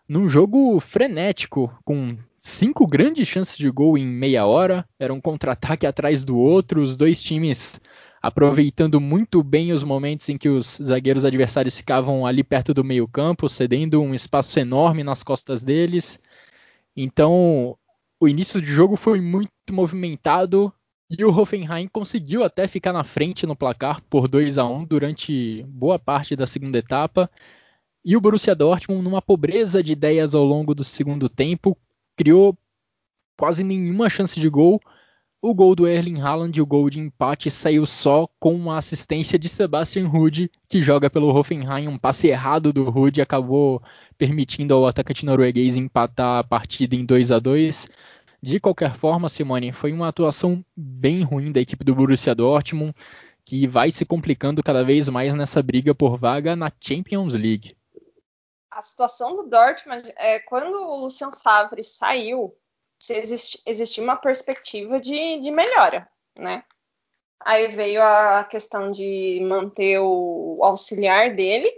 num 0.07 0.29
jogo 0.29 0.79
frenético, 0.79 1.69
com 1.83 2.17
cinco 2.39 2.87
grandes 2.87 3.27
chances 3.27 3.57
de 3.57 3.69
gol 3.69 3.97
em 3.97 4.07
meia 4.07 4.45
hora. 4.45 4.87
Era 4.97 5.13
um 5.13 5.19
contra-ataque 5.19 5.85
atrás 5.85 6.23
do 6.23 6.37
outro, 6.37 6.81
os 6.81 6.95
dois 6.95 7.21
times 7.21 7.81
aproveitando 8.21 9.01
muito 9.01 9.43
bem 9.43 9.73
os 9.73 9.83
momentos 9.83 10.29
em 10.29 10.37
que 10.37 10.47
os 10.47 10.77
zagueiros 10.81 11.25
adversários 11.25 11.75
ficavam 11.75 12.25
ali 12.25 12.41
perto 12.41 12.73
do 12.73 12.85
meio-campo, 12.85 13.49
cedendo 13.49 14.01
um 14.01 14.13
espaço 14.13 14.57
enorme 14.57 15.03
nas 15.03 15.23
costas 15.23 15.61
deles. 15.61 16.21
Então, 16.95 17.77
o 18.17 18.29
início 18.29 18.61
do 18.61 18.67
jogo 18.67 18.95
foi 18.95 19.19
muito 19.19 19.51
movimentado, 19.71 20.73
e 21.17 21.25
o 21.25 21.29
Hoffenheim 21.29 21.89
conseguiu 21.89 22.41
até 22.41 22.67
ficar 22.67 22.93
na 22.93 23.03
frente 23.03 23.45
no 23.45 23.55
placar 23.55 24.01
por 24.09 24.29
2 24.29 24.57
a 24.57 24.65
1 24.65 24.85
durante 24.85 25.63
boa 25.67 25.99
parte 25.99 26.37
da 26.37 26.47
segunda 26.47 26.77
etapa. 26.77 27.29
E 28.03 28.15
o 28.15 28.21
Borussia 28.21 28.55
Dortmund, 28.55 29.03
numa 29.03 29.21
pobreza 29.21 29.83
de 29.83 29.91
ideias 29.91 30.33
ao 30.33 30.45
longo 30.45 30.73
do 30.73 30.85
segundo 30.85 31.27
tempo, 31.27 31.77
criou 32.15 32.57
quase 33.37 33.61
nenhuma 33.61 34.09
chance 34.09 34.39
de 34.39 34.47
gol. 34.47 34.79
O 35.41 35.53
gol 35.53 35.75
do 35.75 35.87
Erling 35.87 36.21
Haaland 36.21 36.61
o 36.61 36.65
gol 36.65 36.89
de 36.89 36.99
empate 36.99 37.51
saiu 37.51 37.85
só 37.85 38.27
com 38.39 38.55
uma 38.55 38.77
assistência 38.77 39.37
de 39.37 39.49
Sebastian 39.49 40.07
Rude, 40.07 40.49
que 40.69 40.81
joga 40.81 41.09
pelo 41.09 41.35
Hoffenheim. 41.35 41.87
Um 41.87 41.97
passe 41.97 42.27
errado 42.27 42.71
do 42.71 42.89
Rude 42.89 43.21
acabou 43.21 43.81
permitindo 44.17 44.73
ao 44.73 44.87
atacante 44.87 45.25
norueguês 45.25 45.75
empatar 45.75 46.39
a 46.39 46.43
partida 46.43 46.95
em 46.95 47.03
2 47.03 47.31
a 47.31 47.39
2 47.39 47.87
de 48.41 48.59
qualquer 48.59 48.95
forma, 48.97 49.29
Simone, 49.29 49.71
foi 49.71 49.93
uma 49.93 50.07
atuação 50.07 50.65
bem 50.75 51.23
ruim 51.23 51.51
da 51.51 51.61
equipe 51.61 51.83
do 51.83 51.93
Borussia 51.93 52.33
Dortmund, 52.33 52.95
que 53.45 53.67
vai 53.67 53.91
se 53.91 54.05
complicando 54.05 54.63
cada 54.63 54.83
vez 54.83 55.07
mais 55.09 55.33
nessa 55.33 55.61
briga 55.61 55.93
por 55.93 56.17
vaga 56.17 56.55
na 56.55 56.71
Champions 56.79 57.35
League. 57.35 57.77
A 58.71 58.81
situação 58.81 59.35
do 59.35 59.47
Dortmund 59.47 60.11
é 60.15 60.39
quando 60.39 60.73
o 60.75 61.01
Lucian 61.01 61.31
Favre 61.31 61.83
saiu, 61.83 62.55
existia 63.65 64.03
uma 64.03 64.15
perspectiva 64.15 64.99
de, 64.99 65.39
de 65.39 65.51
melhora, 65.51 66.07
né? 66.37 66.63
Aí 67.39 67.67
veio 67.67 68.01
a 68.01 68.43
questão 68.43 68.91
de 68.91 69.39
manter 69.43 69.99
o 69.99 70.59
auxiliar 70.63 71.35
dele, 71.35 71.71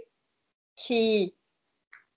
que 0.76 1.34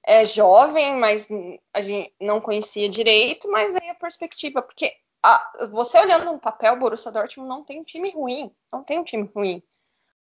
é 0.08 0.26
jovem, 0.26 0.96
mas 0.96 1.28
a 1.74 1.82
gente 1.82 2.14
não 2.20 2.40
conhecia 2.40 2.88
direito, 2.88 3.52
mas 3.52 3.74
veio 3.74 3.92
a 3.92 3.96
perspectiva, 3.96 4.62
porque 4.62 4.90
a, 5.22 5.68
você 5.70 6.00
olhando 6.00 6.26
no 6.26 6.40
papel, 6.40 6.76
o 6.76 6.80
Borussia 6.80 7.12
Dortmund 7.12 7.50
não 7.50 7.64
tem 7.64 7.82
um 7.82 7.84
time 7.84 8.10
ruim, 8.12 8.50
não 8.72 8.84
tem 8.84 9.00
um 9.00 9.04
time 9.04 9.30
ruim. 9.36 9.62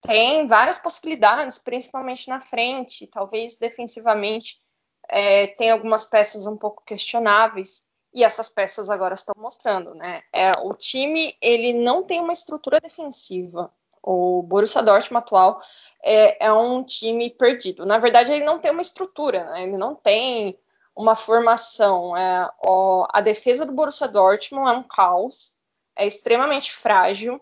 Tem 0.03 0.47
várias 0.47 0.77
possibilidades, 0.77 1.59
principalmente 1.59 2.29
na 2.29 2.39
frente, 2.39 3.07
talvez 3.07 3.57
defensivamente 3.57 4.61
é, 5.09 5.47
tem 5.47 5.70
algumas 5.70 6.05
peças 6.05 6.47
um 6.47 6.57
pouco 6.57 6.83
questionáveis, 6.85 7.85
e 8.14 8.23
essas 8.23 8.51
peças 8.51 8.91
agora 8.91 9.14
estão 9.14 9.35
mostrando, 9.39 9.95
né? 9.95 10.23
É, 10.31 10.53
o 10.61 10.75
time 10.75 11.35
ele 11.41 11.73
não 11.73 12.05
tem 12.05 12.20
uma 12.20 12.35
estrutura 12.35 12.79
defensiva. 12.79 13.73
O 14.03 14.42
Borussia 14.42 14.82
Dortmund 14.82 15.24
atual 15.24 15.61
é, 16.03 16.46
é, 16.46 16.53
um 16.53 16.82
time 16.82 17.30
perdido. 17.30 17.86
Na 17.86 17.98
verdade, 17.98 18.32
ele 18.32 18.44
não 18.44 18.59
tem 18.59 18.72
uma 18.72 18.82
estrutura, 18.82 19.44
né? 19.44 19.62
ele 19.62 19.76
não 19.76 19.94
tem 19.94 20.59
uma 20.96 21.14
formação. 21.14 22.16
É, 22.16 22.50
ó, 22.61 23.07
a 23.12 23.20
defesa 23.20 23.64
do 23.64 23.72
Borussia 23.72 24.09
Dortmund 24.09 24.68
é 24.68 24.72
um 24.72 24.82
caos, 24.82 25.53
é 25.96 26.07
extremamente 26.07 26.72
frágil. 26.72 27.40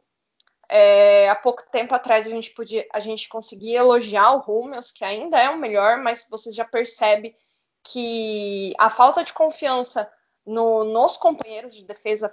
É, 0.68 1.28
há 1.28 1.34
pouco 1.34 1.64
tempo 1.70 1.94
atrás 1.94 2.26
a 2.26 2.30
gente 2.30 2.52
podia, 2.52 2.86
a 2.92 3.00
gente 3.00 3.28
conseguia 3.28 3.78
elogiar 3.78 4.32
o 4.32 4.40
Hummels, 4.40 4.92
que 4.92 5.04
ainda 5.04 5.38
é 5.38 5.50
o 5.50 5.58
melhor, 5.58 5.98
mas 5.98 6.26
você 6.30 6.52
já 6.52 6.64
percebe 6.64 7.34
que 7.82 8.72
a 8.78 8.88
falta 8.88 9.24
de 9.24 9.32
confiança 9.32 10.08
no, 10.46 10.84
nos 10.84 11.16
companheiros 11.16 11.74
de 11.74 11.84
defesa 11.84 12.30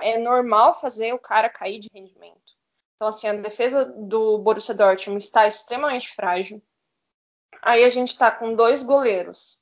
é 0.00 0.18
normal 0.18 0.72
fazer 0.72 1.12
o 1.12 1.18
cara 1.18 1.50
cair 1.50 1.80
de 1.80 1.88
rendimento. 1.92 2.59
Então, 3.00 3.08
assim, 3.08 3.28
a 3.28 3.32
defesa 3.32 3.86
do 3.86 4.36
Borussia 4.36 4.74
Dortmund 4.74 5.22
está 5.22 5.46
extremamente 5.46 6.10
frágil. 6.10 6.62
Aí 7.62 7.82
a 7.82 7.88
gente 7.88 8.08
está 8.08 8.30
com 8.30 8.54
dois 8.54 8.82
goleiros 8.82 9.58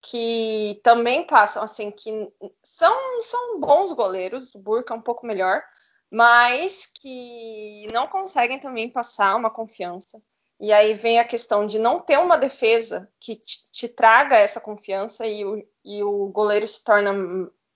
que 0.00 0.80
também 0.82 1.26
passam, 1.26 1.62
assim, 1.62 1.90
que 1.90 2.32
são, 2.62 3.22
são 3.22 3.60
bons 3.60 3.92
goleiros, 3.92 4.54
o 4.54 4.58
Burke 4.58 4.90
é 4.90 4.94
um 4.94 5.02
pouco 5.02 5.26
melhor, 5.26 5.62
mas 6.10 6.86
que 6.86 7.86
não 7.92 8.06
conseguem 8.06 8.58
também 8.58 8.88
passar 8.88 9.36
uma 9.36 9.50
confiança. 9.50 10.18
E 10.58 10.72
aí 10.72 10.94
vem 10.94 11.18
a 11.18 11.24
questão 11.26 11.66
de 11.66 11.78
não 11.78 12.00
ter 12.00 12.18
uma 12.18 12.38
defesa 12.38 13.10
que 13.20 13.36
te, 13.36 13.70
te 13.72 13.88
traga 13.90 14.38
essa 14.38 14.58
confiança 14.58 15.26
e 15.26 15.44
o, 15.44 15.56
e 15.84 16.02
o, 16.02 16.28
goleiro 16.28 16.66
se 16.66 16.82
torna 16.82 17.12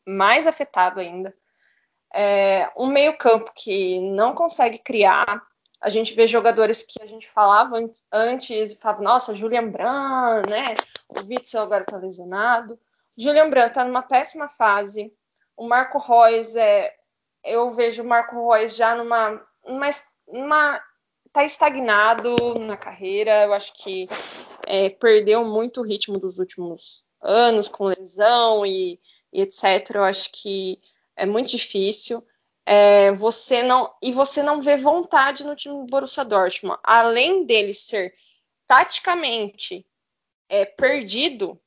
mais 0.07 0.47
afetado 0.47 0.99
ainda. 0.99 1.37
É, 2.13 2.71
um 2.77 2.87
meio-campo 2.87 3.53
que 3.55 4.01
não 4.11 4.35
consegue 4.35 4.79
criar. 4.79 5.43
A 5.81 5.91
gente 5.91 6.15
vê 6.15 6.27
jogadores 6.27 6.83
que 6.83 7.01
a 7.01 7.07
gente 7.07 7.29
falava 7.29 7.77
antes 8.13 8.73
e 8.73 8.77
falava, 8.77 9.03
nossa, 9.03 9.35
Julian 9.35 9.69
Brand, 9.69 10.49
né? 10.51 10.75
O 11.09 11.21
Witzel 11.27 11.63
agora 11.63 11.85
tá 11.85 11.97
lesionado. 11.97 12.79
Julian 13.17 13.51
Brand 13.51 13.73
tá 13.73 13.85
numa 13.85 14.03
péssima 14.03 14.49
fase. 14.49 15.13
O 15.57 15.67
Marco 15.69 15.99
Reus 15.99 16.57
é. 16.57 16.95
Eu 17.45 17.71
vejo 17.71 18.03
o 18.03 18.07
Marco 18.07 18.53
Reus 18.53 18.77
já 18.77 18.95
numa, 18.95 19.41
numa, 19.65 19.89
numa 20.27 20.83
tá 21.33 21.45
estagnado 21.45 22.35
na 22.61 22.77
carreira. 22.77 23.45
Eu 23.45 23.53
acho 23.53 23.73
que 23.75 24.09
é, 24.67 24.91
perdeu 24.91 25.45
muito 25.45 25.81
o 25.81 25.85
ritmo 25.85 26.19
dos 26.19 26.39
últimos 26.39 27.05
anos 27.21 27.69
com 27.69 27.87
lesão 27.87 28.65
e, 28.65 29.01
e, 29.33 29.43
etc. 29.43 29.95
Eu 29.95 30.05
acho 30.05 30.31
que 30.33 30.79
é 31.19 31.27
muito 31.27 31.51
difícil. 31.51 32.27
É, 32.65 33.13
você 33.13 33.63
não 33.63 33.95
e 34.03 34.13
você 34.13 34.43
não 34.43 34.61
vê 34.61 34.77
vontade 34.77 35.45
no 35.45 35.57
time 35.57 35.75
do 35.75 35.87
Borussia 35.87 36.25
Dortmund, 36.25 36.79
além 36.83 37.45
dele 37.47 37.73
ser 37.73 38.15
taticamente 38.67 39.87
é, 40.49 40.65
perdido, 40.65 41.59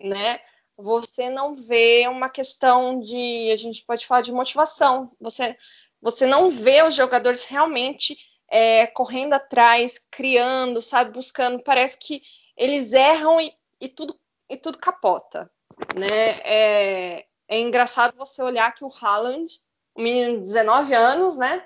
né? 0.00 0.40
Você 0.76 1.28
não 1.28 1.54
vê 1.54 2.06
uma 2.08 2.28
questão 2.28 3.00
de 3.00 3.50
a 3.52 3.56
gente 3.56 3.84
pode 3.84 4.06
falar 4.06 4.22
de 4.22 4.32
motivação. 4.32 5.10
Você 5.20 5.56
você 6.00 6.26
não 6.26 6.50
vê 6.50 6.82
os 6.82 6.94
jogadores 6.94 7.44
realmente 7.44 8.16
é, 8.48 8.86
correndo 8.88 9.34
atrás, 9.34 10.00
criando, 10.10 10.82
sabe, 10.82 11.12
buscando. 11.12 11.62
Parece 11.62 11.96
que 11.96 12.20
eles 12.56 12.92
erram 12.92 13.40
e, 13.40 13.52
e 13.80 13.88
tudo, 13.88 14.18
e 14.48 14.56
tudo 14.56 14.78
capota. 14.78 15.50
Né? 15.96 16.40
É, 16.44 17.26
é 17.52 17.60
engraçado 17.60 18.16
você 18.16 18.42
olhar 18.42 18.74
que 18.74 18.82
o 18.82 18.90
Haaland, 18.90 19.60
um 19.94 20.02
menino 20.02 20.38
de 20.38 20.44
19 20.44 20.94
anos, 20.94 21.36
né? 21.36 21.62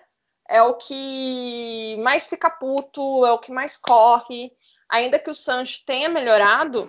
É 0.48 0.60
o 0.60 0.74
que 0.74 1.96
mais 2.02 2.26
fica 2.26 2.50
puto, 2.50 3.24
é 3.24 3.30
o 3.30 3.38
que 3.38 3.52
mais 3.52 3.76
corre. 3.76 4.50
Ainda 4.88 5.16
que 5.16 5.30
o 5.30 5.34
Sancho 5.34 5.84
tenha 5.86 6.08
melhorado, 6.08 6.88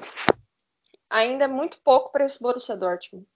ainda 1.07 1.45
é 1.45 1.47
muito 1.47 1.77
pouco 1.83 2.11
para 2.11 2.25
esse 2.25 2.41
Borussia 2.41 2.75
Dortmund. 2.75 3.27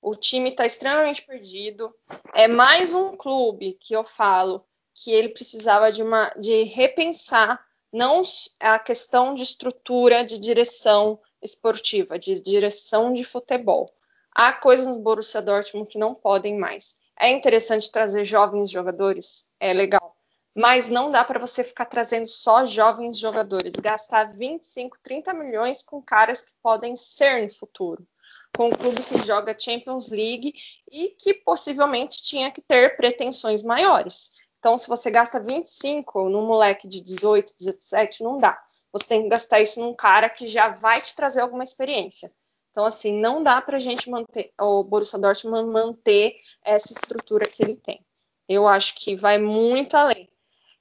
O 0.00 0.14
time 0.14 0.50
está 0.50 0.64
extremamente 0.64 1.26
perdido. 1.26 1.92
É 2.32 2.46
mais 2.46 2.94
um 2.94 3.16
clube 3.16 3.74
que 3.80 3.94
eu 3.94 4.04
falo 4.04 4.64
que 4.94 5.10
ele 5.10 5.30
precisava 5.30 5.90
de, 5.90 6.00
uma, 6.00 6.28
de 6.38 6.62
repensar 6.62 7.60
não 7.92 8.22
a 8.60 8.78
questão 8.78 9.34
de 9.34 9.42
estrutura 9.42 10.24
de 10.24 10.38
direção 10.38 11.18
esportiva, 11.42 12.20
de 12.20 12.38
direção 12.38 13.12
de 13.12 13.24
futebol. 13.24 13.92
Há 14.34 14.52
coisas 14.52 14.86
no 14.86 15.02
Borussia 15.02 15.42
Dortmund 15.42 15.88
que 15.88 15.98
não 15.98 16.14
podem 16.14 16.58
mais. 16.58 16.96
É 17.20 17.28
interessante 17.28 17.90
trazer 17.90 18.24
jovens 18.24 18.70
jogadores, 18.70 19.52
é 19.60 19.72
legal, 19.72 20.16
mas 20.54 20.88
não 20.88 21.10
dá 21.10 21.24
para 21.24 21.38
você 21.38 21.62
ficar 21.62 21.86
trazendo 21.86 22.26
só 22.26 22.64
jovens 22.64 23.18
jogadores, 23.18 23.72
gastar 23.74 24.24
25, 24.24 24.98
30 25.02 25.32
milhões 25.32 25.82
com 25.82 26.02
caras 26.02 26.42
que 26.42 26.52
podem 26.62 26.96
ser 26.96 27.42
no 27.42 27.54
futuro, 27.54 28.06
com 28.56 28.68
um 28.68 28.70
clube 28.70 29.02
que 29.02 29.18
joga 29.24 29.56
Champions 29.58 30.08
League 30.08 30.54
e 30.90 31.08
que 31.10 31.34
possivelmente 31.34 32.22
tinha 32.22 32.50
que 32.50 32.60
ter 32.60 32.96
pretensões 32.96 33.62
maiores. 33.62 34.30
Então, 34.58 34.78
se 34.78 34.88
você 34.88 35.10
gasta 35.10 35.40
25 35.40 36.28
num 36.28 36.46
moleque 36.46 36.86
de 36.86 37.00
18, 37.00 37.54
17, 37.58 38.22
não 38.22 38.38
dá. 38.38 38.62
Você 38.92 39.08
tem 39.08 39.22
que 39.22 39.28
gastar 39.28 39.60
isso 39.60 39.80
num 39.80 39.94
cara 39.94 40.28
que 40.28 40.46
já 40.46 40.68
vai 40.68 41.00
te 41.00 41.16
trazer 41.16 41.40
alguma 41.40 41.64
experiência. 41.64 42.30
Então, 42.72 42.84
assim, 42.84 43.20
não 43.20 43.40
dá 43.42 43.62
para 43.62 43.76
a 43.76 43.80
gente 43.80 44.10
manter, 44.10 44.52
o 44.60 44.82
Borussia 44.82 45.18
Dortmund 45.18 45.70
manter 45.70 46.34
essa 46.64 46.92
estrutura 46.92 47.46
que 47.46 47.62
ele 47.62 47.76
tem. 47.76 48.04
Eu 48.48 48.66
acho 48.66 48.96
que 48.96 49.14
vai 49.14 49.38
muito 49.38 49.94
além. 49.94 50.28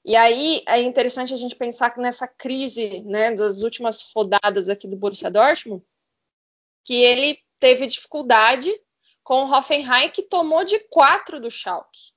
E 0.04 0.16
aí 0.16 0.64
é 0.66 0.82
interessante 0.82 1.34
a 1.34 1.38
gente 1.38 1.56
pensar 1.56 1.92
que 1.92 2.02
nessa 2.02 2.28
crise, 2.28 3.02
né, 3.02 3.32
das 3.32 3.62
últimas 3.62 4.12
rodadas 4.16 4.70
aqui 4.70 4.88
do 4.88 4.96
Borussia 4.96 5.30
Dortmund, 5.30 5.84
que 6.84 6.96
ele 6.96 7.38
teve 7.60 7.86
dificuldade 7.86 8.72
com 9.24 9.44
o 9.44 9.54
Hoffenheim, 9.54 10.10
que 10.10 10.24
tomou 10.24 10.64
de 10.64 10.80
quatro 10.90 11.40
do 11.40 11.52
Schalke 11.52 12.12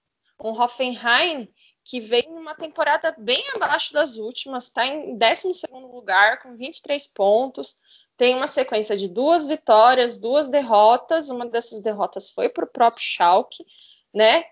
um 0.45 0.51
Hoffenheim 0.51 1.49
que 1.85 2.01
veio 2.01 2.31
numa 2.31 2.55
temporada 2.55 3.15
bem 3.19 3.43
abaixo 3.55 3.93
das 3.93 4.17
últimas, 4.17 4.65
está 4.65 4.87
em 4.87 5.17
12 5.17 5.67
lugar, 5.73 6.41
com 6.41 6.57
23 6.57 7.07
pontos. 7.09 7.77
Tem 8.17 8.35
uma 8.35 8.47
sequência 8.47 8.97
de 8.97 9.09
duas 9.09 9.47
vitórias, 9.47 10.19
duas 10.19 10.49
derrotas. 10.49 11.29
Uma 11.29 11.47
dessas 11.47 11.81
derrotas 11.81 12.31
foi 12.31 12.49
para 12.49 12.65
o 12.65 12.69
próprio 12.69 13.05
Schalke, 13.05 13.65
né? 14.13 14.45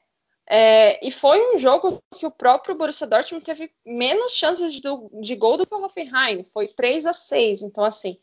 É, 0.48 1.06
e 1.06 1.10
foi 1.10 1.54
um 1.54 1.58
jogo 1.58 2.02
que 2.16 2.26
o 2.26 2.30
próprio 2.30 2.74
Borussia 2.74 3.06
Dortmund 3.06 3.44
teve 3.44 3.70
menos 3.86 4.32
chances 4.32 4.74
de, 4.74 4.80
de 5.20 5.36
gol 5.36 5.56
do 5.56 5.66
que 5.66 5.74
o 5.74 5.82
Hoffenheim. 5.82 6.44
Foi 6.44 6.68
3 6.68 7.06
a 7.06 7.12
6. 7.12 7.62
Então, 7.62 7.84
assim, 7.84 8.18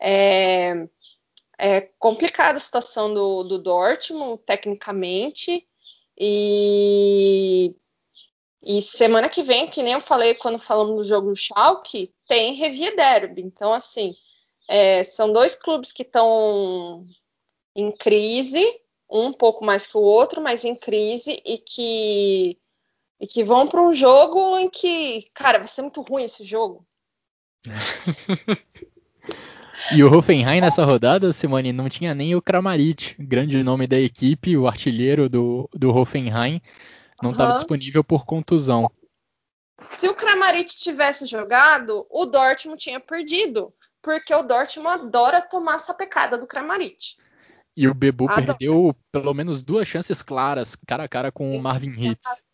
é, 0.00 0.86
é 1.58 1.80
complicada 1.98 2.58
a 2.58 2.60
situação 2.60 3.12
do, 3.12 3.44
do 3.44 3.58
Dortmund, 3.58 4.42
tecnicamente. 4.44 5.66
E, 6.18 7.74
e 8.62 8.80
semana 8.80 9.28
que 9.28 9.42
vem, 9.42 9.68
que 9.68 9.82
nem 9.82 9.94
eu 9.94 10.00
falei 10.00 10.34
quando 10.34 10.58
falamos 10.58 10.96
do 10.96 11.02
jogo 11.02 11.30
do 11.30 11.36
Schalke, 11.36 12.14
tem 12.26 12.54
Revia 12.54 12.94
Derby. 12.94 13.42
Então, 13.42 13.72
assim, 13.72 14.14
é, 14.68 15.02
são 15.02 15.32
dois 15.32 15.54
clubes 15.54 15.92
que 15.92 16.02
estão 16.02 17.06
em 17.76 17.90
crise, 17.92 18.64
um 19.10 19.32
pouco 19.32 19.64
mais 19.64 19.86
que 19.86 19.96
o 19.96 20.02
outro, 20.02 20.42
mas 20.42 20.64
em 20.64 20.74
crise 20.74 21.40
e 21.44 21.58
que, 21.58 22.58
e 23.20 23.26
que 23.26 23.44
vão 23.44 23.68
para 23.68 23.82
um 23.82 23.92
jogo 23.92 24.58
em 24.58 24.70
que, 24.70 25.28
cara, 25.34 25.58
vai 25.58 25.68
ser 25.68 25.82
muito 25.82 26.00
ruim 26.02 26.24
esse 26.24 26.44
jogo. 26.44 26.86
E 29.92 30.02
o 30.02 30.12
Hoffenheim 30.12 30.60
nessa 30.60 30.84
rodada, 30.84 31.32
Simone, 31.32 31.72
não 31.72 31.88
tinha 31.90 32.14
nem 32.14 32.34
o 32.34 32.40
Kramaric, 32.40 33.14
grande 33.18 33.62
nome 33.62 33.86
da 33.86 33.98
equipe, 33.98 34.56
o 34.56 34.66
artilheiro 34.66 35.28
do, 35.28 35.68
do 35.74 35.90
Hoffenheim, 35.90 36.62
não 37.22 37.32
estava 37.32 37.50
uhum. 37.50 37.56
disponível 37.58 38.02
por 38.02 38.24
contusão. 38.24 38.90
Se 39.80 40.08
o 40.08 40.14
Kramaric 40.14 40.74
tivesse 40.74 41.26
jogado, 41.26 42.06
o 42.08 42.24
Dortmund 42.24 42.80
tinha 42.80 42.98
perdido, 42.98 43.74
porque 44.04 44.34
o 44.34 44.42
Dortmund 44.42 45.00
adora 45.06 45.40
tomar 45.40 45.76
essa 45.76 45.94
pecada 45.94 46.36
do 46.36 46.46
Kramaric. 46.46 47.16
E 47.76 47.88
o 47.88 47.94
Bebu 47.94 48.30
Adoro. 48.30 48.46
perdeu 48.46 48.96
pelo 49.10 49.34
menos 49.34 49.62
duas 49.62 49.88
chances 49.88 50.22
claras, 50.22 50.76
cara 50.86 51.04
a 51.04 51.08
cara 51.08 51.32
com 51.32 51.56
o 51.56 51.60
Marvin 51.60 51.90
Hitz. 51.90 52.44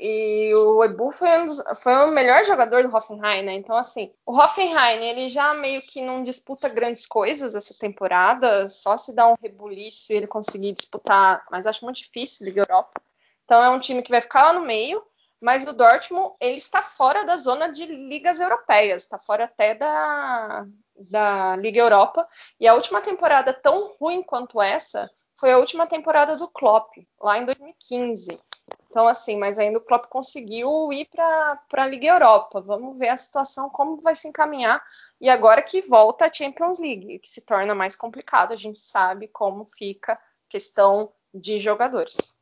E 0.00 0.52
o 0.54 0.82
Ebu 0.82 1.12
foi, 1.12 1.38
um 1.38 1.46
dos, 1.46 1.62
foi 1.80 1.92
o 1.92 2.10
melhor 2.10 2.44
jogador 2.44 2.82
do 2.82 2.94
Hoffenheim, 2.94 3.44
né? 3.44 3.54
Então, 3.54 3.76
assim, 3.76 4.12
o 4.26 4.36
Hoffenheim, 4.36 5.04
ele 5.04 5.28
já 5.28 5.54
meio 5.54 5.82
que 5.86 6.00
não 6.00 6.22
disputa 6.22 6.68
grandes 6.68 7.06
coisas 7.06 7.54
essa 7.54 7.74
temporada, 7.78 8.68
só 8.68 8.96
se 8.96 9.14
dá 9.14 9.28
um 9.28 9.36
rebuliço 9.40 10.12
e 10.12 10.16
ele 10.16 10.26
conseguir 10.26 10.72
disputar, 10.72 11.44
mas 11.48 11.64
acho 11.64 11.84
muito 11.84 11.98
difícil 11.98 12.44
Liga 12.44 12.62
Europa. 12.62 13.00
Então, 13.44 13.62
é 13.62 13.70
um 13.70 13.78
time 13.78 14.02
que 14.02 14.10
vai 14.10 14.20
ficar 14.20 14.42
lá 14.46 14.52
no 14.52 14.66
meio, 14.66 15.00
mas 15.40 15.66
o 15.68 15.72
Dortmund, 15.72 16.34
ele 16.40 16.56
está 16.56 16.82
fora 16.82 17.24
da 17.24 17.36
zona 17.36 17.68
de 17.68 17.86
ligas 17.86 18.40
europeias, 18.40 19.02
está 19.02 19.16
fora 19.16 19.44
até 19.44 19.76
da, 19.76 20.66
da 21.10 21.56
Liga 21.56 21.80
Europa. 21.80 22.26
E 22.58 22.66
a 22.66 22.74
última 22.74 23.00
temporada 23.00 23.52
tão 23.52 23.94
ruim 23.98 24.22
quanto 24.22 24.60
essa 24.60 25.10
foi 25.38 25.52
a 25.52 25.58
última 25.58 25.86
temporada 25.86 26.36
do 26.36 26.48
Klopp, 26.48 26.96
lá 27.20 27.38
em 27.38 27.44
2015. 27.44 28.40
Então, 28.88 29.08
assim, 29.08 29.36
mas 29.36 29.58
ainda 29.58 29.78
o 29.78 29.80
Klopp 29.80 30.06
conseguiu 30.06 30.92
ir 30.92 31.06
para 31.06 31.58
a 31.72 31.86
Liga 31.86 32.06
Europa. 32.06 32.60
Vamos 32.60 32.98
ver 32.98 33.08
a 33.08 33.16
situação, 33.16 33.68
como 33.68 34.00
vai 34.00 34.14
se 34.14 34.28
encaminhar. 34.28 34.80
E 35.20 35.28
agora 35.28 35.62
que 35.62 35.80
volta 35.82 36.26
a 36.26 36.32
Champions 36.32 36.78
League, 36.78 37.18
que 37.18 37.28
se 37.28 37.44
torna 37.44 37.74
mais 37.74 37.96
complicado, 37.96 38.52
a 38.52 38.56
gente 38.56 38.78
sabe 38.78 39.28
como 39.28 39.66
fica 39.66 40.12
a 40.12 40.18
questão 40.48 41.12
de 41.32 41.58
jogadores. 41.58 42.36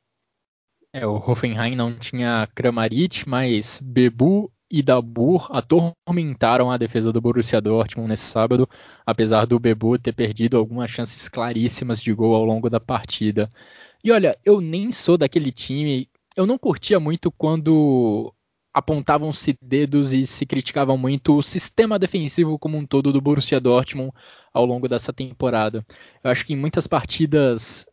É, 0.92 1.07
o 1.07 1.16
Hoffenheim 1.16 1.74
não 1.74 1.98
tinha 1.98 2.46
Kramaric, 2.55 3.26
mas 3.26 3.80
Bebu 3.80 4.53
e 4.72 4.82
Dabur 4.82 5.48
atormentaram 5.50 6.70
a 6.70 6.78
defesa 6.78 7.12
do 7.12 7.20
Borussia 7.20 7.60
Dortmund 7.60 8.08
nesse 8.08 8.24
sábado, 8.24 8.66
apesar 9.06 9.44
do 9.44 9.58
Bebu 9.58 9.98
ter 9.98 10.14
perdido 10.14 10.56
algumas 10.56 10.90
chances 10.90 11.28
claríssimas 11.28 12.02
de 12.02 12.12
gol 12.14 12.34
ao 12.34 12.44
longo 12.44 12.70
da 12.70 12.80
partida. 12.80 13.50
E 14.02 14.10
olha, 14.10 14.36
eu 14.44 14.60
nem 14.60 14.90
sou 14.90 15.18
daquele 15.18 15.52
time 15.52 16.08
eu 16.36 16.46
não 16.46 16.58
curtia 16.58 16.98
muito 16.98 17.30
quando 17.30 18.32
apontavam-se 18.72 19.56
dedos 19.60 20.12
e 20.12 20.26
se 20.26 20.46
criticavam 20.46 20.96
muito 20.96 21.36
o 21.36 21.42
sistema 21.42 21.98
defensivo 21.98 22.58
como 22.58 22.78
um 22.78 22.86
todo 22.86 23.12
do 23.12 23.20
Borussia 23.20 23.60
Dortmund 23.60 24.12
ao 24.52 24.64
longo 24.64 24.88
dessa 24.88 25.12
temporada. 25.12 25.84
Eu 26.24 26.30
acho 26.30 26.46
que 26.46 26.54
em 26.54 26.56
muitas 26.56 26.86
partidas 26.86 27.86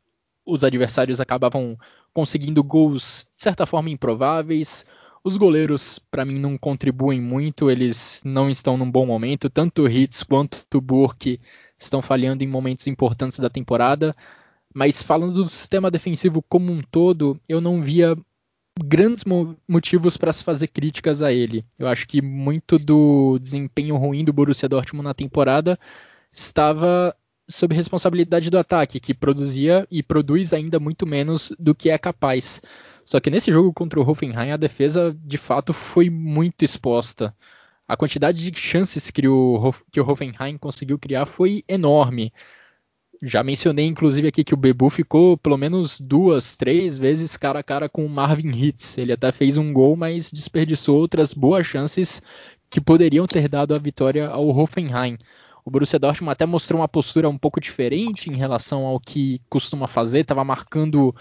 os 0.45 0.63
adversários 0.63 1.19
acabavam 1.19 1.77
conseguindo 2.13 2.63
gols 2.63 3.27
de 3.36 3.43
certa 3.43 3.65
forma 3.65 3.89
improváveis. 3.89 4.86
Os 5.24 5.38
goleiros, 5.38 5.99
para 6.11 6.26
mim, 6.26 6.39
não 6.39 6.57
contribuem 6.57 7.22
muito, 7.22 7.70
eles 7.70 8.22
não 8.24 8.49
estão 8.49 8.78
num 8.78 8.89
bom 8.89 9.05
momento. 9.05 9.49
Tanto 9.49 9.84
o 9.84 9.89
Hitz 9.89 10.24
quanto 10.24 10.65
o 10.74 10.82
Burke 10.82 11.39
estão 11.78 12.01
falhando 12.01 12.43
em 12.43 12.47
momentos 12.47 12.88
importantes 12.88 13.39
da 13.39 13.49
temporada. 13.49 14.15
Mas 14.74 15.01
falando 15.01 15.34
do 15.34 15.47
sistema 15.47 15.89
defensivo 15.89 16.43
como 16.47 16.72
um 16.72 16.82
todo, 16.82 17.39
eu 17.47 17.59
não 17.59 17.82
via 17.82 18.15
grandes 18.82 19.24
motivos 19.67 20.15
para 20.15 20.32
se 20.32 20.43
fazer 20.43 20.67
críticas 20.67 21.22
a 21.22 21.34
ele. 21.34 21.65
Eu 21.78 21.88
acho 21.88 22.07
que 22.07 22.22
muito 22.22 22.80
do 22.80 23.38
desempenho 23.39 23.97
ruim 23.97 24.24
do 24.24 24.32
Borussia 24.32 24.70
Dortmund 24.70 25.05
na 25.05 25.13
temporada 25.13 25.78
estava 26.32 27.15
sob 27.47 27.76
responsabilidade 27.76 28.49
do 28.49 28.59
ataque, 28.59 28.99
que 28.99 29.13
produzia 29.13 29.88
e 29.89 30.03
produz 30.03 30.53
ainda 30.53 30.80
muito 30.80 31.05
menos 31.05 31.53
do 31.59 31.74
que 31.74 31.89
é 31.89 31.97
capaz. 31.97 32.61
Só 33.10 33.20
que 33.20 33.32
nesse 33.32 33.51
jogo 33.51 33.74
contra 33.74 33.99
o 33.99 34.07
Hoffenheim, 34.07 34.51
a 34.51 34.55
defesa 34.55 35.18
de 35.26 35.36
fato 35.36 35.74
foi 35.74 36.12
muito 36.12 36.64
exposta. 36.64 37.36
A 37.88 37.97
quantidade 37.97 38.51
de 38.51 38.60
chances 38.60 39.10
que 39.10 39.28
o, 39.28 39.74
que 39.91 39.99
o 39.99 40.07
Hoffenheim 40.07 40.60
conseguiu 40.60 40.99
criar 40.99 41.26
foi 41.26 41.64
enorme. 41.68 42.32
Já 43.24 43.43
mencionei, 43.43 43.88
inclusive, 43.88 44.28
aqui 44.28 44.43
que 44.43 44.53
o 44.53 44.57
Bebu 44.57 44.91
ficou 44.91 45.36
pelo 45.36 45.57
menos 45.57 45.99
duas, 45.99 46.55
três 46.55 46.99
vezes 46.99 47.36
cara 47.36 47.62
a 47.62 47.64
cara 47.64 47.89
com 47.89 48.05
o 48.05 48.10
Marvin 48.10 48.51
Hitz. 48.51 48.95
Ele 48.99 49.14
até 49.14 49.32
fez 49.32 49.57
um 49.57 49.74
gol, 49.74 49.95
mas 49.95 50.30
desperdiçou 50.30 50.95
outras 50.95 51.34
boas 51.34 51.66
chances 51.66 52.22
que 52.70 52.80
poderiam 52.80 53.26
ter 53.26 53.49
dado 53.49 53.74
a 53.74 53.80
vitória 53.80 54.28
ao 54.28 54.49
Hoffenheim. 54.49 55.18
O 55.70 55.72
Borussia 55.72 55.99
Dortmund 55.99 56.32
até 56.32 56.47
mostrou 56.47 56.82
uma 56.82 56.88
postura 56.88 57.30
um 57.30 57.38
pouco 57.38 57.61
diferente 57.61 58.28
em 58.28 58.36
relação 58.36 58.88
ao 58.88 58.99
que 58.99 59.39
costuma 59.47 59.88
fazer, 59.88 60.22
estava 60.22 60.43
marcando 60.43 61.15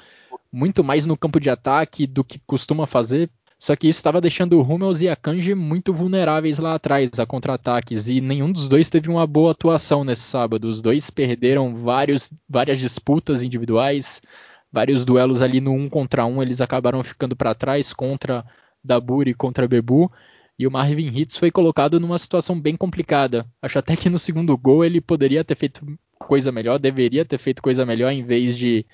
muito 0.51 0.82
mais 0.82 1.05
no 1.05 1.18
campo 1.18 1.38
de 1.38 1.51
ataque 1.51 2.07
do 2.07 2.24
que 2.24 2.40
costuma 2.46 2.86
fazer, 2.86 3.28
só 3.59 3.76
que 3.76 3.86
isso 3.86 3.99
estava 3.99 4.22
deixando 4.22 4.59
o 4.59 4.62
Hummels 4.62 5.03
e 5.03 5.09
a 5.11 5.14
Kanji 5.14 5.55
muito 5.55 5.92
vulneráveis 5.92 6.59
lá 6.59 6.76
atrás 6.76 7.11
a 7.18 7.26
contra-ataques 7.26 8.09
e 8.09 8.22
nenhum 8.22 8.51
dos 8.51 8.70
dois 8.70 8.88
teve 8.88 9.11
uma 9.11 9.26
boa 9.26 9.51
atuação 9.53 10.03
nesse 10.03 10.22
sábado. 10.22 10.66
Os 10.66 10.80
dois 10.80 11.11
perderam 11.11 11.74
vários, 11.74 12.32
várias 12.49 12.78
disputas 12.78 13.42
individuais, 13.42 14.22
vários 14.72 15.05
duelos 15.05 15.42
ali 15.42 15.61
no 15.61 15.72
um 15.72 15.90
contra 15.90 16.24
um, 16.24 16.42
eles 16.42 16.62
acabaram 16.62 17.03
ficando 17.03 17.36
para 17.36 17.55
trás 17.55 17.92
contra 17.92 18.46
Dabur 18.82 19.28
e 19.28 19.34
contra 19.34 19.68
Bebu. 19.68 20.11
E 20.59 20.66
o 20.66 20.70
Marvin 20.70 21.09
Hitz 21.09 21.36
foi 21.36 21.50
colocado 21.50 22.00
numa 22.00 22.18
situação 22.18 22.61
bem 22.61 22.76
complicada. 22.76 23.46
Acho 23.62 23.78
até 23.78 23.96
que 23.96 24.11
no 24.11 24.18
segundo 24.18 24.56
gol 24.56 24.84
ele 24.84 25.00
poderia 25.00 25.44
ter 25.44 25.54
feito 25.54 25.86
coisa 26.18 26.50
melhor, 26.50 26.78
deveria 26.78 27.24
ter 27.24 27.38
feito 27.38 27.62
coisa 27.62 27.86
melhor 27.86 28.11
em 28.11 28.24
vez 28.24 28.56
de, 28.56 28.84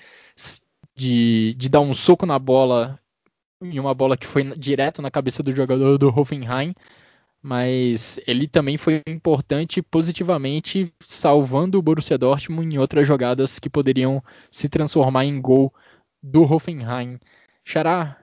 de, 0.95 1.55
de 1.55 1.69
dar 1.69 1.81
um 1.81 1.93
soco 1.93 2.25
na 2.25 2.37
bola 2.37 2.99
em 3.61 3.79
uma 3.79 3.93
bola 3.93 4.17
que 4.17 4.27
foi 4.27 4.43
direto 4.57 5.01
na 5.01 5.11
cabeça 5.11 5.41
do 5.41 5.51
jogador 5.51 5.97
do 5.97 6.09
Hoffenheim, 6.09 6.75
mas 7.41 8.19
ele 8.27 8.47
também 8.47 8.77
foi 8.77 9.01
importante 9.07 9.81
positivamente, 9.81 10.93
salvando 11.05 11.77
o 11.77 11.81
Borussia 11.81 12.17
Dortmund 12.17 12.75
em 12.75 12.79
outras 12.79 13.07
jogadas 13.07 13.59
que 13.59 13.69
poderiam 13.69 14.23
se 14.51 14.67
transformar 14.67 15.25
em 15.25 15.39
gol 15.39 15.73
do 16.21 16.43
Hoffenheim. 16.43 17.19
Xará, 17.63 18.17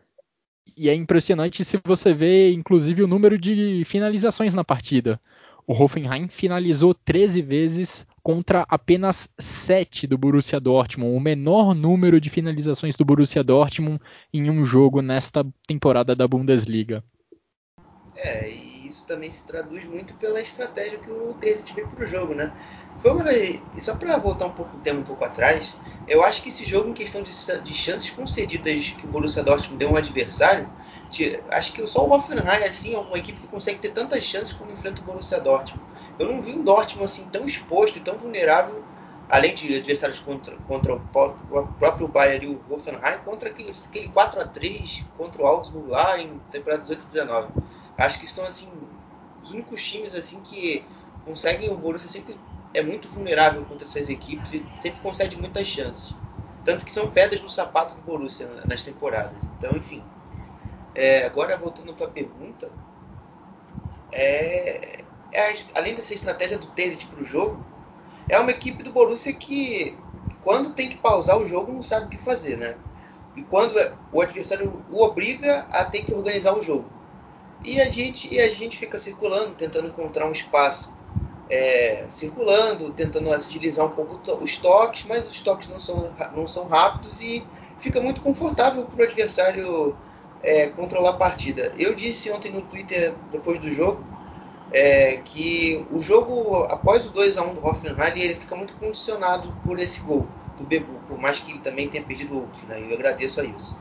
e 0.77 0.89
é 0.89 0.95
impressionante 0.95 1.65
se 1.65 1.81
você 1.85 2.15
vê, 2.15 2.53
inclusive, 2.53 3.03
o 3.03 3.07
número 3.07 3.39
de 3.39 3.83
finalizações 3.85 4.55
na 4.55 4.65
partida. 4.65 5.21
O 5.67 5.73
Hoffenheim 5.73 6.29
finalizou 6.29 6.95
13 6.95 7.41
vezes 7.43 8.07
contra 8.23 8.65
apenas 8.69 9.31
7 9.39 10.07
do 10.07 10.17
Borussia 10.17 10.61
Dortmund, 10.61 11.17
o 11.17 11.21
menor 11.21 11.75
número 11.75 12.21
de 12.21 12.31
finalizações 12.31 12.97
do 12.97 13.05
Borussia 13.05 13.43
Dortmund 13.43 14.01
em 14.33 14.51
um 14.51 14.65
jogo 14.65 15.03
nesta 15.03 15.47
temporada 15.67 16.15
da 16.15 16.27
Bundesliga. 16.27 17.05
É, 18.17 18.51
e 18.51 18.72
também 19.13 19.31
se 19.31 19.45
traduz 19.47 19.85
muito 19.85 20.15
pela 20.15 20.41
estratégia 20.41 20.99
que 20.99 21.11
o 21.11 21.35
Terzic 21.35 21.75
veio 21.75 21.87
para 21.89 22.05
o 22.05 22.09
jogo, 22.09 22.35
né? 22.35 22.51
Foi 22.99 23.11
uma 23.11 23.25
só 23.79 23.95
para 23.95 24.17
voltar 24.17 24.47
um 24.47 24.53
pouco 24.53 24.75
o 24.75 24.81
tema 24.81 25.01
um 25.01 25.05
pouco 25.05 25.23
atrás, 25.23 25.77
eu 26.09 26.25
acho 26.25 26.43
que 26.43 26.49
esse 26.49 26.65
jogo 26.65 26.89
em 26.89 26.95
questão 26.95 27.23
de, 27.23 27.31
de 27.31 27.75
chances 27.75 28.09
concedidas 28.11 28.89
que 28.91 29.05
o 29.05 29.11
Borussia 29.11 29.43
Dortmund 29.43 29.77
deu 29.77 29.91
um 29.91 29.97
adversário, 29.97 30.67
acho 31.51 31.73
que 31.75 31.87
só 31.87 32.07
o 32.07 32.13
Hoffenheim 32.13 32.65
assim 32.65 32.95
é 32.95 32.99
uma 32.99 33.19
equipe 33.19 33.39
que 33.39 33.49
consegue 33.49 33.81
ter 33.81 33.91
tantas 33.91 34.25
chances 34.25 34.55
quando 34.55 34.73
enfrenta 34.73 35.03
o 35.03 35.05
Borussia 35.05 35.41
Dortmund. 35.41 35.85
Eu 36.19 36.29
não 36.29 36.41
vi 36.41 36.53
um 36.53 36.63
Dortmund 36.63 37.05
assim 37.05 37.29
tão 37.29 37.45
exposto 37.45 37.99
e 37.99 38.01
tão 38.01 38.17
vulnerável, 38.17 38.83
além 39.29 39.55
de 39.55 39.75
adversários 39.75 40.21
contra, 40.21 40.57
contra 40.67 40.95
o 40.95 41.01
próprio 41.79 42.09
Bayern 42.09 42.47
e 42.47 42.49
o 42.49 42.61
Hoffenheim, 42.71 43.19
contra 43.25 43.51
aquele, 43.51 43.73
aquele 43.73 44.09
4 44.09 44.41
a 44.41 44.47
3 44.47 45.05
contra 45.19 45.43
o 45.43 45.47
Augsburg 45.47 45.91
lá 45.91 46.19
em 46.19 46.39
temporada 46.51 46.83
18 46.83 47.03
e 47.03 47.07
19. 47.07 47.49
Acho 47.99 48.19
que 48.19 48.27
são 48.27 48.45
assim 48.45 48.71
os 49.43 49.51
únicos 49.51 49.85
times 49.87 50.15
assim 50.15 50.41
que 50.41 50.85
conseguem 51.25 51.71
o 51.71 51.77
Borussia 51.77 52.09
sempre 52.09 52.39
é 52.75 52.83
muito 52.83 53.09
vulnerável 53.09 53.65
contra 53.65 53.87
essas 53.87 54.09
equipes 54.09 54.53
e 54.53 54.65
sempre 54.77 55.01
concede 55.01 55.37
muitas 55.37 55.67
chances. 55.67 56.15
Tanto 56.65 56.85
que 56.85 56.93
são 56.93 57.11
pedras 57.11 57.41
no 57.43 57.51
sapato 57.51 57.95
do 57.95 58.03
Borussia 58.03 58.47
nas 58.67 58.83
temporadas. 58.83 59.49
Então, 59.59 59.77
enfim. 59.77 60.03
É, 60.95 61.25
agora 61.25 61.57
voltando 61.57 61.95
para 61.95 62.07
a 62.07 62.11
pergunta, 62.11 62.71
é, 64.13 65.05
é, 65.33 65.55
além 65.75 65.95
dessa 65.95 66.15
estratégia 66.15 66.59
do 66.59 66.67
Tezit 66.69 67.07
para 67.07 67.23
o 67.23 67.27
jogo, 67.27 67.65
é 68.29 68.39
uma 68.39 68.51
equipe 68.51 68.83
do 68.83 68.93
Borussia 68.93 69.33
que, 69.33 69.97
quando 70.43 70.75
tem 70.75 70.89
que 70.89 70.97
pausar 70.97 71.39
o 71.39 71.49
jogo, 71.49 71.73
não 71.73 71.83
sabe 71.83 72.07
o 72.07 72.09
que 72.09 72.19
fazer, 72.19 72.57
né? 72.57 72.77
E 73.35 73.43
quando 73.43 73.75
o 74.13 74.21
adversário 74.21 74.85
o 74.91 75.03
obriga 75.03 75.67
a 75.71 75.85
ter 75.85 76.05
que 76.05 76.15
organizar 76.15 76.55
o 76.55 76.63
jogo. 76.63 77.02
E 77.65 77.81
a 77.81 77.89
gente, 77.89 78.33
e 78.33 78.41
a 78.41 78.51
gente 78.51 78.77
fica 78.77 78.99
circulando, 78.99 79.55
tentando 79.55 79.89
encontrar 79.89 80.27
um 80.27 80.33
espaço, 80.33 80.91
é, 81.49 82.07
circulando, 82.11 82.93
tentando 82.93 83.33
agilizar 83.33 83.87
um 83.87 83.91
pouco 83.91 84.21
os 84.43 84.57
toques, 84.57 85.05
mas 85.07 85.29
os 85.29 85.41
toques 85.43 85.69
não 85.69 85.79
são, 85.79 86.13
não 86.35 86.49
são 86.49 86.67
rápidos 86.67 87.21
e 87.21 87.45
fica 87.79 88.01
muito 88.01 88.21
confortável 88.21 88.85
para 88.85 89.01
o 89.01 89.05
adversário 89.05 89.97
é, 90.43 90.69
controlar 90.69 91.11
a 91.11 91.17
partida. 91.17 91.73
Eu 91.77 91.95
disse 91.95 92.31
ontem 92.31 92.51
no 92.51 92.63
Twitter, 92.63 93.15
depois 93.31 93.61
do 93.61 93.71
jogo, 93.71 94.03
é, 94.73 95.19
que 95.19 95.87
o 95.93 96.01
jogo, 96.01 96.65
após 96.65 97.07
o 97.07 97.11
2 97.11 97.37
a 97.37 97.43
1 97.43 97.55
do 97.55 97.67
Hoffenheim, 97.67 98.19
ele 98.21 98.35
fica 98.37 98.57
muito 98.57 98.75
condicionado 98.75 99.53
por 99.65 99.79
esse 99.79 100.01
gol 100.01 100.27
do 100.59 100.65
Bebu, 100.65 100.99
por 101.07 101.19
mais 101.19 101.39
que 101.39 101.53
ele 101.53 101.61
também 101.61 101.89
tenha 101.89 102.03
perdido 102.03 102.35
outros, 102.35 102.63
né? 102.65 102.81
eu 102.81 102.95
agradeço 102.95 103.41
a 103.41 103.45
isso. 103.45 103.77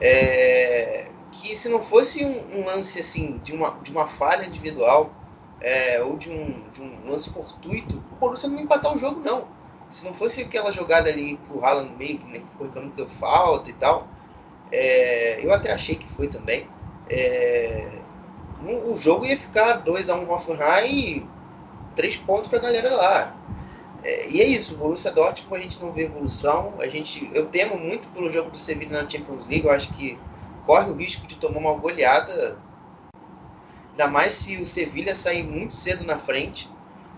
É, 0.00 1.08
que 1.40 1.56
se 1.56 1.68
não 1.68 1.80
fosse 1.80 2.24
um, 2.24 2.58
um, 2.58 2.64
lance 2.64 3.00
assim 3.00 3.38
de 3.38 3.52
uma, 3.52 3.70
de 3.82 3.90
uma 3.90 4.06
falha 4.06 4.46
individual 4.46 5.10
é, 5.60 6.02
ou 6.02 6.16
de 6.16 6.30
um, 6.30 6.68
de 6.70 6.82
um 6.82 7.10
lance 7.10 7.30
fortuito, 7.30 8.02
o 8.12 8.14
Borussia 8.16 8.48
não 8.48 8.56
ia 8.56 8.62
empatar 8.62 8.94
o 8.94 8.98
jogo 8.98 9.20
não. 9.20 9.48
Se 9.90 10.04
não 10.04 10.12
fosse 10.14 10.42
aquela 10.42 10.70
jogada 10.72 11.08
ali 11.08 11.36
que 11.36 11.52
o 11.52 11.64
Haaland 11.64 11.94
meio 11.96 12.18
que 12.18 12.26
né, 12.26 12.42
reclamando 12.60 12.90
que 12.90 12.96
deu 12.96 13.08
falta 13.08 13.70
e 13.70 13.72
tal, 13.72 14.08
é, 14.72 15.44
eu 15.44 15.52
até 15.52 15.72
achei 15.72 15.94
que 15.94 16.08
foi 16.12 16.28
também. 16.28 16.68
É, 17.08 17.88
o 18.64 18.96
jogo 18.98 19.24
ia 19.24 19.38
ficar 19.38 19.74
2 19.74 20.10
a 20.10 20.16
1 20.16 20.24
um 20.24 20.32
Hoffenheim 20.32 20.90
e 20.90 21.26
3 21.94 22.16
pontos 22.18 22.48
para 22.48 22.58
a 22.58 22.62
galera 22.62 22.94
lá. 22.94 23.36
É, 24.02 24.28
e 24.28 24.40
é 24.40 24.46
isso, 24.46 24.74
o 24.74 24.76
Borussia 24.76 25.10
Dortmund 25.10 25.58
a 25.58 25.62
gente 25.62 25.80
não 25.80 25.92
vê 25.92 26.04
evolução. 26.04 26.74
A 26.78 26.86
gente, 26.86 27.30
eu 27.32 27.46
temo 27.46 27.78
muito 27.78 28.08
pelo 28.08 28.30
jogo 28.30 28.50
do 28.50 28.58
Sevilla 28.58 29.02
na 29.02 29.08
Champions 29.08 29.46
League. 29.46 29.66
Eu 29.66 29.72
acho 29.72 29.92
que 29.94 30.18
corre 30.66 30.90
o 30.90 30.96
risco 30.96 31.26
de 31.26 31.36
tomar 31.36 31.60
uma 31.60 31.74
goleada. 31.74 32.58
Ainda 33.92 34.08
mais 34.08 34.34
se 34.34 34.58
o 34.58 34.66
Sevilla 34.66 35.14
sair 35.14 35.42
muito 35.42 35.72
cedo 35.72 36.04
na 36.04 36.18
frente. 36.18 36.70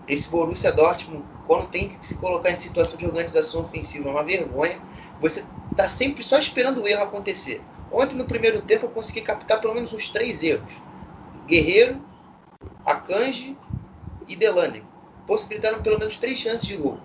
Esse 0.07 0.29
Borussia 0.29 0.71
Dortmund, 0.71 1.25
quando 1.45 1.67
tem 1.67 1.89
que 1.89 2.03
se 2.05 2.15
colocar 2.15 2.49
em 2.49 2.55
situação 2.55 2.97
de 2.97 3.05
organização 3.05 3.61
ofensiva, 3.61 4.09
é 4.09 4.11
uma 4.11 4.23
vergonha. 4.23 4.79
Você 5.19 5.43
está 5.71 5.89
sempre 5.89 6.23
só 6.23 6.37
esperando 6.37 6.81
o 6.81 6.87
erro 6.87 7.03
acontecer. 7.03 7.61
Ontem, 7.91 8.15
no 8.15 8.25
primeiro 8.25 8.61
tempo, 8.61 8.85
eu 8.85 8.89
consegui 8.89 9.21
captar 9.21 9.59
pelo 9.59 9.73
menos 9.73 9.93
uns 9.93 10.09
três 10.09 10.41
erros. 10.41 10.71
Guerreiro, 11.45 12.01
Akanji 12.85 13.57
e 14.27 14.35
Delane. 14.35 14.83
Possibilitaram 15.27 15.81
pelo 15.81 15.99
menos 15.99 16.17
três 16.17 16.39
chances 16.39 16.65
de 16.65 16.75
gol. 16.75 16.99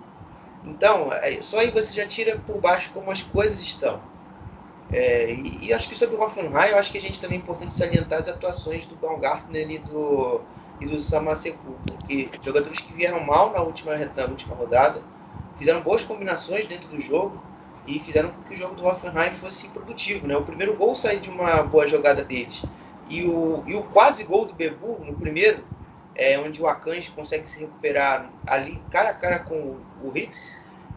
Então, 0.63 1.11
é, 1.13 1.41
só 1.41 1.59
aí 1.59 1.69
você 1.69 1.93
já 1.93 2.07
tira 2.07 2.39
por 2.39 2.59
baixo 2.59 2.89
como 2.93 3.11
as 3.11 3.21
coisas 3.21 3.61
estão. 3.61 4.01
É, 4.91 5.31
e, 5.31 5.67
e, 5.67 5.73
acho 5.73 5.89
que 5.89 5.95
sobre 5.95 6.15
o 6.15 6.21
Hoffenheim, 6.21 6.69
eu 6.69 6.77
acho 6.77 6.91
que 6.91 6.97
a 6.97 7.01
gente 7.01 7.19
também 7.19 7.37
é 7.37 7.41
importante 7.41 7.73
salientar 7.73 8.19
as 8.19 8.27
atuações 8.27 8.85
do 8.85 8.95
Baumgartner 8.95 9.69
e 9.69 9.79
do, 9.79 10.41
e 10.79 10.85
do 10.85 10.99
Samaseku, 10.99 11.75
porque 11.85 12.29
jogadores 12.41 12.79
que 12.79 12.93
vieram 12.93 13.19
mal 13.25 13.51
na 13.51 13.61
última, 13.61 13.95
na 13.95 14.25
última 14.25 14.55
rodada, 14.55 15.01
fizeram 15.57 15.81
boas 15.81 16.03
combinações 16.03 16.65
dentro 16.67 16.87
do 16.89 16.99
jogo 17.01 17.41
e 17.87 17.99
fizeram 17.99 18.29
com 18.29 18.41
que 18.43 18.53
o 18.53 18.57
jogo 18.57 18.75
do 18.75 18.85
Hoffenheim 18.85 19.31
fosse 19.31 19.69
produtivo. 19.69 20.27
Né? 20.27 20.35
O 20.35 20.43
primeiro 20.43 20.75
gol 20.75 20.95
saiu 20.95 21.19
de 21.19 21.29
uma 21.29 21.61
boa 21.63 21.87
jogada 21.87 22.23
deles 22.23 22.63
E 23.09 23.23
o, 23.23 23.63
e 23.67 23.75
o 23.75 23.83
quase 23.83 24.23
gol 24.23 24.45
do 24.45 24.53
Bebu 24.53 24.99
no 25.03 25.13
primeiro, 25.13 25.63
é, 26.15 26.39
onde 26.39 26.61
o 26.61 26.67
Akanji 26.67 27.11
consegue 27.11 27.49
se 27.49 27.59
recuperar 27.59 28.31
ali 28.47 28.81
cara 28.89 29.09
a 29.09 29.13
cara 29.13 29.39
com 29.39 29.55
o, 29.55 29.81
o 30.03 30.11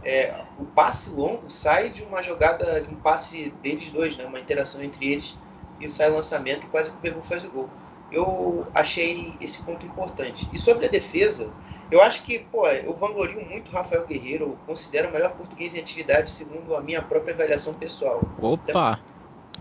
é, 0.09 0.35
o 0.59 0.65
passe 0.65 1.11
longo 1.11 1.51
sai 1.51 1.91
de 1.91 2.03
uma 2.03 2.23
jogada, 2.23 2.81
de 2.81 2.89
um 2.89 2.97
passe 2.97 3.53
deles 3.63 3.91
dois, 3.91 4.17
né, 4.17 4.25
uma 4.25 4.41
interação 4.41 4.83
entre 4.83 5.13
eles, 5.13 5.37
e 5.79 5.91
sai 5.91 6.11
o 6.11 6.15
lançamento 6.15 6.65
e 6.65 6.69
quase 6.71 6.91
que 6.91 6.97
o 6.97 7.01
Bebu 7.01 7.21
faz 7.29 7.45
o 7.45 7.51
gol. 7.51 7.69
Eu 8.11 8.67
achei 8.75 9.35
esse 9.39 9.61
ponto 9.63 9.85
importante. 9.85 10.49
E 10.51 10.59
sobre 10.59 10.87
a 10.87 10.89
defesa, 10.89 11.51
eu 11.91 12.01
acho 12.01 12.23
que, 12.23 12.39
pô, 12.39 12.67
eu 12.67 12.95
vanglorio 12.95 13.45
muito 13.45 13.69
o 13.69 13.75
Rafael 13.75 14.07
Guerreiro, 14.07 14.45
eu 14.45 14.59
considero 14.67 15.11
o 15.11 15.13
melhor 15.13 15.33
português 15.33 15.75
em 15.75 15.79
atividade, 15.79 16.31
segundo 16.31 16.75
a 16.75 16.81
minha 16.81 17.03
própria 17.03 17.35
avaliação 17.35 17.75
pessoal. 17.75 18.23
Opa! 18.41 18.99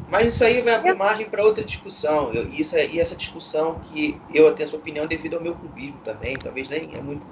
Mas 0.10 0.28
isso 0.28 0.46
aí 0.46 0.62
vai 0.62 0.76
abrir 0.76 0.96
margem 0.96 1.26
para 1.26 1.44
outra 1.44 1.62
discussão. 1.62 2.34
Eu, 2.34 2.48
isso 2.48 2.78
é, 2.78 2.88
e 2.88 3.02
essa 3.02 3.16
discussão 3.16 3.80
que 3.80 4.20
eu 4.34 4.56
tenho 4.56 4.66
essa 4.66 4.78
opinião 4.78 5.06
devido 5.06 5.36
ao 5.36 5.42
meu 5.42 5.54
clubismo 5.54 5.98
também, 6.06 6.36
talvez 6.36 6.70
nem 6.70 6.90
é 6.96 7.02
muito 7.02 7.28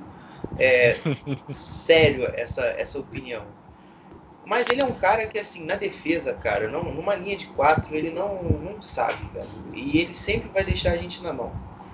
é, 0.58 0.98
sério 1.50 2.26
essa, 2.36 2.64
essa 2.78 3.00
opinião. 3.00 3.46
Mas 4.46 4.70
ele 4.70 4.82
é 4.82 4.86
um 4.86 4.94
cara 4.94 5.26
que, 5.28 5.40
assim, 5.40 5.66
na 5.66 5.76
defesa, 5.76 6.34
cara, 6.34 6.70
não, 6.70 6.84
numa 6.94 7.16
linha 7.16 7.36
de 7.36 7.48
quatro, 7.48 7.96
ele 7.96 8.12
não, 8.12 8.44
não 8.44 8.82
sabe, 8.82 9.28
velho. 9.34 9.48
E 9.74 10.00
ele 10.00 10.14
sempre 10.14 10.50
vai 10.50 10.64
deixar 10.64 10.92
a 10.92 10.98
gente 10.98 11.24
na 11.24 11.34
mão. 11.34 11.52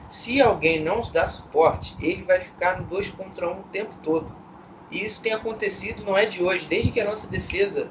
Se 0.09 0.41
alguém 0.41 0.84
não 0.84 1.01
dá 1.09 1.26
suporte, 1.26 1.95
ele 2.01 2.24
vai 2.24 2.41
ficar 2.41 2.82
no 2.82 2.88
2 2.88 3.12
contra 3.12 3.47
1 3.47 3.53
um 3.53 3.59
o 3.62 3.64
tempo 3.64 3.95
todo. 4.03 4.30
E 4.91 5.01
isso 5.01 5.22
tem 5.22 5.32
acontecido, 5.32 6.03
não 6.03 6.18
é 6.18 6.26
de 6.26 6.43
hoje, 6.43 6.66
desde 6.66 6.91
que 6.91 6.99
a 6.99 7.05
nossa 7.05 7.28
defesa 7.28 7.89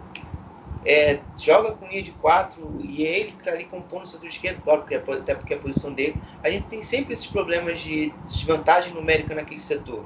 é, 0.84 1.20
joga 1.38 1.72
com 1.72 1.86
linha 1.86 2.02
de 2.02 2.12
4 2.12 2.80
e 2.82 3.06
é 3.06 3.18
ele 3.20 3.32
que 3.32 3.38
está 3.38 3.52
ali 3.52 3.64
compondo 3.64 4.04
o 4.04 4.06
setor 4.06 4.28
esquerdo, 4.28 4.62
claro, 4.62 4.80
porque 4.80 4.94
é, 4.94 4.98
até 4.98 5.34
porque 5.34 5.54
é 5.54 5.56
a 5.56 5.60
posição 5.60 5.94
dele, 5.94 6.16
a 6.42 6.50
gente 6.50 6.66
tem 6.66 6.82
sempre 6.82 7.14
esses 7.14 7.26
problemas 7.26 7.80
de 7.80 8.12
desvantagem 8.26 8.92
numérica 8.92 9.34
naquele 9.34 9.60
setor. 9.60 10.04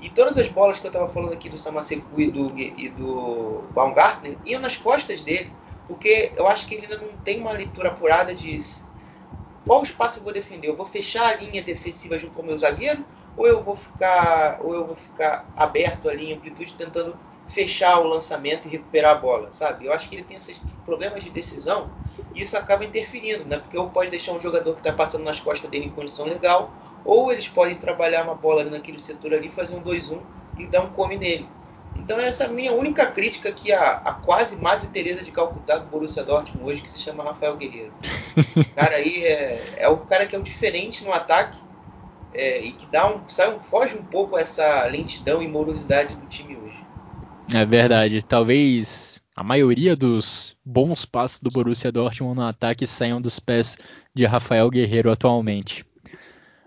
E 0.00 0.08
todas 0.08 0.38
as 0.38 0.48
bolas 0.48 0.78
que 0.78 0.86
eu 0.86 0.90
estava 0.90 1.08
falando 1.08 1.32
aqui 1.32 1.48
do 1.48 1.58
Samaseku 1.58 2.20
e 2.20 2.30
do, 2.30 2.58
e 2.58 2.88
do 2.88 3.64
Baumgartner 3.74 4.36
iam 4.44 4.60
nas 4.60 4.76
costas 4.76 5.22
dele, 5.22 5.50
porque 5.88 6.32
eu 6.36 6.46
acho 6.46 6.66
que 6.66 6.74
ele 6.74 6.86
ainda 6.86 6.98
não 6.98 7.16
tem 7.18 7.40
uma 7.40 7.52
leitura 7.52 7.88
apurada 7.88 8.34
de 8.34 8.60
qual 9.66 9.82
espaço 9.82 10.18
eu 10.18 10.22
vou 10.22 10.32
defender? 10.32 10.68
Eu 10.68 10.76
vou 10.76 10.86
fechar 10.86 11.26
a 11.26 11.34
linha 11.34 11.62
defensiva 11.62 12.18
junto 12.18 12.32
com 12.32 12.42
o 12.42 12.46
meu 12.46 12.58
zagueiro 12.58 13.04
ou 13.36 13.46
eu 13.46 13.62
vou 13.62 13.76
ficar 13.76 14.60
ou 14.62 14.74
eu 14.74 14.86
vou 14.86 14.96
ficar 14.96 15.46
aberto 15.56 16.08
ali 16.08 16.30
em 16.30 16.34
amplitude 16.34 16.74
tentando 16.74 17.16
fechar 17.48 17.98
o 18.00 18.06
lançamento 18.06 18.66
e 18.66 18.70
recuperar 18.70 19.12
a 19.12 19.20
bola, 19.20 19.52
sabe? 19.52 19.86
Eu 19.86 19.92
acho 19.92 20.08
que 20.08 20.14
ele 20.14 20.24
tem 20.24 20.36
esses 20.36 20.62
problemas 20.84 21.24
de 21.24 21.30
decisão 21.30 21.90
e 22.34 22.42
isso 22.42 22.56
acaba 22.56 22.84
interferindo, 22.84 23.44
né? 23.44 23.58
Porque 23.58 23.76
ou 23.76 23.90
pode 23.90 24.10
deixar 24.10 24.32
um 24.32 24.40
jogador 24.40 24.74
que 24.74 24.80
está 24.80 24.92
passando 24.92 25.24
nas 25.24 25.40
costas 25.40 25.70
dele 25.70 25.86
em 25.86 25.90
condição 25.90 26.26
legal, 26.26 26.72
ou 27.04 27.32
eles 27.32 27.48
podem 27.48 27.74
trabalhar 27.74 28.24
uma 28.24 28.34
bola 28.34 28.62
ali 28.62 28.70
naquele 28.70 28.98
setor 28.98 29.34
ali, 29.34 29.50
fazer 29.50 29.74
um 29.74 29.82
2-1 29.82 30.20
e 30.58 30.66
dar 30.66 30.82
um 30.82 30.90
come 30.90 31.16
nele. 31.16 31.46
Então 31.96 32.18
essa 32.18 32.44
é 32.44 32.46
a 32.46 32.50
minha 32.50 32.72
única 32.72 33.06
crítica 33.06 33.48
aqui 33.48 33.72
à, 33.72 33.92
à 34.04 34.14
quase 34.14 34.56
Madre 34.56 34.88
Teresa 34.88 35.24
de 35.24 35.30
Calcutá 35.30 35.78
do 35.78 35.86
Borussia 35.86 36.22
Dortmund 36.22 36.70
hoje, 36.70 36.82
que 36.82 36.90
se 36.90 36.98
chama 36.98 37.24
Rafael 37.24 37.56
Guerreiro. 37.56 37.92
Esse 38.36 38.64
cara 38.70 38.96
aí 38.96 39.24
é, 39.24 39.74
é 39.78 39.88
o 39.88 39.98
cara 39.98 40.26
que 40.26 40.36
é 40.36 40.38
o 40.38 40.42
diferente 40.42 41.04
no 41.04 41.12
ataque 41.12 41.58
é, 42.32 42.60
e 42.62 42.72
que 42.72 42.86
dá 42.86 43.12
um, 43.12 43.28
sai 43.28 43.54
um, 43.54 43.60
foge 43.60 43.96
um 43.96 44.04
pouco 44.04 44.38
essa 44.38 44.84
lentidão 44.86 45.42
e 45.42 45.48
morosidade 45.48 46.14
do 46.14 46.26
time 46.26 46.56
hoje. 46.56 46.78
É 47.52 47.64
verdade. 47.64 48.22
Talvez 48.22 49.20
a 49.34 49.42
maioria 49.42 49.96
dos 49.96 50.56
bons 50.64 51.04
passos 51.04 51.40
do 51.40 51.50
Borussia 51.50 51.90
Dortmund 51.90 52.36
no 52.36 52.46
ataque 52.46 52.86
saiam 52.86 53.20
dos 53.20 53.38
pés 53.40 53.78
de 54.14 54.24
Rafael 54.24 54.68
Guerreiro 54.68 55.10
atualmente. 55.10 55.84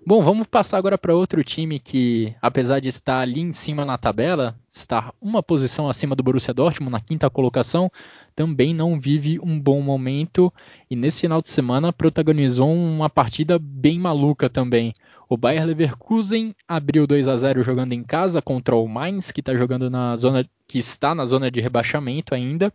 Bom, 0.04 0.24
vamos 0.24 0.48
passar 0.48 0.80
agora 0.80 0.98
para 0.98 1.16
outro 1.16 1.44
time 1.44 1.80
que, 1.80 2.34
apesar 2.42 2.80
de 2.80 2.90
estar 2.90 3.20
ali 3.20 3.40
em 3.40 3.54
cima 3.54 3.86
na 3.86 4.00
tabela, 4.00 4.56
estar 4.72 5.14
uma 5.22 5.44
posição 5.44 5.88
acima 5.88 6.16
do 6.16 6.24
Borussia 6.24 6.56
Dortmund, 6.56 6.92
na 6.92 7.00
quinta 7.00 7.30
colocação, 7.30 7.92
também 8.36 8.74
não 8.74 9.00
vive 9.00 9.40
um 9.44 9.60
bom 9.60 9.80
momento 9.80 10.52
e 10.90 10.96
nesse 10.96 11.22
final 11.22 11.40
de 11.40 11.52
semana 11.52 11.94
protagonizou 11.94 12.74
uma 12.74 13.12
partida 13.12 13.60
bem 13.60 14.00
maluca 14.00 14.50
também. 14.50 14.96
O 15.30 15.38
Bayer 15.38 15.66
Leverkusen 15.66 16.56
abriu 16.68 17.06
2 17.06 17.28
a 17.28 17.38
0 17.38 17.62
jogando 17.62 17.94
em 17.94 18.04
casa 18.04 18.42
contra 18.42 18.76
o 18.76 18.88
Mainz, 18.88 19.32
que 19.32 19.40
está 19.40 19.54
jogando 19.54 19.88
na 19.88 20.16
zona 20.16 20.44
que 20.68 20.80
está 20.80 21.14
na 21.14 21.26
zona 21.26 21.52
de 21.52 21.62
rebaixamento 21.62 22.34
ainda 22.34 22.74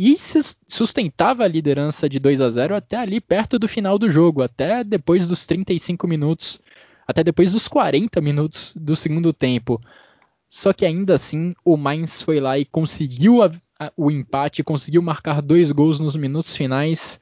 e 0.00 0.16
sustentava 0.68 1.42
a 1.42 1.48
liderança 1.48 2.08
de 2.08 2.20
2 2.20 2.40
a 2.40 2.48
0 2.48 2.76
até 2.76 2.96
ali 2.96 3.20
perto 3.20 3.58
do 3.58 3.66
final 3.66 3.98
do 3.98 4.08
jogo, 4.08 4.42
até 4.42 4.84
depois 4.84 5.26
dos 5.26 5.44
35 5.44 6.06
minutos, 6.06 6.60
até 7.04 7.24
depois 7.24 7.50
dos 7.50 7.66
40 7.66 8.20
minutos 8.20 8.72
do 8.76 8.94
segundo 8.94 9.32
tempo. 9.32 9.82
Só 10.48 10.72
que 10.72 10.86
ainda 10.86 11.16
assim 11.16 11.52
o 11.64 11.76
Mainz 11.76 12.22
foi 12.22 12.38
lá 12.38 12.56
e 12.56 12.64
conseguiu 12.64 13.42
a, 13.42 13.50
a, 13.76 13.92
o 13.96 14.08
empate, 14.08 14.62
conseguiu 14.62 15.02
marcar 15.02 15.42
dois 15.42 15.72
gols 15.72 15.98
nos 15.98 16.14
minutos 16.14 16.54
finais. 16.54 17.20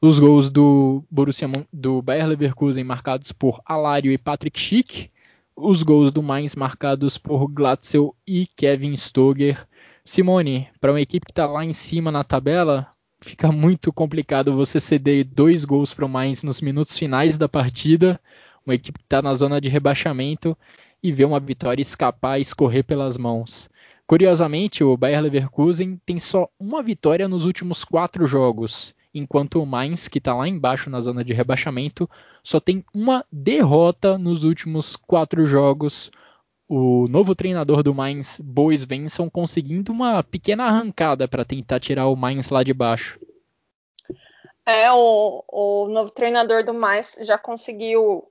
Os 0.00 0.20
gols 0.20 0.48
do 0.48 1.02
Borussia 1.10 1.48
do 1.72 2.00
Bayer 2.02 2.28
Leverkusen 2.28 2.84
marcados 2.84 3.32
por 3.32 3.60
Alário 3.66 4.12
e 4.12 4.16
Patrick 4.16 4.60
Schick, 4.60 5.10
os 5.56 5.82
gols 5.82 6.12
do 6.12 6.22
Mainz 6.22 6.54
marcados 6.54 7.18
por 7.18 7.48
Glatzel 7.48 8.14
e 8.24 8.46
Kevin 8.56 8.96
Stoger. 8.96 9.66
Simone, 10.04 10.68
para 10.80 10.90
uma 10.90 11.00
equipe 11.00 11.26
que 11.26 11.32
está 11.32 11.46
lá 11.46 11.64
em 11.64 11.72
cima 11.72 12.10
na 12.10 12.24
tabela, 12.24 12.88
fica 13.20 13.52
muito 13.52 13.92
complicado 13.92 14.52
você 14.52 14.80
ceder 14.80 15.24
dois 15.24 15.64
gols 15.64 15.94
para 15.94 16.04
o 16.04 16.08
Mainz 16.08 16.42
nos 16.42 16.60
minutos 16.60 16.98
finais 16.98 17.38
da 17.38 17.48
partida, 17.48 18.20
uma 18.66 18.74
equipe 18.74 18.98
que 18.98 19.04
está 19.04 19.22
na 19.22 19.32
zona 19.34 19.60
de 19.60 19.68
rebaixamento 19.68 20.58
e 21.00 21.12
ver 21.12 21.24
uma 21.24 21.38
vitória 21.38 21.80
escapar 21.80 22.38
e 22.38 22.42
escorrer 22.42 22.84
pelas 22.84 23.16
mãos. 23.16 23.70
Curiosamente, 24.04 24.82
o 24.82 24.96
Bayer 24.96 25.22
Leverkusen 25.22 26.00
tem 26.04 26.18
só 26.18 26.48
uma 26.58 26.82
vitória 26.82 27.28
nos 27.28 27.44
últimos 27.44 27.84
quatro 27.84 28.26
jogos, 28.26 28.94
enquanto 29.14 29.62
o 29.62 29.66
Mainz, 29.66 30.08
que 30.08 30.18
está 30.18 30.34
lá 30.34 30.48
embaixo 30.48 30.90
na 30.90 31.00
zona 31.00 31.24
de 31.24 31.32
rebaixamento, 31.32 32.10
só 32.42 32.58
tem 32.58 32.84
uma 32.92 33.24
derrota 33.30 34.18
nos 34.18 34.42
últimos 34.42 34.96
quatro 34.96 35.46
jogos, 35.46 36.10
o 36.74 37.06
novo 37.06 37.34
treinador 37.34 37.82
do 37.82 37.94
Mainz, 37.94 38.40
Bois 38.42 38.80
Svensson, 38.80 39.28
conseguindo 39.28 39.92
uma 39.92 40.22
pequena 40.24 40.64
arrancada 40.64 41.28
para 41.28 41.44
tentar 41.44 41.78
tirar 41.78 42.06
o 42.06 42.16
Mainz 42.16 42.48
lá 42.48 42.62
de 42.62 42.72
baixo. 42.72 43.20
É, 44.64 44.90
o, 44.90 45.44
o 45.48 45.88
novo 45.88 46.10
treinador 46.10 46.64
do 46.64 46.72
Mainz 46.72 47.14
já 47.20 47.36
conseguiu, 47.36 48.26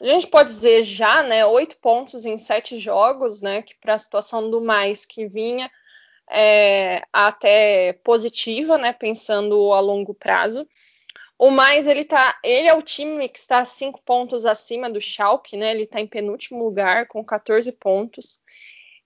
a 0.00 0.04
gente 0.04 0.28
pode 0.28 0.50
dizer 0.50 0.84
já, 0.84 1.24
né, 1.24 1.44
oito 1.44 1.78
pontos 1.78 2.24
em 2.24 2.38
sete 2.38 2.78
jogos, 2.78 3.40
né, 3.40 3.60
que 3.60 3.74
para 3.80 3.94
a 3.94 3.98
situação 3.98 4.48
do 4.48 4.60
Mainz 4.60 5.04
que 5.04 5.26
vinha 5.26 5.68
é, 6.30 7.02
até 7.12 7.94
positiva, 8.04 8.78
né, 8.78 8.92
pensando 8.92 9.72
a 9.72 9.80
longo 9.80 10.14
prazo. 10.14 10.64
O 11.40 11.50
mais 11.50 11.86
ele 11.86 12.04
tá, 12.04 12.38
ele 12.44 12.68
é 12.68 12.74
o 12.74 12.82
time 12.82 13.26
que 13.26 13.38
está 13.38 13.64
cinco 13.64 14.02
pontos 14.02 14.44
acima 14.44 14.90
do 14.90 15.00
Schalke, 15.00 15.56
né? 15.56 15.70
Ele 15.70 15.84
está 15.84 15.98
em 15.98 16.06
penúltimo 16.06 16.62
lugar 16.62 17.06
com 17.06 17.24
14 17.24 17.72
pontos. 17.72 18.40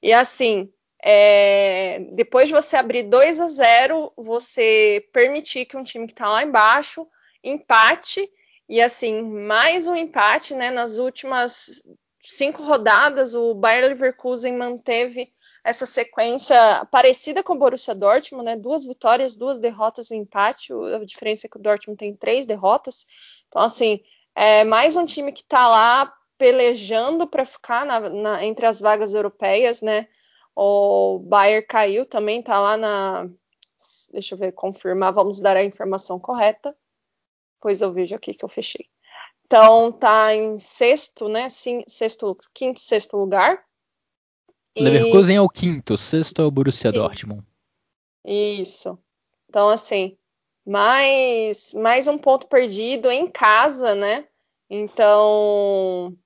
E 0.02 0.12
assim, 0.12 0.68
é, 1.00 2.00
depois 2.10 2.48
de 2.48 2.54
você 2.54 2.76
abrir 2.76 3.04
2 3.04 3.38
a 3.38 3.46
0, 3.46 4.12
você 4.16 5.08
permitir 5.12 5.64
que 5.66 5.76
um 5.76 5.84
time 5.84 6.06
que 6.06 6.12
está 6.12 6.28
lá 6.28 6.42
embaixo 6.42 7.06
empate 7.40 8.28
e 8.68 8.82
assim 8.82 9.22
mais 9.22 9.86
um 9.86 9.94
empate, 9.94 10.56
né? 10.56 10.72
Nas 10.72 10.98
últimas 10.98 11.84
cinco 12.20 12.64
rodadas, 12.64 13.36
o 13.36 13.54
Bayer 13.54 13.90
Leverkusen 13.90 14.56
manteve 14.56 15.30
essa 15.64 15.86
sequência 15.86 16.84
parecida 16.90 17.42
com 17.42 17.54
o 17.54 17.58
Borussia 17.58 17.94
Dortmund, 17.94 18.44
né? 18.44 18.54
Duas 18.54 18.86
vitórias, 18.86 19.34
duas 19.34 19.58
derrotas 19.58 20.10
um 20.10 20.14
empate. 20.14 20.72
A 20.72 21.02
diferença 21.02 21.46
é 21.46 21.50
que 21.50 21.56
o 21.56 21.60
Dortmund 21.60 21.96
tem 21.96 22.14
três 22.14 22.44
derrotas. 22.44 23.06
Então, 23.48 23.62
assim, 23.62 24.00
é 24.34 24.62
mais 24.62 24.94
um 24.94 25.06
time 25.06 25.32
que 25.32 25.40
está 25.40 25.66
lá 25.66 26.14
pelejando 26.36 27.26
para 27.26 27.46
ficar 27.46 27.86
na, 27.86 28.00
na, 28.00 28.44
entre 28.44 28.66
as 28.66 28.80
vagas 28.80 29.14
europeias, 29.14 29.80
né? 29.80 30.06
O 30.54 31.18
Bayern 31.20 31.66
caiu 31.66 32.04
também, 32.04 32.40
está 32.40 32.60
lá 32.60 32.76
na. 32.76 33.28
Deixa 34.12 34.34
eu 34.34 34.38
ver, 34.38 34.52
confirmar, 34.52 35.12
vamos 35.12 35.40
dar 35.40 35.56
a 35.56 35.64
informação 35.64 36.20
correta. 36.20 36.76
Pois 37.60 37.80
eu 37.80 37.92
vejo 37.92 38.14
aqui 38.14 38.34
que 38.34 38.44
eu 38.44 38.48
fechei. 38.48 38.86
Então 39.46 39.90
tá 39.92 40.34
em 40.34 40.58
sexto, 40.58 41.28
né? 41.28 41.48
Sim, 41.48 41.82
sexto, 41.86 42.36
quinto, 42.52 42.80
sexto 42.80 43.16
lugar. 43.16 43.64
Leverkusen 44.76 45.36
é 45.36 45.40
o 45.40 45.48
quinto, 45.48 45.96
sexto 45.96 46.42
é 46.42 46.44
o 46.44 46.50
Borussia 46.50 46.90
Sim. 46.90 46.96
Dortmund. 46.96 47.44
Isso. 48.24 48.98
Então, 49.48 49.68
assim, 49.68 50.16
mais, 50.66 51.74
mais 51.74 52.08
um 52.08 52.18
ponto 52.18 52.48
perdido 52.48 53.10
em 53.10 53.26
casa, 53.30 53.94
né? 53.94 54.26
Então. 54.68 56.16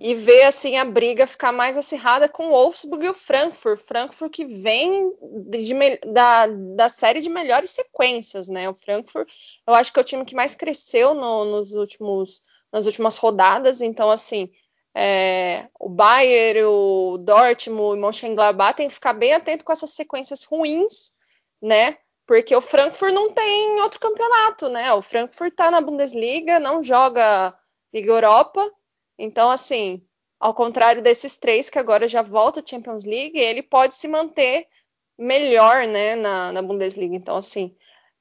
e 0.00 0.14
ver 0.14 0.44
assim 0.44 0.76
a 0.76 0.84
briga 0.84 1.26
ficar 1.26 1.50
mais 1.50 1.76
acirrada 1.76 2.28
com 2.28 2.48
o 2.48 2.50
Wolfsburg 2.50 3.04
e 3.06 3.08
o 3.08 3.14
Frankfurt. 3.14 3.80
Frankfurt 3.80 4.32
que 4.32 4.44
vem 4.44 5.12
de, 5.48 5.62
de, 5.64 5.74
da, 6.12 6.46
da 6.46 6.88
série 6.88 7.20
de 7.20 7.28
melhores 7.28 7.70
sequências, 7.70 8.48
né? 8.48 8.68
O 8.68 8.74
Frankfurt, 8.74 9.28
eu 9.66 9.74
acho 9.74 9.92
que 9.92 9.98
é 9.98 10.02
o 10.02 10.04
time 10.04 10.24
que 10.24 10.36
mais 10.36 10.54
cresceu 10.54 11.14
no, 11.14 11.44
nos 11.46 11.72
últimos, 11.72 12.40
nas 12.72 12.86
últimas 12.86 13.18
rodadas. 13.18 13.80
Então, 13.80 14.10
assim, 14.10 14.48
é, 14.94 15.68
o 15.78 15.88
Bayern, 15.88 16.64
o 16.64 17.18
Dortmund 17.18 17.96
e 17.96 17.98
o 17.98 18.02
Mönchengladbach 18.02 18.76
tem 18.76 18.88
que 18.88 18.94
ficar 18.94 19.12
bem 19.12 19.32
atento 19.32 19.64
com 19.64 19.72
essas 19.72 19.90
sequências 19.90 20.44
ruins, 20.44 21.12
né? 21.60 21.96
Porque 22.26 22.54
o 22.54 22.60
Frankfurt 22.60 23.12
não 23.12 23.32
tem 23.32 23.80
outro 23.80 24.00
campeonato, 24.00 24.68
né? 24.68 24.92
O 24.92 25.02
Frankfurt 25.02 25.54
tá 25.54 25.70
na 25.70 25.80
Bundesliga, 25.80 26.58
não 26.60 26.82
joga 26.82 27.54
Liga 27.92 28.12
Europa 28.12 28.70
então, 29.18 29.50
assim, 29.50 30.00
ao 30.38 30.54
contrário 30.54 31.02
desses 31.02 31.36
três 31.36 31.68
que 31.68 31.78
agora 31.78 32.06
já 32.06 32.22
volta 32.22 32.60
à 32.60 32.62
Champions 32.64 33.04
League, 33.04 33.38
ele 33.38 33.62
pode 33.62 33.94
se 33.94 34.06
manter 34.06 34.66
melhor 35.18 35.86
né, 35.86 36.14
na, 36.14 36.52
na 36.52 36.62
Bundesliga. 36.62 37.16
Então, 37.16 37.36
assim, 37.36 37.74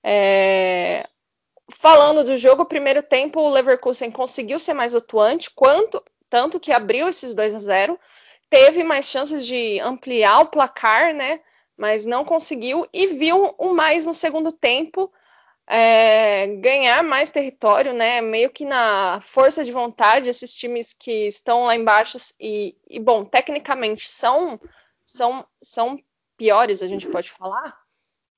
é... 0.03 1.07
falando 1.71 2.23
do 2.23 2.35
jogo, 2.35 2.63
o 2.63 2.67
primeiro 2.67 3.03
tempo 3.03 3.39
o 3.39 3.49
Leverkusen 3.49 4.09
conseguiu 4.09 4.57
ser 4.57 4.73
mais 4.73 4.95
atuante, 4.95 5.51
quanto, 5.51 6.03
tanto 6.29 6.59
que 6.59 6.71
abriu 6.71 7.07
esses 7.07 7.33
2 7.33 7.55
a 7.55 7.59
0 7.59 7.99
teve 8.49 8.83
mais 8.83 9.05
chances 9.05 9.45
de 9.45 9.79
ampliar 9.79 10.39
o 10.39 10.47
placar, 10.47 11.13
né? 11.13 11.39
Mas 11.75 12.05
não 12.05 12.25
conseguiu 12.25 12.87
e 12.93 13.07
viu 13.07 13.55
um 13.59 13.73
mais 13.73 14.05
no 14.05 14.13
segundo 14.13 14.51
tempo 14.51 15.11
é, 15.67 16.47
ganhar 16.61 17.03
mais 17.03 17.29
território, 17.29 17.93
né? 17.93 18.21
Meio 18.21 18.49
que 18.49 18.63
na 18.63 19.19
força 19.21 19.65
de 19.65 19.71
vontade, 19.71 20.29
esses 20.29 20.55
times 20.55 20.93
que 20.93 21.27
estão 21.27 21.65
lá 21.65 21.75
embaixo 21.75 22.17
e, 22.39 22.75
e 22.89 22.99
bom, 22.99 23.25
tecnicamente 23.25 24.09
são, 24.09 24.59
são, 25.05 25.45
são 25.61 25.99
piores, 26.37 26.81
a 26.81 26.87
gente 26.87 27.07
pode 27.09 27.29
falar. 27.29 27.77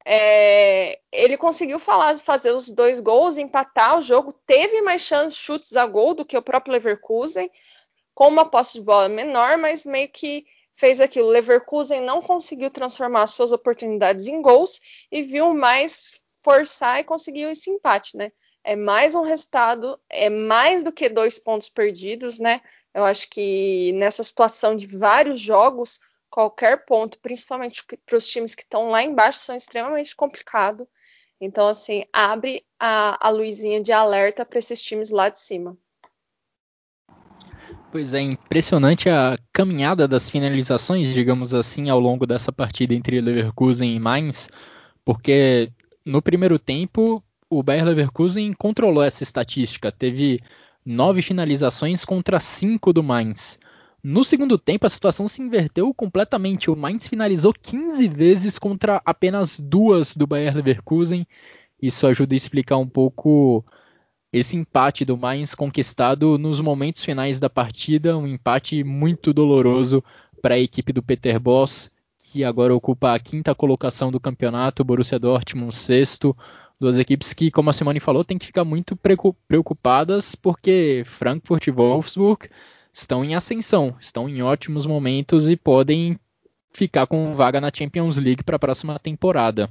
É, 0.04 1.00
ele 1.12 1.38
conseguiu 1.38 1.78
falar, 1.78 2.18
fazer 2.18 2.52
os 2.52 2.68
dois 2.68 3.00
gols, 3.00 3.38
empatar 3.38 4.00
o 4.00 4.02
jogo, 4.02 4.34
teve 4.34 4.82
mais 4.82 5.04
chances, 5.04 5.38
chutes 5.38 5.78
a 5.78 5.86
gol 5.86 6.16
do 6.16 6.26
que 6.26 6.36
o 6.36 6.42
próprio 6.42 6.74
Leverkusen, 6.74 7.52
com 8.20 8.28
uma 8.28 8.44
posse 8.44 8.74
de 8.74 8.82
bola 8.82 9.08
menor, 9.08 9.58
mas 9.58 9.86
meio 9.86 10.10
que 10.10 10.46
fez 10.76 11.00
aquilo. 11.00 11.30
Leverkusen 11.30 12.02
não 12.02 12.22
conseguiu 12.22 12.70
transformar 12.70 13.26
suas 13.28 13.54
oportunidades 13.54 14.28
em 14.28 14.42
gols 14.42 15.08
e 15.10 15.22
viu 15.22 15.54
mais 15.54 16.22
forçar 16.44 17.00
e 17.00 17.06
conseguir 17.06 17.44
esse 17.44 17.70
empate, 17.70 18.18
né? 18.18 18.34
É 18.62 18.76
mais 18.76 19.16
um 19.16 19.22
resultado, 19.22 19.98
é 20.10 20.30
mais 20.30 20.84
do 20.84 20.92
que 20.92 21.08
dois 21.08 21.40
pontos 21.40 21.70
perdidos, 21.70 22.40
né? 22.40 22.60
Eu 22.94 23.06
acho 23.06 23.30
que 23.30 23.94
nessa 23.94 24.22
situação 24.22 24.76
de 24.76 24.86
vários 24.86 25.40
jogos, 25.40 26.02
qualquer 26.30 26.84
ponto, 26.84 27.22
principalmente 27.22 27.86
para 28.06 28.18
os 28.18 28.28
times 28.28 28.54
que 28.54 28.64
estão 28.64 28.90
lá 28.90 29.02
embaixo, 29.02 29.40
são 29.40 29.56
extremamente 29.56 30.14
complicado. 30.14 30.86
Então, 31.40 31.70
assim, 31.70 32.04
abre 32.12 32.66
a, 32.78 33.28
a 33.28 33.30
luzinha 33.30 33.82
de 33.82 33.94
alerta 33.94 34.44
para 34.44 34.60
esses 34.60 34.84
times 34.84 35.10
lá 35.10 35.30
de 35.30 35.40
cima. 35.40 35.78
Pois 37.92 38.14
é, 38.14 38.22
impressionante 38.22 39.10
a 39.10 39.36
caminhada 39.52 40.08
das 40.08 40.30
finalizações, 40.30 41.08
digamos 41.08 41.56
assim, 41.56 41.90
ao 41.90 42.00
longo 42.00 42.28
dessa 42.28 42.52
partida 42.52 42.94
entre 42.94 43.20
Leverkusen 43.20 43.96
e 43.96 44.00
Mainz, 44.00 44.48
porque 45.04 45.72
no 46.06 46.22
primeiro 46.22 46.60
tempo, 46.60 47.24
o 47.50 47.64
Bayer 47.64 47.86
Leverkusen 47.86 48.54
controlou 48.54 49.04
essa 49.04 49.24
estatística, 49.24 49.92
teve 49.92 50.40
nove 50.86 51.24
finalizações 51.24 52.06
contra 52.06 52.40
cinco 52.40 52.94
do 52.94 53.02
Mainz. 53.02 53.58
No 54.04 54.24
segundo 54.24 54.58
tempo, 54.58 54.86
a 54.86 54.90
situação 54.90 55.28
se 55.28 55.42
inverteu 55.42 55.92
completamente. 55.94 56.70
O 56.70 56.76
Mainz 56.76 57.08
finalizou 57.08 57.54
15 57.54 58.08
vezes 58.08 58.60
contra 58.60 59.02
apenas 59.04 59.60
duas 59.60 60.16
do 60.16 60.28
Bayer 60.28 60.56
Leverkusen. 60.56 61.28
Isso 61.82 62.06
ajuda 62.06 62.34
a 62.36 62.38
explicar 62.38 62.78
um 62.78 62.88
pouco 62.88 63.66
esse 64.32 64.56
empate 64.56 65.04
do 65.04 65.18
Mainz 65.18 65.56
conquistado 65.56 66.38
nos 66.38 66.60
momentos 66.60 67.04
finais 67.04 67.40
da 67.40 67.50
partida, 67.50 68.18
um 68.18 68.28
empate 68.28 68.84
muito 68.84 69.34
doloroso 69.34 70.04
para 70.42 70.56
a 70.56 70.60
equipe 70.60 70.94
do 70.94 71.04
Peter 71.04 71.40
Boss 71.40 71.92
que 72.32 72.44
agora 72.44 72.76
ocupa 72.76 73.14
a 73.14 73.20
quinta 73.20 73.56
colocação 73.56 74.12
do 74.12 74.20
campeonato, 74.20 74.84
Borussia 74.84 75.18
Dortmund 75.18 75.76
sexto, 75.76 76.38
duas 76.80 76.98
equipes 77.00 77.34
que, 77.34 77.50
como 77.50 77.72
a 77.72 77.74
Simone 77.74 78.00
falou, 78.00 78.24
tem 78.24 78.38
que 78.38 78.46
ficar 78.46 78.64
muito 78.64 78.96
preocupadas 79.48 80.36
porque 80.36 81.04
Frankfurt 81.06 81.68
e 81.68 81.72
Wolfsburg 81.72 82.48
estão 82.94 83.26
em 83.26 83.34
ascensão, 83.34 83.96
estão 84.00 84.30
em 84.30 84.44
ótimos 84.44 84.86
momentos 84.86 85.50
e 85.50 85.58
podem 85.58 86.20
ficar 86.72 87.08
com 87.08 87.34
vaga 87.34 87.60
na 87.60 87.72
Champions 87.74 88.18
League 88.18 88.44
para 88.44 88.58
a 88.58 88.60
próxima 88.60 89.00
temporada. 89.00 89.70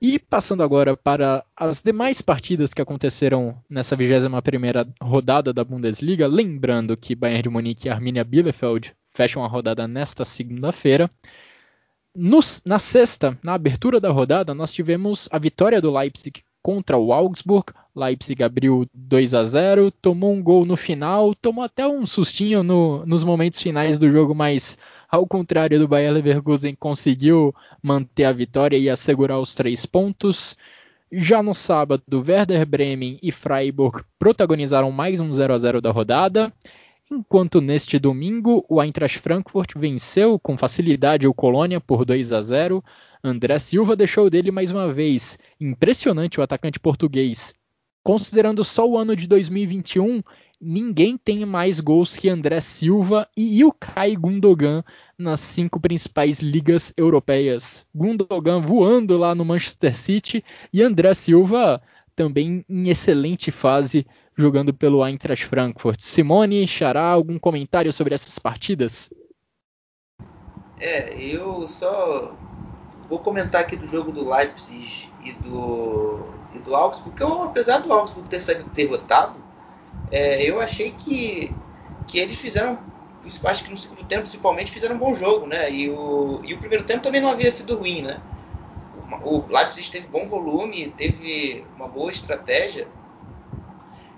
E 0.00 0.18
passando 0.18 0.62
agora 0.62 0.96
para 0.96 1.44
as 1.56 1.82
demais 1.82 2.20
partidas 2.20 2.74
que 2.74 2.82
aconteceram 2.82 3.56
nessa 3.68 3.96
21ª 3.96 4.92
rodada 5.00 5.52
da 5.52 5.64
Bundesliga, 5.64 6.26
lembrando 6.26 6.96
que 6.96 7.14
Bayern 7.14 7.44
de 7.44 7.48
Munique 7.48 7.88
e 7.88 7.90
Arminia 7.90 8.24
Bielefeld 8.24 8.94
fecham 9.08 9.44
a 9.44 9.48
rodada 9.48 9.88
nesta 9.88 10.24
segunda-feira. 10.24 11.10
na 12.64 12.78
sexta, 12.78 13.38
na 13.42 13.54
abertura 13.54 13.98
da 13.98 14.10
rodada, 14.10 14.54
nós 14.54 14.72
tivemos 14.72 15.28
a 15.32 15.38
vitória 15.38 15.80
do 15.80 15.92
Leipzig 15.92 16.42
contra 16.62 16.96
o 16.96 17.12
Augsburg. 17.12 17.72
Leipzig 17.94 18.42
abriu 18.42 18.88
2 18.92 19.34
a 19.34 19.44
0, 19.44 19.90
tomou 19.90 20.32
um 20.32 20.42
gol 20.42 20.64
no 20.64 20.76
final, 20.76 21.34
tomou 21.34 21.62
até 21.62 21.86
um 21.86 22.06
sustinho 22.06 22.62
no, 22.62 23.06
nos 23.06 23.22
momentos 23.22 23.62
finais 23.62 23.98
do 23.98 24.10
jogo, 24.10 24.34
mas 24.34 24.76
ao 25.14 25.28
contrário 25.28 25.78
do 25.78 25.86
Bayer 25.86 26.12
Leverkusen, 26.12 26.74
conseguiu 26.74 27.54
manter 27.80 28.24
a 28.24 28.32
vitória 28.32 28.76
e 28.76 28.90
assegurar 28.90 29.38
os 29.38 29.54
três 29.54 29.86
pontos. 29.86 30.56
Já 31.12 31.40
no 31.40 31.54
sábado, 31.54 32.02
Werder 32.12 32.66
Bremen 32.66 33.20
e 33.22 33.30
Freiburg 33.30 34.02
protagonizaram 34.18 34.90
mais 34.90 35.20
um 35.20 35.32
0 35.32 35.54
a 35.54 35.58
0 35.58 35.80
da 35.80 35.92
rodada. 35.92 36.52
Enquanto 37.08 37.60
neste 37.60 37.96
domingo 37.96 38.66
o 38.68 38.82
Eintracht 38.82 39.20
Frankfurt 39.20 39.74
venceu 39.76 40.36
com 40.36 40.58
facilidade 40.58 41.28
o 41.28 41.34
Colônia 41.34 41.80
por 41.80 42.04
2 42.04 42.32
a 42.32 42.42
0, 42.42 42.82
André 43.22 43.60
Silva 43.60 43.94
deixou 43.94 44.28
dele 44.28 44.50
mais 44.50 44.72
uma 44.72 44.92
vez. 44.92 45.38
Impressionante 45.60 46.40
o 46.40 46.42
atacante 46.42 46.80
português. 46.80 47.54
Considerando 48.04 48.62
só 48.62 48.86
o 48.86 48.98
ano 48.98 49.16
de 49.16 49.26
2021, 49.26 50.22
ninguém 50.60 51.16
tem 51.16 51.46
mais 51.46 51.80
gols 51.80 52.18
que 52.18 52.28
André 52.28 52.60
Silva 52.60 53.26
e 53.34 53.60
Ilkay 53.60 54.14
Gundogan 54.14 54.84
nas 55.16 55.40
cinco 55.40 55.80
principais 55.80 56.40
ligas 56.40 56.92
europeias. 56.98 57.86
Gundogan 57.94 58.60
voando 58.60 59.16
lá 59.16 59.34
no 59.34 59.42
Manchester 59.42 59.96
City 59.96 60.44
e 60.70 60.82
André 60.82 61.14
Silva 61.14 61.80
também 62.14 62.62
em 62.68 62.90
excelente 62.90 63.50
fase 63.50 64.06
jogando 64.36 64.74
pelo 64.74 65.02
Eintracht 65.02 65.46
Frankfurt. 65.46 66.00
Simone, 66.00 66.68
Xará, 66.68 67.06
algum 67.06 67.38
comentário 67.38 67.90
sobre 67.90 68.14
essas 68.14 68.38
partidas? 68.38 69.08
É, 70.78 71.16
eu 71.18 71.66
só 71.68 72.36
vou 73.08 73.20
comentar 73.20 73.62
aqui 73.62 73.76
do 73.76 73.88
jogo 73.88 74.12
do 74.12 74.28
Leipzig 74.28 75.08
e 75.24 75.32
do, 75.32 76.26
e 76.54 76.58
do 76.58 76.74
Augsburg, 76.74 77.10
porque 77.10 77.22
eu, 77.22 77.42
apesar 77.42 77.78
do 77.78 77.92
Augsburg 77.92 78.28
ter 78.28 78.40
saído 78.40 78.64
derrotado, 78.70 79.38
é, 80.10 80.42
eu 80.48 80.60
achei 80.60 80.92
que, 80.92 81.52
que 82.06 82.18
eles 82.18 82.36
fizeram, 82.36 82.78
acho 83.44 83.64
que 83.64 83.70
no 83.70 83.76
segundo 83.76 84.04
tempo 84.04 84.22
principalmente, 84.22 84.70
fizeram 84.70 84.94
um 84.94 84.98
bom 84.98 85.14
jogo, 85.14 85.46
né? 85.46 85.70
E 85.70 85.90
o, 85.90 86.40
e 86.44 86.54
o 86.54 86.58
primeiro 86.58 86.84
tempo 86.84 87.02
também 87.02 87.20
não 87.20 87.30
havia 87.30 87.50
sido 87.50 87.76
ruim, 87.76 88.02
né? 88.02 88.20
O 89.22 89.44
Leipzig 89.48 89.90
teve 89.90 90.06
bom 90.06 90.26
volume, 90.26 90.92
teve 90.96 91.64
uma 91.76 91.88
boa 91.88 92.10
estratégia, 92.10 92.88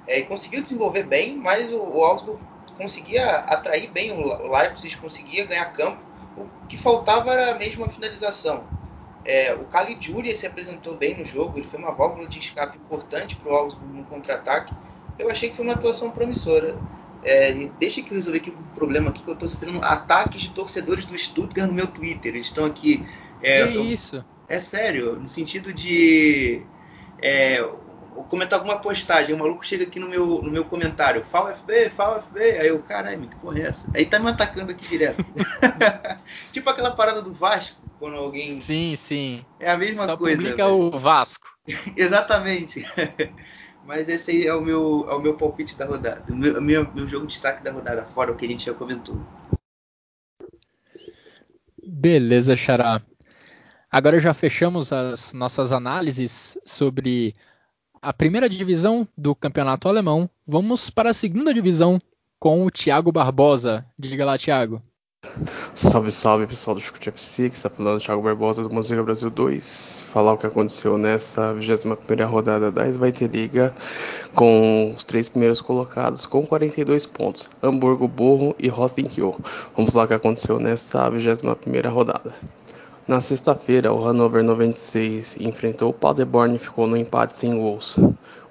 é, 0.07 0.23
conseguiu 0.23 0.63
desenvolver 0.63 1.05
bem, 1.05 1.37
mas 1.37 1.73
o, 1.73 1.79
o 1.79 2.05
Augsburg 2.05 2.41
conseguia 2.77 3.27
atrair 3.27 3.89
bem 3.91 4.13
o 4.13 4.53
Leipzig, 4.53 4.97
conseguia 4.99 5.47
ganhar 5.47 5.73
campo. 5.73 5.99
O 6.37 6.67
que 6.67 6.77
faltava 6.77 7.33
era 7.33 7.59
mesmo 7.59 7.85
a 7.85 7.89
finalização. 7.89 8.65
É, 9.27 9.53
o 9.55 9.65
Caligiuri 9.65 10.35
se 10.37 10.47
apresentou 10.47 10.97
bem 10.97 11.19
no 11.19 11.27
jogo, 11.27 11.59
ele 11.59 11.67
foi 11.67 11.81
uma 11.81 11.91
válvula 11.91 12.29
de 12.29 12.39
escape 12.39 12.79
importante 12.79 13.35
para 13.35 13.53
o 13.53 13.57
Augsburg 13.57 13.93
no 13.93 14.05
contra-ataque. 14.05 14.73
Eu 15.19 15.29
achei 15.29 15.51
que 15.51 15.57
foi 15.57 15.65
uma 15.65 15.75
atuação 15.75 16.13
promissora. 16.13 16.79
É, 17.25 17.53
deixa 17.81 18.01
que 18.03 18.13
eu 18.13 18.15
resolver 18.15 18.39
aqui 18.39 18.51
um 18.51 18.75
problema 18.75 19.11
aqui 19.11 19.25
que 19.25 19.29
eu 19.29 19.35
estou 19.35 19.49
sofrendo 19.49 19.83
ataques 19.83 20.43
de 20.43 20.51
torcedores 20.53 21.07
do 21.07 21.19
Stuttgart 21.19 21.69
no 21.69 21.75
meu 21.75 21.89
Twitter. 21.89 22.35
Eles 22.35 22.47
estão 22.47 22.65
aqui. 22.65 23.05
É, 23.43 23.67
que 23.67 23.75
eu, 23.75 23.85
isso? 23.85 24.25
É 24.49 24.61
sério, 24.61 25.17
no 25.17 25.29
sentido 25.29 25.73
de 25.73 26.63
é, 27.21 27.69
comentar 28.29 28.61
alguma 28.61 28.79
postagem, 28.79 29.35
o 29.35 29.39
maluco 29.39 29.67
chega 29.67 29.83
aqui 29.83 29.99
no 29.99 30.09
meu, 30.09 30.41
no 30.41 30.51
meu 30.51 30.65
comentário, 30.65 31.25
fala 31.25 31.53
FB, 31.53 31.91
fala 31.91 32.23
FB, 32.23 32.41
aí 32.41 32.69
eu, 32.69 32.79
caralho, 32.81 33.29
que 33.29 33.37
porra 33.37 33.59
é 33.59 33.63
essa? 33.63 33.89
Aí 33.93 34.07
tá 34.07 34.21
me 34.21 34.31
atacando 34.31 34.71
aqui 34.71 34.87
direto. 34.87 35.25
tipo 36.53 36.71
aquela 36.71 36.93
parada 36.93 37.21
do 37.21 37.35
Vasco, 37.35 37.77
quando 37.99 38.17
alguém. 38.17 38.61
Sim, 38.61 38.95
sim. 38.97 39.45
É 39.59 39.71
a 39.71 39.77
mesma 39.77 40.07
Só 40.07 40.17
coisa. 40.17 40.37
Publica 40.37 40.67
o 40.67 40.99
Vasco. 40.99 41.49
Exatamente. 41.97 42.85
Mas 43.85 44.09
esse 44.09 44.33
aí 44.33 44.47
é 44.47 44.55
o 44.55 44.61
meu, 44.61 45.07
é 45.09 45.15
o 45.15 45.21
meu 45.21 45.37
palpite 45.37 45.79
da 45.79 45.87
rodada. 45.87 46.25
O 46.29 46.35
meu, 46.35 46.61
meu, 46.61 46.93
meu 46.93 47.07
jogo 47.07 47.27
de 47.27 47.35
destaque 47.35 47.63
da 47.63 47.71
rodada, 47.71 48.05
fora 48.05 48.33
o 48.33 48.37
que 48.37 48.45
a 48.45 48.49
gente 48.49 48.67
já 48.67 48.75
comentou. 48.75 49.17
Beleza, 51.87 52.57
Xará. 52.57 53.01
Agora 53.91 54.21
já 54.21 54.35
fechamos 54.35 54.93
as 54.93 55.33
nossas 55.33 55.73
análises 55.73 56.59
sobre 56.67 57.35
a 58.03 58.13
primeira 58.13 58.49
divisão 58.49 59.07
do 59.17 59.35
campeonato 59.35 59.89
alemão. 59.89 60.29
Vamos 60.47 60.91
para 60.91 61.11
a 61.11 61.15
segunda 61.15 61.55
divisão 61.55 62.01
com 62.39 62.67
o 62.67 62.71
Thiago 62.71 63.13
Barbosa. 63.13 63.87
Diga 63.97 64.25
lá, 64.25 64.37
Thiago. 64.37 64.83
Salve, 65.75 66.11
salve 66.11 66.47
pessoal 66.47 66.75
do 66.75 66.81
Chucute 66.81 67.11
FC, 67.11 67.51
que 67.51 67.57
está 67.57 67.69
falando 67.69 68.01
Thiago 68.01 68.23
Barbosa 68.23 68.63
do 68.63 68.73
Museu 68.73 69.05
Brasil 69.05 69.29
2. 69.29 70.05
Falar 70.11 70.33
o 70.33 70.39
que 70.39 70.47
aconteceu 70.47 70.97
nessa 70.97 71.53
21 71.53 72.27
rodada 72.27 72.73
da 72.73 72.87
Svite 72.87 73.27
Liga 73.27 73.75
com 74.35 74.95
os 74.97 75.05
três 75.05 75.29
primeiros 75.29 75.61
colocados 75.61 76.25
com 76.25 76.47
42 76.47 77.05
pontos: 77.05 77.51
Hamburgo, 77.63 78.09
Burro 78.09 78.57
e 78.59 78.69
Rostenkiel. 78.69 79.37
Vamos 79.77 79.95
lá 79.95 80.05
o 80.05 80.09
que 80.09 80.15
aconteceu 80.15 80.59
nessa 80.59 81.09
21 81.11 81.91
rodada. 81.91 82.33
Na 83.07 83.21
sexta-feira, 83.21 83.93
o 83.93 84.03
Hannover 84.03 84.43
96 84.43 85.37
enfrentou 85.41 85.91
o 85.91 85.95
Paderborn 85.95 86.57
e 86.57 86.59
ficou 86.59 86.87
no 86.87 86.97
empate 86.97 87.37
sem 87.37 87.57
gols. 87.57 87.97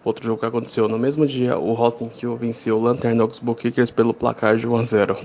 Outro 0.06 0.24
jogo 0.24 0.40
que 0.40 0.46
aconteceu 0.46 0.88
no 0.88 1.00
mesmo 1.00 1.26
dia, 1.26 1.58
o 1.58 1.74
Rostenkiel 1.74 2.38
venceu 2.38 2.78
o 2.78 2.82
Lantern 2.82 3.20
Augsburg 3.20 3.60
Kickers 3.60 3.90
pelo 3.90 4.14
placar 4.14 4.56
de 4.56 4.68
1 4.68 4.76
a 4.76 4.84
0. 4.84 5.18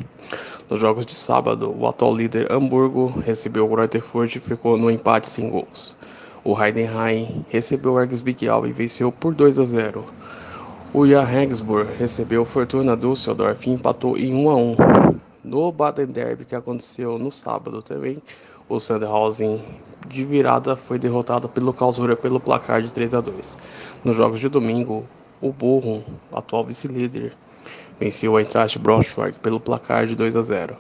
Nos 0.71 0.79
jogos 0.79 1.05
de 1.05 1.17
sábado, 1.17 1.75
o 1.77 1.85
atual 1.89 2.15
líder 2.15 2.53
Hamburgo 2.53 3.07
recebeu 3.27 3.69
o 3.69 3.75
Reuterfurt 3.75 4.37
e 4.37 4.39
ficou 4.39 4.79
no 4.79 4.89
empate 4.89 5.29
sem 5.29 5.51
gols. 5.51 5.97
O 6.45 6.57
Heidenheim 6.57 7.45
recebeu 7.49 7.95
o 7.95 8.01
Ergsbigau 8.01 8.65
e 8.69 8.73
venceu 8.73 9.11
por 9.11 9.35
2 9.35 9.59
a 9.59 9.65
0. 9.65 10.05
O 10.95 11.05
Johannesburg 11.05 11.93
recebeu 11.99 12.43
o 12.43 12.45
Fortuna 12.45 12.97
Düsseldorf 12.97 13.67
e 13.67 13.73
empatou 13.73 14.17
em 14.17 14.33
1 14.33 14.49
a 14.49 14.57
1. 14.57 14.77
No 15.43 15.73
Baden 15.73 16.07
Derby, 16.07 16.45
que 16.45 16.55
aconteceu 16.55 17.19
no 17.19 17.33
sábado 17.33 17.83
também, 17.83 18.23
o 18.69 18.79
Sandhausen 18.79 19.61
de 20.07 20.25
virada 20.25 20.77
foi 20.77 21.01
derrotado 21.01 21.49
pelo 21.49 21.73
Karlsruhe 21.73 22.15
pelo 22.15 22.39
placar 22.39 22.81
de 22.81 22.93
3 22.93 23.15
a 23.15 23.21
2. 23.21 23.59
Nos 24.05 24.15
jogos 24.15 24.39
de 24.39 24.49
domingo, 24.49 25.05
o 25.41 25.51
Bochum, 25.51 26.05
atual 26.33 26.65
vice-líder, 26.65 27.33
venceu 28.01 28.35
a 28.35 28.41
Eintracht 28.41 28.79
Braunschweig 28.79 29.39
pelo 29.41 29.61
placar 29.61 30.07
de 30.07 30.17
2 30.17 30.35
a 30.35 30.43
0. 30.43 30.77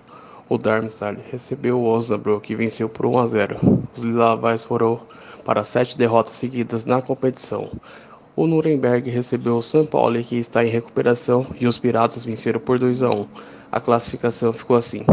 O 0.49 0.57
Darmstadt 0.57 1.21
recebeu 1.31 1.79
o 1.79 1.87
Osnabrück 1.87 2.51
e 2.51 2.57
venceu 2.57 2.89
por 2.89 3.05
1 3.05 3.19
a 3.19 3.27
0. 3.27 3.61
Os 3.95 4.03
Lilavais 4.03 4.65
foram 4.65 4.99
para 5.45 5.63
sete 5.63 5.99
derrotas 5.99 6.35
seguidas 6.35 6.87
na 6.87 7.03
competição. 7.03 7.71
O 8.35 8.47
Nuremberg 8.47 9.11
recebeu 9.11 9.59
o 9.59 9.63
São 9.63 9.85
Paulo, 9.85 10.23
que 10.23 10.37
está 10.37 10.65
em 10.65 10.71
recuperação, 10.71 11.47
e 11.61 11.67
os 11.67 11.79
Piratas 11.79 12.25
venceram 12.25 12.59
por 12.59 12.79
2 12.79 13.03
a 13.03 13.11
1. 13.11 13.27
A 13.71 13.81
classificação 13.81 14.53
ficou 14.53 14.77
assim: 14.77 15.05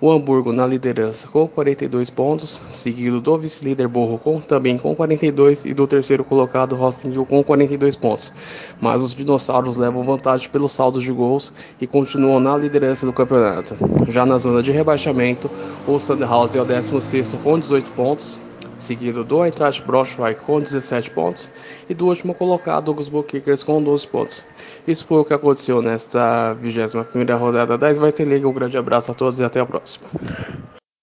o 0.00 0.10
Hamburgo 0.10 0.52
na 0.52 0.66
liderança 0.66 1.28
com 1.28 1.46
42 1.46 2.10
pontos, 2.10 2.60
seguido 2.68 3.20
do 3.20 3.38
vice-líder 3.38 3.88
Borro 3.88 4.20
também 4.46 4.76
com 4.76 4.94
42 4.94 5.64
e 5.64 5.74
do 5.74 5.86
terceiro 5.86 6.24
colocado 6.24 6.76
Rossingil 6.76 7.24
com 7.24 7.42
42 7.42 7.96
pontos. 7.96 8.32
Mas 8.80 9.02
os 9.02 9.14
dinossauros 9.14 9.76
levam 9.76 10.02
vantagem 10.02 10.48
pelos 10.48 10.72
saldos 10.72 11.02
de 11.02 11.12
gols 11.12 11.52
e 11.80 11.86
continuam 11.86 12.40
na 12.40 12.56
liderança 12.56 13.06
do 13.06 13.12
campeonato. 13.12 13.76
Já 14.08 14.26
na 14.26 14.38
zona 14.38 14.62
de 14.62 14.72
rebaixamento, 14.72 15.50
o 15.86 15.98
Sandhausen 15.98 16.60
é 16.60 16.62
o 16.62 16.66
16 16.66 17.34
com 17.42 17.58
18 17.58 17.90
pontos, 17.92 18.38
seguido 18.76 19.24
do 19.24 19.44
Eintracht 19.44 19.82
Braunschweig 19.86 20.40
com 20.40 20.60
17 20.60 21.10
pontos 21.10 21.50
e 21.88 21.94
do 21.94 22.06
último 22.06 22.34
colocado, 22.34 22.90
o 22.90 23.22
Kickers 23.22 23.62
com 23.62 23.82
12 23.82 24.06
pontos. 24.08 24.44
Isso 24.86 25.06
foi 25.06 25.18
o 25.18 25.24
que 25.24 25.32
aconteceu 25.32 25.80
nesta 25.80 26.52
21 26.54 27.38
rodada 27.38 27.78
da 27.78 27.90
Svite 27.90 28.22
Liga. 28.24 28.46
Um 28.46 28.52
grande 28.52 28.76
abraço 28.76 29.10
a 29.10 29.14
todos 29.14 29.40
e 29.40 29.44
até 29.44 29.60
a 29.60 29.66
próxima. 29.66 30.06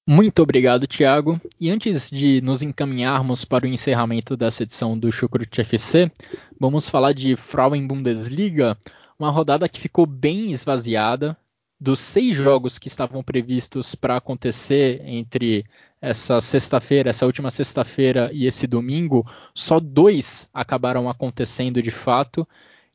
Muito 0.08 0.44
obrigado, 0.44 0.86
Thiago. 0.86 1.40
E 1.60 1.70
antes 1.70 2.10
de 2.10 2.42
nos 2.42 2.62
encaminharmos 2.62 3.44
para 3.44 3.66
o 3.66 3.68
encerramento 3.68 4.38
dessa 4.38 4.64
edição 4.64 4.98
do 4.98 5.12
Chucrut 5.12 5.62
FC, 5.62 6.12
vamos 6.60 6.90
falar 6.90 7.14
de 7.14 7.36
Frauen 7.36 7.88
Bundesliga, 7.88 8.78
uma 9.18 9.32
rodada 9.32 9.70
que 9.70 9.80
ficou 9.80 10.06
bem 10.06 10.52
esvaziada. 10.52 11.36
Dos 11.80 12.00
seis 12.00 12.36
jogos 12.36 12.78
que 12.78 12.88
estavam 12.88 13.24
previstos 13.24 13.96
para 13.96 14.18
acontecer 14.18 15.02
entre 15.04 15.66
essa 16.00 16.40
sexta-feira, 16.40 17.10
essa 17.10 17.26
última 17.26 17.50
sexta-feira 17.50 18.30
e 18.32 18.46
esse 18.46 18.68
domingo, 18.68 19.26
só 19.56 19.80
dois 19.80 20.48
acabaram 20.54 21.10
acontecendo 21.10 21.82
de 21.82 21.90
fato. 21.90 22.48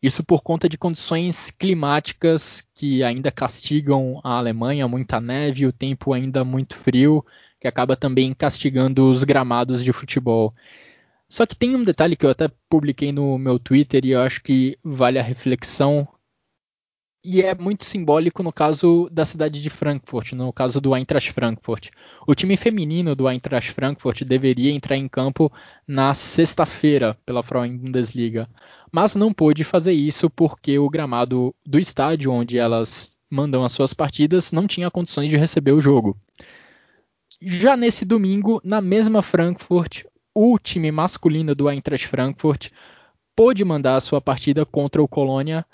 Isso 0.02 0.24
por 0.24 0.42
conta 0.42 0.68
de 0.68 0.76
condições 0.76 1.50
climáticas 1.50 2.66
que 2.74 3.02
ainda 3.02 3.32
castigam 3.32 4.20
a 4.22 4.36
Alemanha, 4.36 4.86
muita 4.86 5.20
neve, 5.20 5.66
o 5.66 5.72
tempo 5.72 6.12
ainda 6.12 6.44
muito 6.44 6.76
frio, 6.76 7.24
que 7.60 7.66
acaba 7.66 7.96
também 7.96 8.34
castigando 8.34 9.08
os 9.08 9.24
gramados 9.24 9.82
de 9.82 9.92
futebol. 9.92 10.54
Só 11.28 11.46
que 11.46 11.56
tem 11.56 11.74
um 11.74 11.82
detalhe 11.82 12.14
que 12.14 12.24
eu 12.24 12.30
até 12.30 12.50
publiquei 12.68 13.10
no 13.10 13.38
meu 13.38 13.58
Twitter 13.58 14.04
e 14.04 14.10
eu 14.10 14.20
acho 14.20 14.42
que 14.42 14.78
vale 14.84 15.18
a 15.18 15.22
reflexão 15.22 16.06
e 17.28 17.42
é 17.42 17.56
muito 17.56 17.84
simbólico 17.84 18.40
no 18.40 18.52
caso 18.52 19.08
da 19.10 19.24
cidade 19.24 19.60
de 19.60 19.68
Frankfurt, 19.68 20.30
no 20.30 20.52
caso 20.52 20.80
do 20.80 20.94
Eintracht 20.94 21.32
Frankfurt. 21.32 21.88
O 22.24 22.36
time 22.36 22.56
feminino 22.56 23.16
do 23.16 23.28
Eintracht 23.28 23.72
Frankfurt 23.72 24.22
deveria 24.22 24.70
entrar 24.70 24.96
em 24.96 25.08
campo 25.08 25.52
na 25.88 26.14
sexta-feira 26.14 27.18
pela 27.26 27.42
Frauen 27.42 27.76
Bundesliga, 27.76 28.48
mas 28.96 29.14
não 29.14 29.30
pôde 29.30 29.62
fazer 29.62 29.92
isso 29.92 30.30
porque 30.30 30.78
o 30.78 30.88
gramado 30.88 31.54
do 31.66 31.78
estádio 31.78 32.32
onde 32.32 32.56
elas 32.56 33.14
mandam 33.30 33.62
as 33.62 33.72
suas 33.72 33.92
partidas 33.92 34.52
não 34.52 34.66
tinha 34.66 34.90
condições 34.90 35.28
de 35.28 35.36
receber 35.36 35.72
o 35.72 35.82
jogo. 35.82 36.16
Já 37.42 37.76
nesse 37.76 38.06
domingo, 38.06 38.58
na 38.64 38.80
mesma 38.80 39.20
Frankfurt, 39.20 40.04
o 40.34 40.58
time 40.58 40.90
masculino 40.90 41.54
do 41.54 41.68
Eintracht 41.68 42.08
Frankfurt 42.08 42.70
pôde 43.36 43.66
mandar 43.66 43.96
a 43.96 44.00
sua 44.00 44.18
partida 44.18 44.64
contra 44.64 45.02
o 45.02 45.06
Colônia 45.06 45.66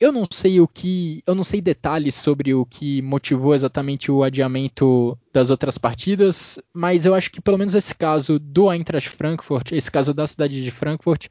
eu 0.00 0.10
não 0.10 0.24
sei 0.30 0.62
o 0.62 0.66
que, 0.66 1.22
eu 1.26 1.34
não 1.34 1.44
sei 1.44 1.60
detalhes 1.60 2.14
sobre 2.14 2.54
o 2.54 2.64
que 2.64 3.02
motivou 3.02 3.54
exatamente 3.54 4.10
o 4.10 4.22
adiamento 4.22 5.16
das 5.30 5.50
outras 5.50 5.76
partidas, 5.76 6.58
mas 6.72 7.04
eu 7.04 7.14
acho 7.14 7.30
que 7.30 7.40
pelo 7.40 7.58
menos 7.58 7.74
esse 7.74 7.94
caso 7.94 8.38
do 8.38 8.72
Eintracht 8.72 9.10
Frankfurt, 9.10 9.72
esse 9.72 9.90
caso 9.90 10.14
da 10.14 10.26
cidade 10.26 10.64
de 10.64 10.70
Frankfurt, 10.70 11.26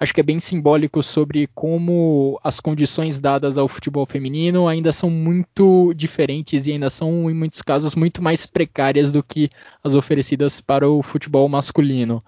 acho 0.00 0.14
que 0.14 0.20
é 0.20 0.24
bem 0.24 0.40
simbólico 0.40 1.02
sobre 1.02 1.46
como 1.54 2.40
as 2.42 2.58
condições 2.58 3.20
dadas 3.20 3.58
ao 3.58 3.68
futebol 3.68 4.06
feminino 4.06 4.66
ainda 4.66 4.92
são 4.92 5.10
muito 5.10 5.92
diferentes 5.92 6.66
e 6.66 6.72
ainda 6.72 6.88
são 6.88 7.30
em 7.30 7.34
muitos 7.34 7.60
casos 7.60 7.94
muito 7.94 8.22
mais 8.22 8.46
precárias 8.46 9.12
do 9.12 9.22
que 9.22 9.50
as 9.84 9.94
oferecidas 9.94 10.58
para 10.58 10.88
o 10.88 11.02
futebol 11.02 11.46
masculino. 11.50 12.24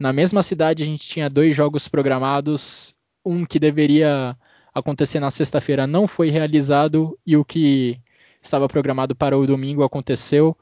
Na 0.00 0.12
mesma 0.12 0.42
cidade 0.42 0.82
a 0.82 0.86
gente 0.86 1.08
tinha 1.08 1.30
dois 1.30 1.54
jogos 1.54 1.86
programados, 1.86 2.92
um 3.24 3.46
que 3.46 3.60
deveria 3.60 4.36
acontecer 4.74 5.20
na 5.20 5.30
sexta-feira 5.30 5.86
não 5.86 6.08
foi 6.08 6.28
realizado 6.28 7.16
e 7.24 7.36
o 7.36 7.44
que 7.44 8.00
estava 8.42 8.68
programado 8.68 9.14
para 9.14 9.38
o 9.38 9.46
domingo 9.46 9.84
aconteceu. 9.84 10.56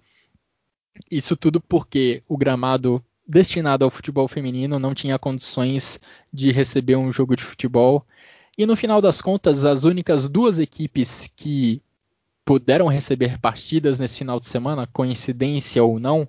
Isso 1.11 1.35
tudo 1.39 1.59
porque 1.59 2.23
o 2.29 2.37
gramado 2.37 3.03
destinado 3.31 3.85
ao 3.85 3.91
futebol 3.91 4.27
feminino 4.27 4.79
não 4.79 4.93
tinha 4.95 5.19
condições 5.19 6.01
de 6.33 6.51
receber 6.51 6.97
um 6.97 7.13
jogo 7.13 7.37
de 7.37 7.45
futebol. 7.45 8.05
E 8.59 8.67
no 8.67 8.77
final 8.77 9.01
das 9.01 9.23
contas, 9.23 9.65
as 9.65 9.85
únicas 9.85 10.29
duas 10.29 10.59
equipes 10.59 11.31
que 11.37 11.81
puderam 12.45 12.89
receber 12.89 13.39
partidas 13.39 13.99
nesse 13.99 14.19
final 14.19 14.41
de 14.41 14.47
semana, 14.47 14.87
coincidência 14.87 15.83
ou 15.83 16.01
não, 16.01 16.29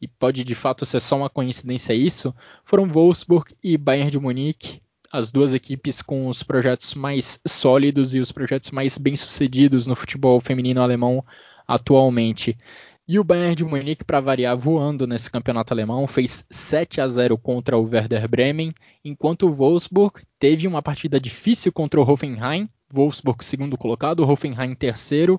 e 0.00 0.06
pode 0.06 0.44
de 0.44 0.54
fato 0.54 0.84
ser 0.84 1.00
só 1.00 1.16
uma 1.16 1.30
coincidência 1.30 1.94
isso, 1.94 2.34
foram 2.64 2.86
Wolfsburg 2.86 3.54
e 3.62 3.78
Bayern 3.78 4.10
de 4.10 4.18
Munique 4.18 4.82
as 5.14 5.30
duas 5.30 5.54
equipes 5.54 6.02
com 6.02 6.26
os 6.26 6.42
projetos 6.42 6.92
mais 6.92 7.40
sólidos 7.46 8.16
e 8.16 8.18
os 8.18 8.32
projetos 8.32 8.72
mais 8.72 8.98
bem-sucedidos 8.98 9.86
no 9.86 9.94
futebol 9.94 10.40
feminino 10.40 10.82
alemão 10.82 11.24
atualmente. 11.68 12.58
E 13.06 13.18
o 13.18 13.24
Bayern 13.24 13.54
de 13.54 13.64
Munique, 13.64 14.02
para 14.02 14.18
variar, 14.18 14.56
voando 14.56 15.06
nesse 15.06 15.30
campeonato 15.30 15.74
alemão, 15.74 16.06
fez 16.06 16.46
7 16.50 17.02
a 17.02 17.08
0 17.08 17.36
contra 17.36 17.76
o 17.76 17.82
Werder 17.82 18.26
Bremen, 18.26 18.72
enquanto 19.04 19.46
o 19.46 19.54
Wolfsburg 19.54 20.22
teve 20.38 20.66
uma 20.66 20.80
partida 20.80 21.20
difícil 21.20 21.70
contra 21.70 22.00
o 22.00 22.10
Hoffenheim, 22.10 22.66
Wolfsburg 22.90 23.44
segundo 23.44 23.76
colocado, 23.76 24.22
Hoffenheim 24.22 24.74
terceiro, 24.74 25.38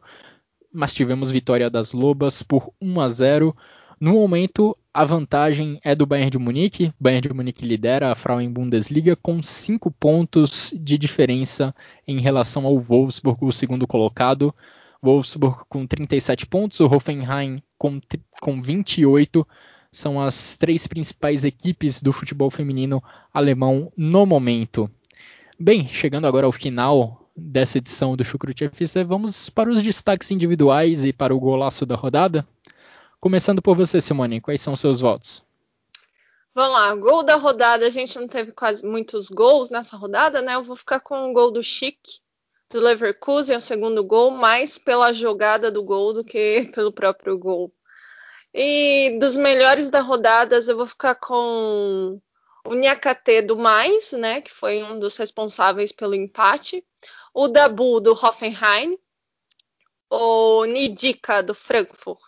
mas 0.72 0.94
tivemos 0.94 1.32
vitória 1.32 1.68
das 1.68 1.92
Lobas 1.92 2.44
por 2.44 2.72
1 2.80 3.02
a 3.02 3.10
0. 3.10 3.58
No 4.00 4.14
momento, 4.14 4.78
a 4.94 5.04
vantagem 5.04 5.80
é 5.84 5.96
do 5.96 6.06
Bayern 6.06 6.30
de 6.30 6.38
Munique. 6.38 6.94
Bayern 7.00 7.30
de 7.30 7.34
Munique 7.34 7.66
lidera 7.66 8.12
a 8.12 8.16
Frauen 8.16 8.52
Bundesliga 8.52 9.16
com 9.16 9.42
5 9.42 9.90
pontos 9.90 10.72
de 10.80 11.00
diferença 11.00 11.74
em 12.08 12.20
relação 12.20 12.68
ao 12.68 12.80
Wolfsburg, 12.80 13.44
o 13.44 13.52
segundo 13.52 13.88
colocado. 13.88 14.54
Wolfsburg 15.06 15.64
com 15.70 15.86
37 15.86 16.48
pontos, 16.48 16.80
o 16.80 16.86
Hoffenheim 16.86 17.62
com, 17.78 18.02
com 18.42 18.62
28. 18.62 19.48
São 19.92 20.20
as 20.20 20.58
três 20.58 20.88
principais 20.88 21.46
equipes 21.46 22.02
do 22.02 22.12
futebol 22.12 22.50
feminino 22.50 23.02
alemão 23.34 23.94
no 23.96 24.26
momento. 24.26 24.90
Bem, 25.58 25.88
chegando 25.88 26.28
agora 26.28 26.46
ao 26.46 26.52
final 26.52 27.30
dessa 27.38 27.78
edição 27.78 28.16
do 28.16 28.26
Chucrute 28.26 28.66
FC, 28.66 29.04
vamos 29.04 29.50
para 29.50 29.70
os 29.70 29.82
destaques 29.82 30.32
individuais 30.32 31.06
e 31.06 31.14
para 31.14 31.36
o 31.36 31.40
golaço 31.40 31.86
da 31.86 31.96
rodada. 31.96 32.46
Começando 33.20 33.62
por 33.62 33.78
você, 33.78 34.02
Simone, 34.02 34.42
quais 34.42 34.62
são 34.62 34.76
seus 34.76 35.00
votos? 35.02 35.44
Vamos 36.54 36.74
lá, 36.74 36.96
gol 36.96 37.24
da 37.24 37.36
rodada, 37.36 37.86
a 37.86 37.90
gente 37.90 38.18
não 38.18 38.28
teve 38.28 38.52
quase 38.54 38.86
muitos 38.86 39.30
gols 39.30 39.70
nessa 39.70 39.98
rodada, 39.98 40.42
né? 40.42 40.56
Eu 40.56 40.64
vou 40.64 40.76
ficar 40.76 41.00
com 41.00 41.30
o 41.30 41.34
gol 41.34 41.52
do 41.52 41.62
Chic, 41.62 42.00
do 42.76 42.82
Leverkusen, 42.82 43.56
o 43.56 43.62
segundo 43.62 44.04
gol, 44.04 44.32
mais 44.32 44.78
pela 44.78 45.14
jogada 45.14 45.72
do 45.72 45.82
gol 45.82 46.12
do 46.12 46.26
que 46.26 46.70
pelo 46.76 46.92
próprio 46.92 47.38
gol. 47.38 47.72
E 48.54 49.18
dos 49.18 49.38
melhores 49.38 49.90
da 49.90 50.02
rodada, 50.02 50.60
eu 50.68 50.76
vou 50.76 50.86
ficar 50.86 51.16
com 51.16 52.20
o 52.66 52.74
Nhakate 52.74 53.42
do 53.42 53.58
Mais, 53.58 54.12
né, 54.12 54.42
que 54.42 54.52
foi 54.52 54.84
um 54.84 55.00
dos 55.00 55.16
responsáveis 55.16 55.94
pelo 55.94 56.16
empate, 56.16 56.86
o 57.34 57.48
Dabu 57.48 58.02
do 58.02 58.12
Hoffenheim, 58.12 58.98
o 60.10 60.66
Nidika 60.66 61.42
do 61.42 61.54
Frankfurt. 61.54 62.20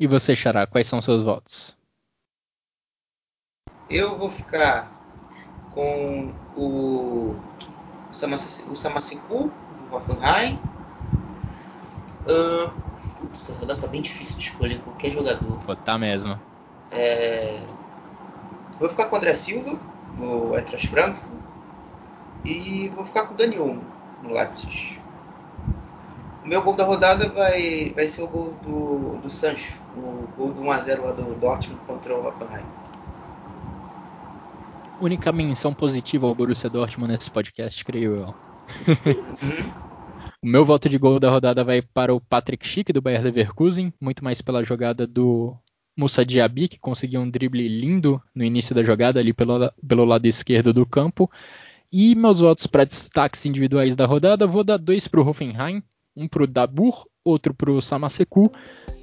E 0.00 0.06
você, 0.06 0.34
Xará, 0.34 0.66
quais 0.66 0.88
são 0.88 1.00
seus 1.00 1.22
votos? 1.22 1.76
Eu 3.88 4.18
vou 4.18 4.30
ficar 4.30 5.02
com 5.72 6.28
o, 6.56 7.34
o 8.70 8.76
Samasiku 8.76 9.50
do 9.90 9.96
Hoffenheim. 9.96 10.58
Uh, 12.26 12.70
putz, 13.18 13.48
essa 13.48 13.58
rodada 13.58 13.80
tá 13.80 13.86
bem 13.86 14.02
difícil 14.02 14.36
de 14.36 14.44
escolher 14.44 14.80
qualquer 14.82 15.10
jogador. 15.10 15.58
Pô, 15.64 15.74
tá 15.74 15.98
mesmo. 15.98 16.38
É, 16.90 17.58
vou 18.78 18.88
ficar 18.88 19.06
com 19.06 19.16
o 19.16 19.18
André 19.18 19.34
Silva 19.34 19.78
no 20.18 20.54
Eintracht 20.56 20.88
Frankfurt 20.88 21.32
e 22.44 22.88
vou 22.88 23.04
ficar 23.04 23.26
com 23.26 23.34
o 23.34 23.36
Dani 23.36 23.58
Olmo 23.58 23.82
no 24.22 24.32
Leipzig. 24.32 25.00
O 26.44 26.48
meu 26.48 26.60
gol 26.62 26.74
da 26.74 26.84
rodada 26.84 27.28
vai, 27.30 27.92
vai 27.94 28.08
ser 28.08 28.22
o 28.22 28.26
gol 28.26 28.52
do, 28.62 29.16
do 29.18 29.30
Sancho, 29.30 29.78
o 29.96 30.26
gol 30.36 30.52
do 30.52 30.62
1x0 30.62 31.00
lá 31.00 31.12
do 31.12 31.34
Dortmund 31.36 31.80
contra 31.86 32.14
o 32.14 32.26
Hoffenheim. 32.26 32.64
Única 35.02 35.32
menção 35.32 35.74
positiva 35.74 36.28
ao 36.28 36.34
Borussia 36.34 36.70
Dortmund 36.70 37.12
nesse 37.12 37.28
podcast, 37.28 37.84
creio 37.84 38.14
eu. 38.18 38.26
Uhum. 38.86 39.72
o 40.40 40.46
meu 40.46 40.64
voto 40.64 40.88
de 40.88 40.96
gol 40.96 41.18
da 41.18 41.28
rodada 41.28 41.64
vai 41.64 41.82
para 41.82 42.14
o 42.14 42.20
Patrick 42.20 42.64
Schick 42.64 42.92
do 42.92 43.02
Bayer 43.02 43.20
Leverkusen, 43.20 43.92
muito 44.00 44.22
mais 44.22 44.40
pela 44.40 44.62
jogada 44.62 45.04
do 45.04 45.56
Moussa 45.96 46.24
Diaby, 46.24 46.68
que 46.68 46.78
conseguiu 46.78 47.20
um 47.20 47.28
drible 47.28 47.66
lindo 47.66 48.22
no 48.32 48.44
início 48.44 48.76
da 48.76 48.84
jogada 48.84 49.18
ali 49.18 49.32
pelo, 49.32 49.72
pelo 49.88 50.04
lado 50.04 50.24
esquerdo 50.26 50.72
do 50.72 50.86
campo. 50.86 51.28
E 51.90 52.14
meus 52.14 52.38
votos 52.38 52.68
para 52.68 52.84
destaques 52.84 53.44
individuais 53.44 53.96
da 53.96 54.06
rodada, 54.06 54.46
vou 54.46 54.62
dar 54.62 54.76
dois 54.76 55.08
para 55.08 55.20
o 55.20 55.28
Hoffenheim, 55.28 55.82
um 56.16 56.28
para 56.28 56.44
o 56.44 56.46
Dabur, 56.46 57.08
outro 57.24 57.52
para 57.52 57.72
o 57.72 57.82
Samaseku, 57.82 58.52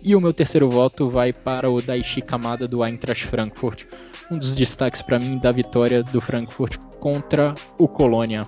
e 0.01 0.15
o 0.15 0.21
meu 0.21 0.33
terceiro 0.33 0.69
voto 0.69 1.09
vai 1.09 1.33
para 1.33 1.69
o 1.69 1.81
Daichi 1.81 2.21
Kamada 2.21 2.69
do 2.69 2.85
Eintracht 2.85 3.27
Frankfurt, 3.27 3.83
um 4.31 4.37
dos 4.37 4.53
destaques 4.53 5.01
para 5.01 5.19
mim 5.19 5.37
da 5.37 5.51
vitória 5.51 6.03
do 6.03 6.21
Frankfurt 6.21 6.77
contra 6.99 7.55
o 7.77 7.87
Colônia. 7.87 8.47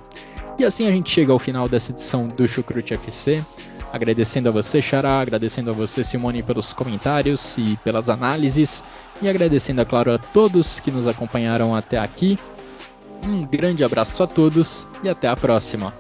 E 0.58 0.64
assim 0.64 0.88
a 0.88 0.92
gente 0.92 1.10
chega 1.10 1.32
ao 1.32 1.40
final 1.40 1.68
dessa 1.68 1.92
edição 1.92 2.28
do 2.28 2.48
Chucrute 2.48 2.94
FC. 2.94 3.44
Agradecendo 3.92 4.48
a 4.48 4.52
você, 4.52 4.82
Xará, 4.82 5.20
agradecendo 5.20 5.72
a 5.72 5.74
você, 5.74 6.04
Simone, 6.04 6.44
pelos 6.44 6.72
comentários 6.72 7.58
e 7.58 7.78
pelas 7.84 8.10
análises, 8.10 8.82
e 9.22 9.28
agradecendo, 9.28 9.82
é 9.82 9.86
claro, 9.86 10.14
a 10.14 10.18
todos 10.18 10.80
que 10.80 10.92
nos 10.92 11.08
acompanharam 11.08 11.76
até 11.76 11.98
aqui. 11.98 12.40
Um 13.26 13.46
grande 13.46 13.84
abraço 13.84 14.24
a 14.24 14.28
todos 14.28 14.88
e 15.04 15.10
até 15.10 15.28
a 15.28 15.36
próxima. 15.36 15.94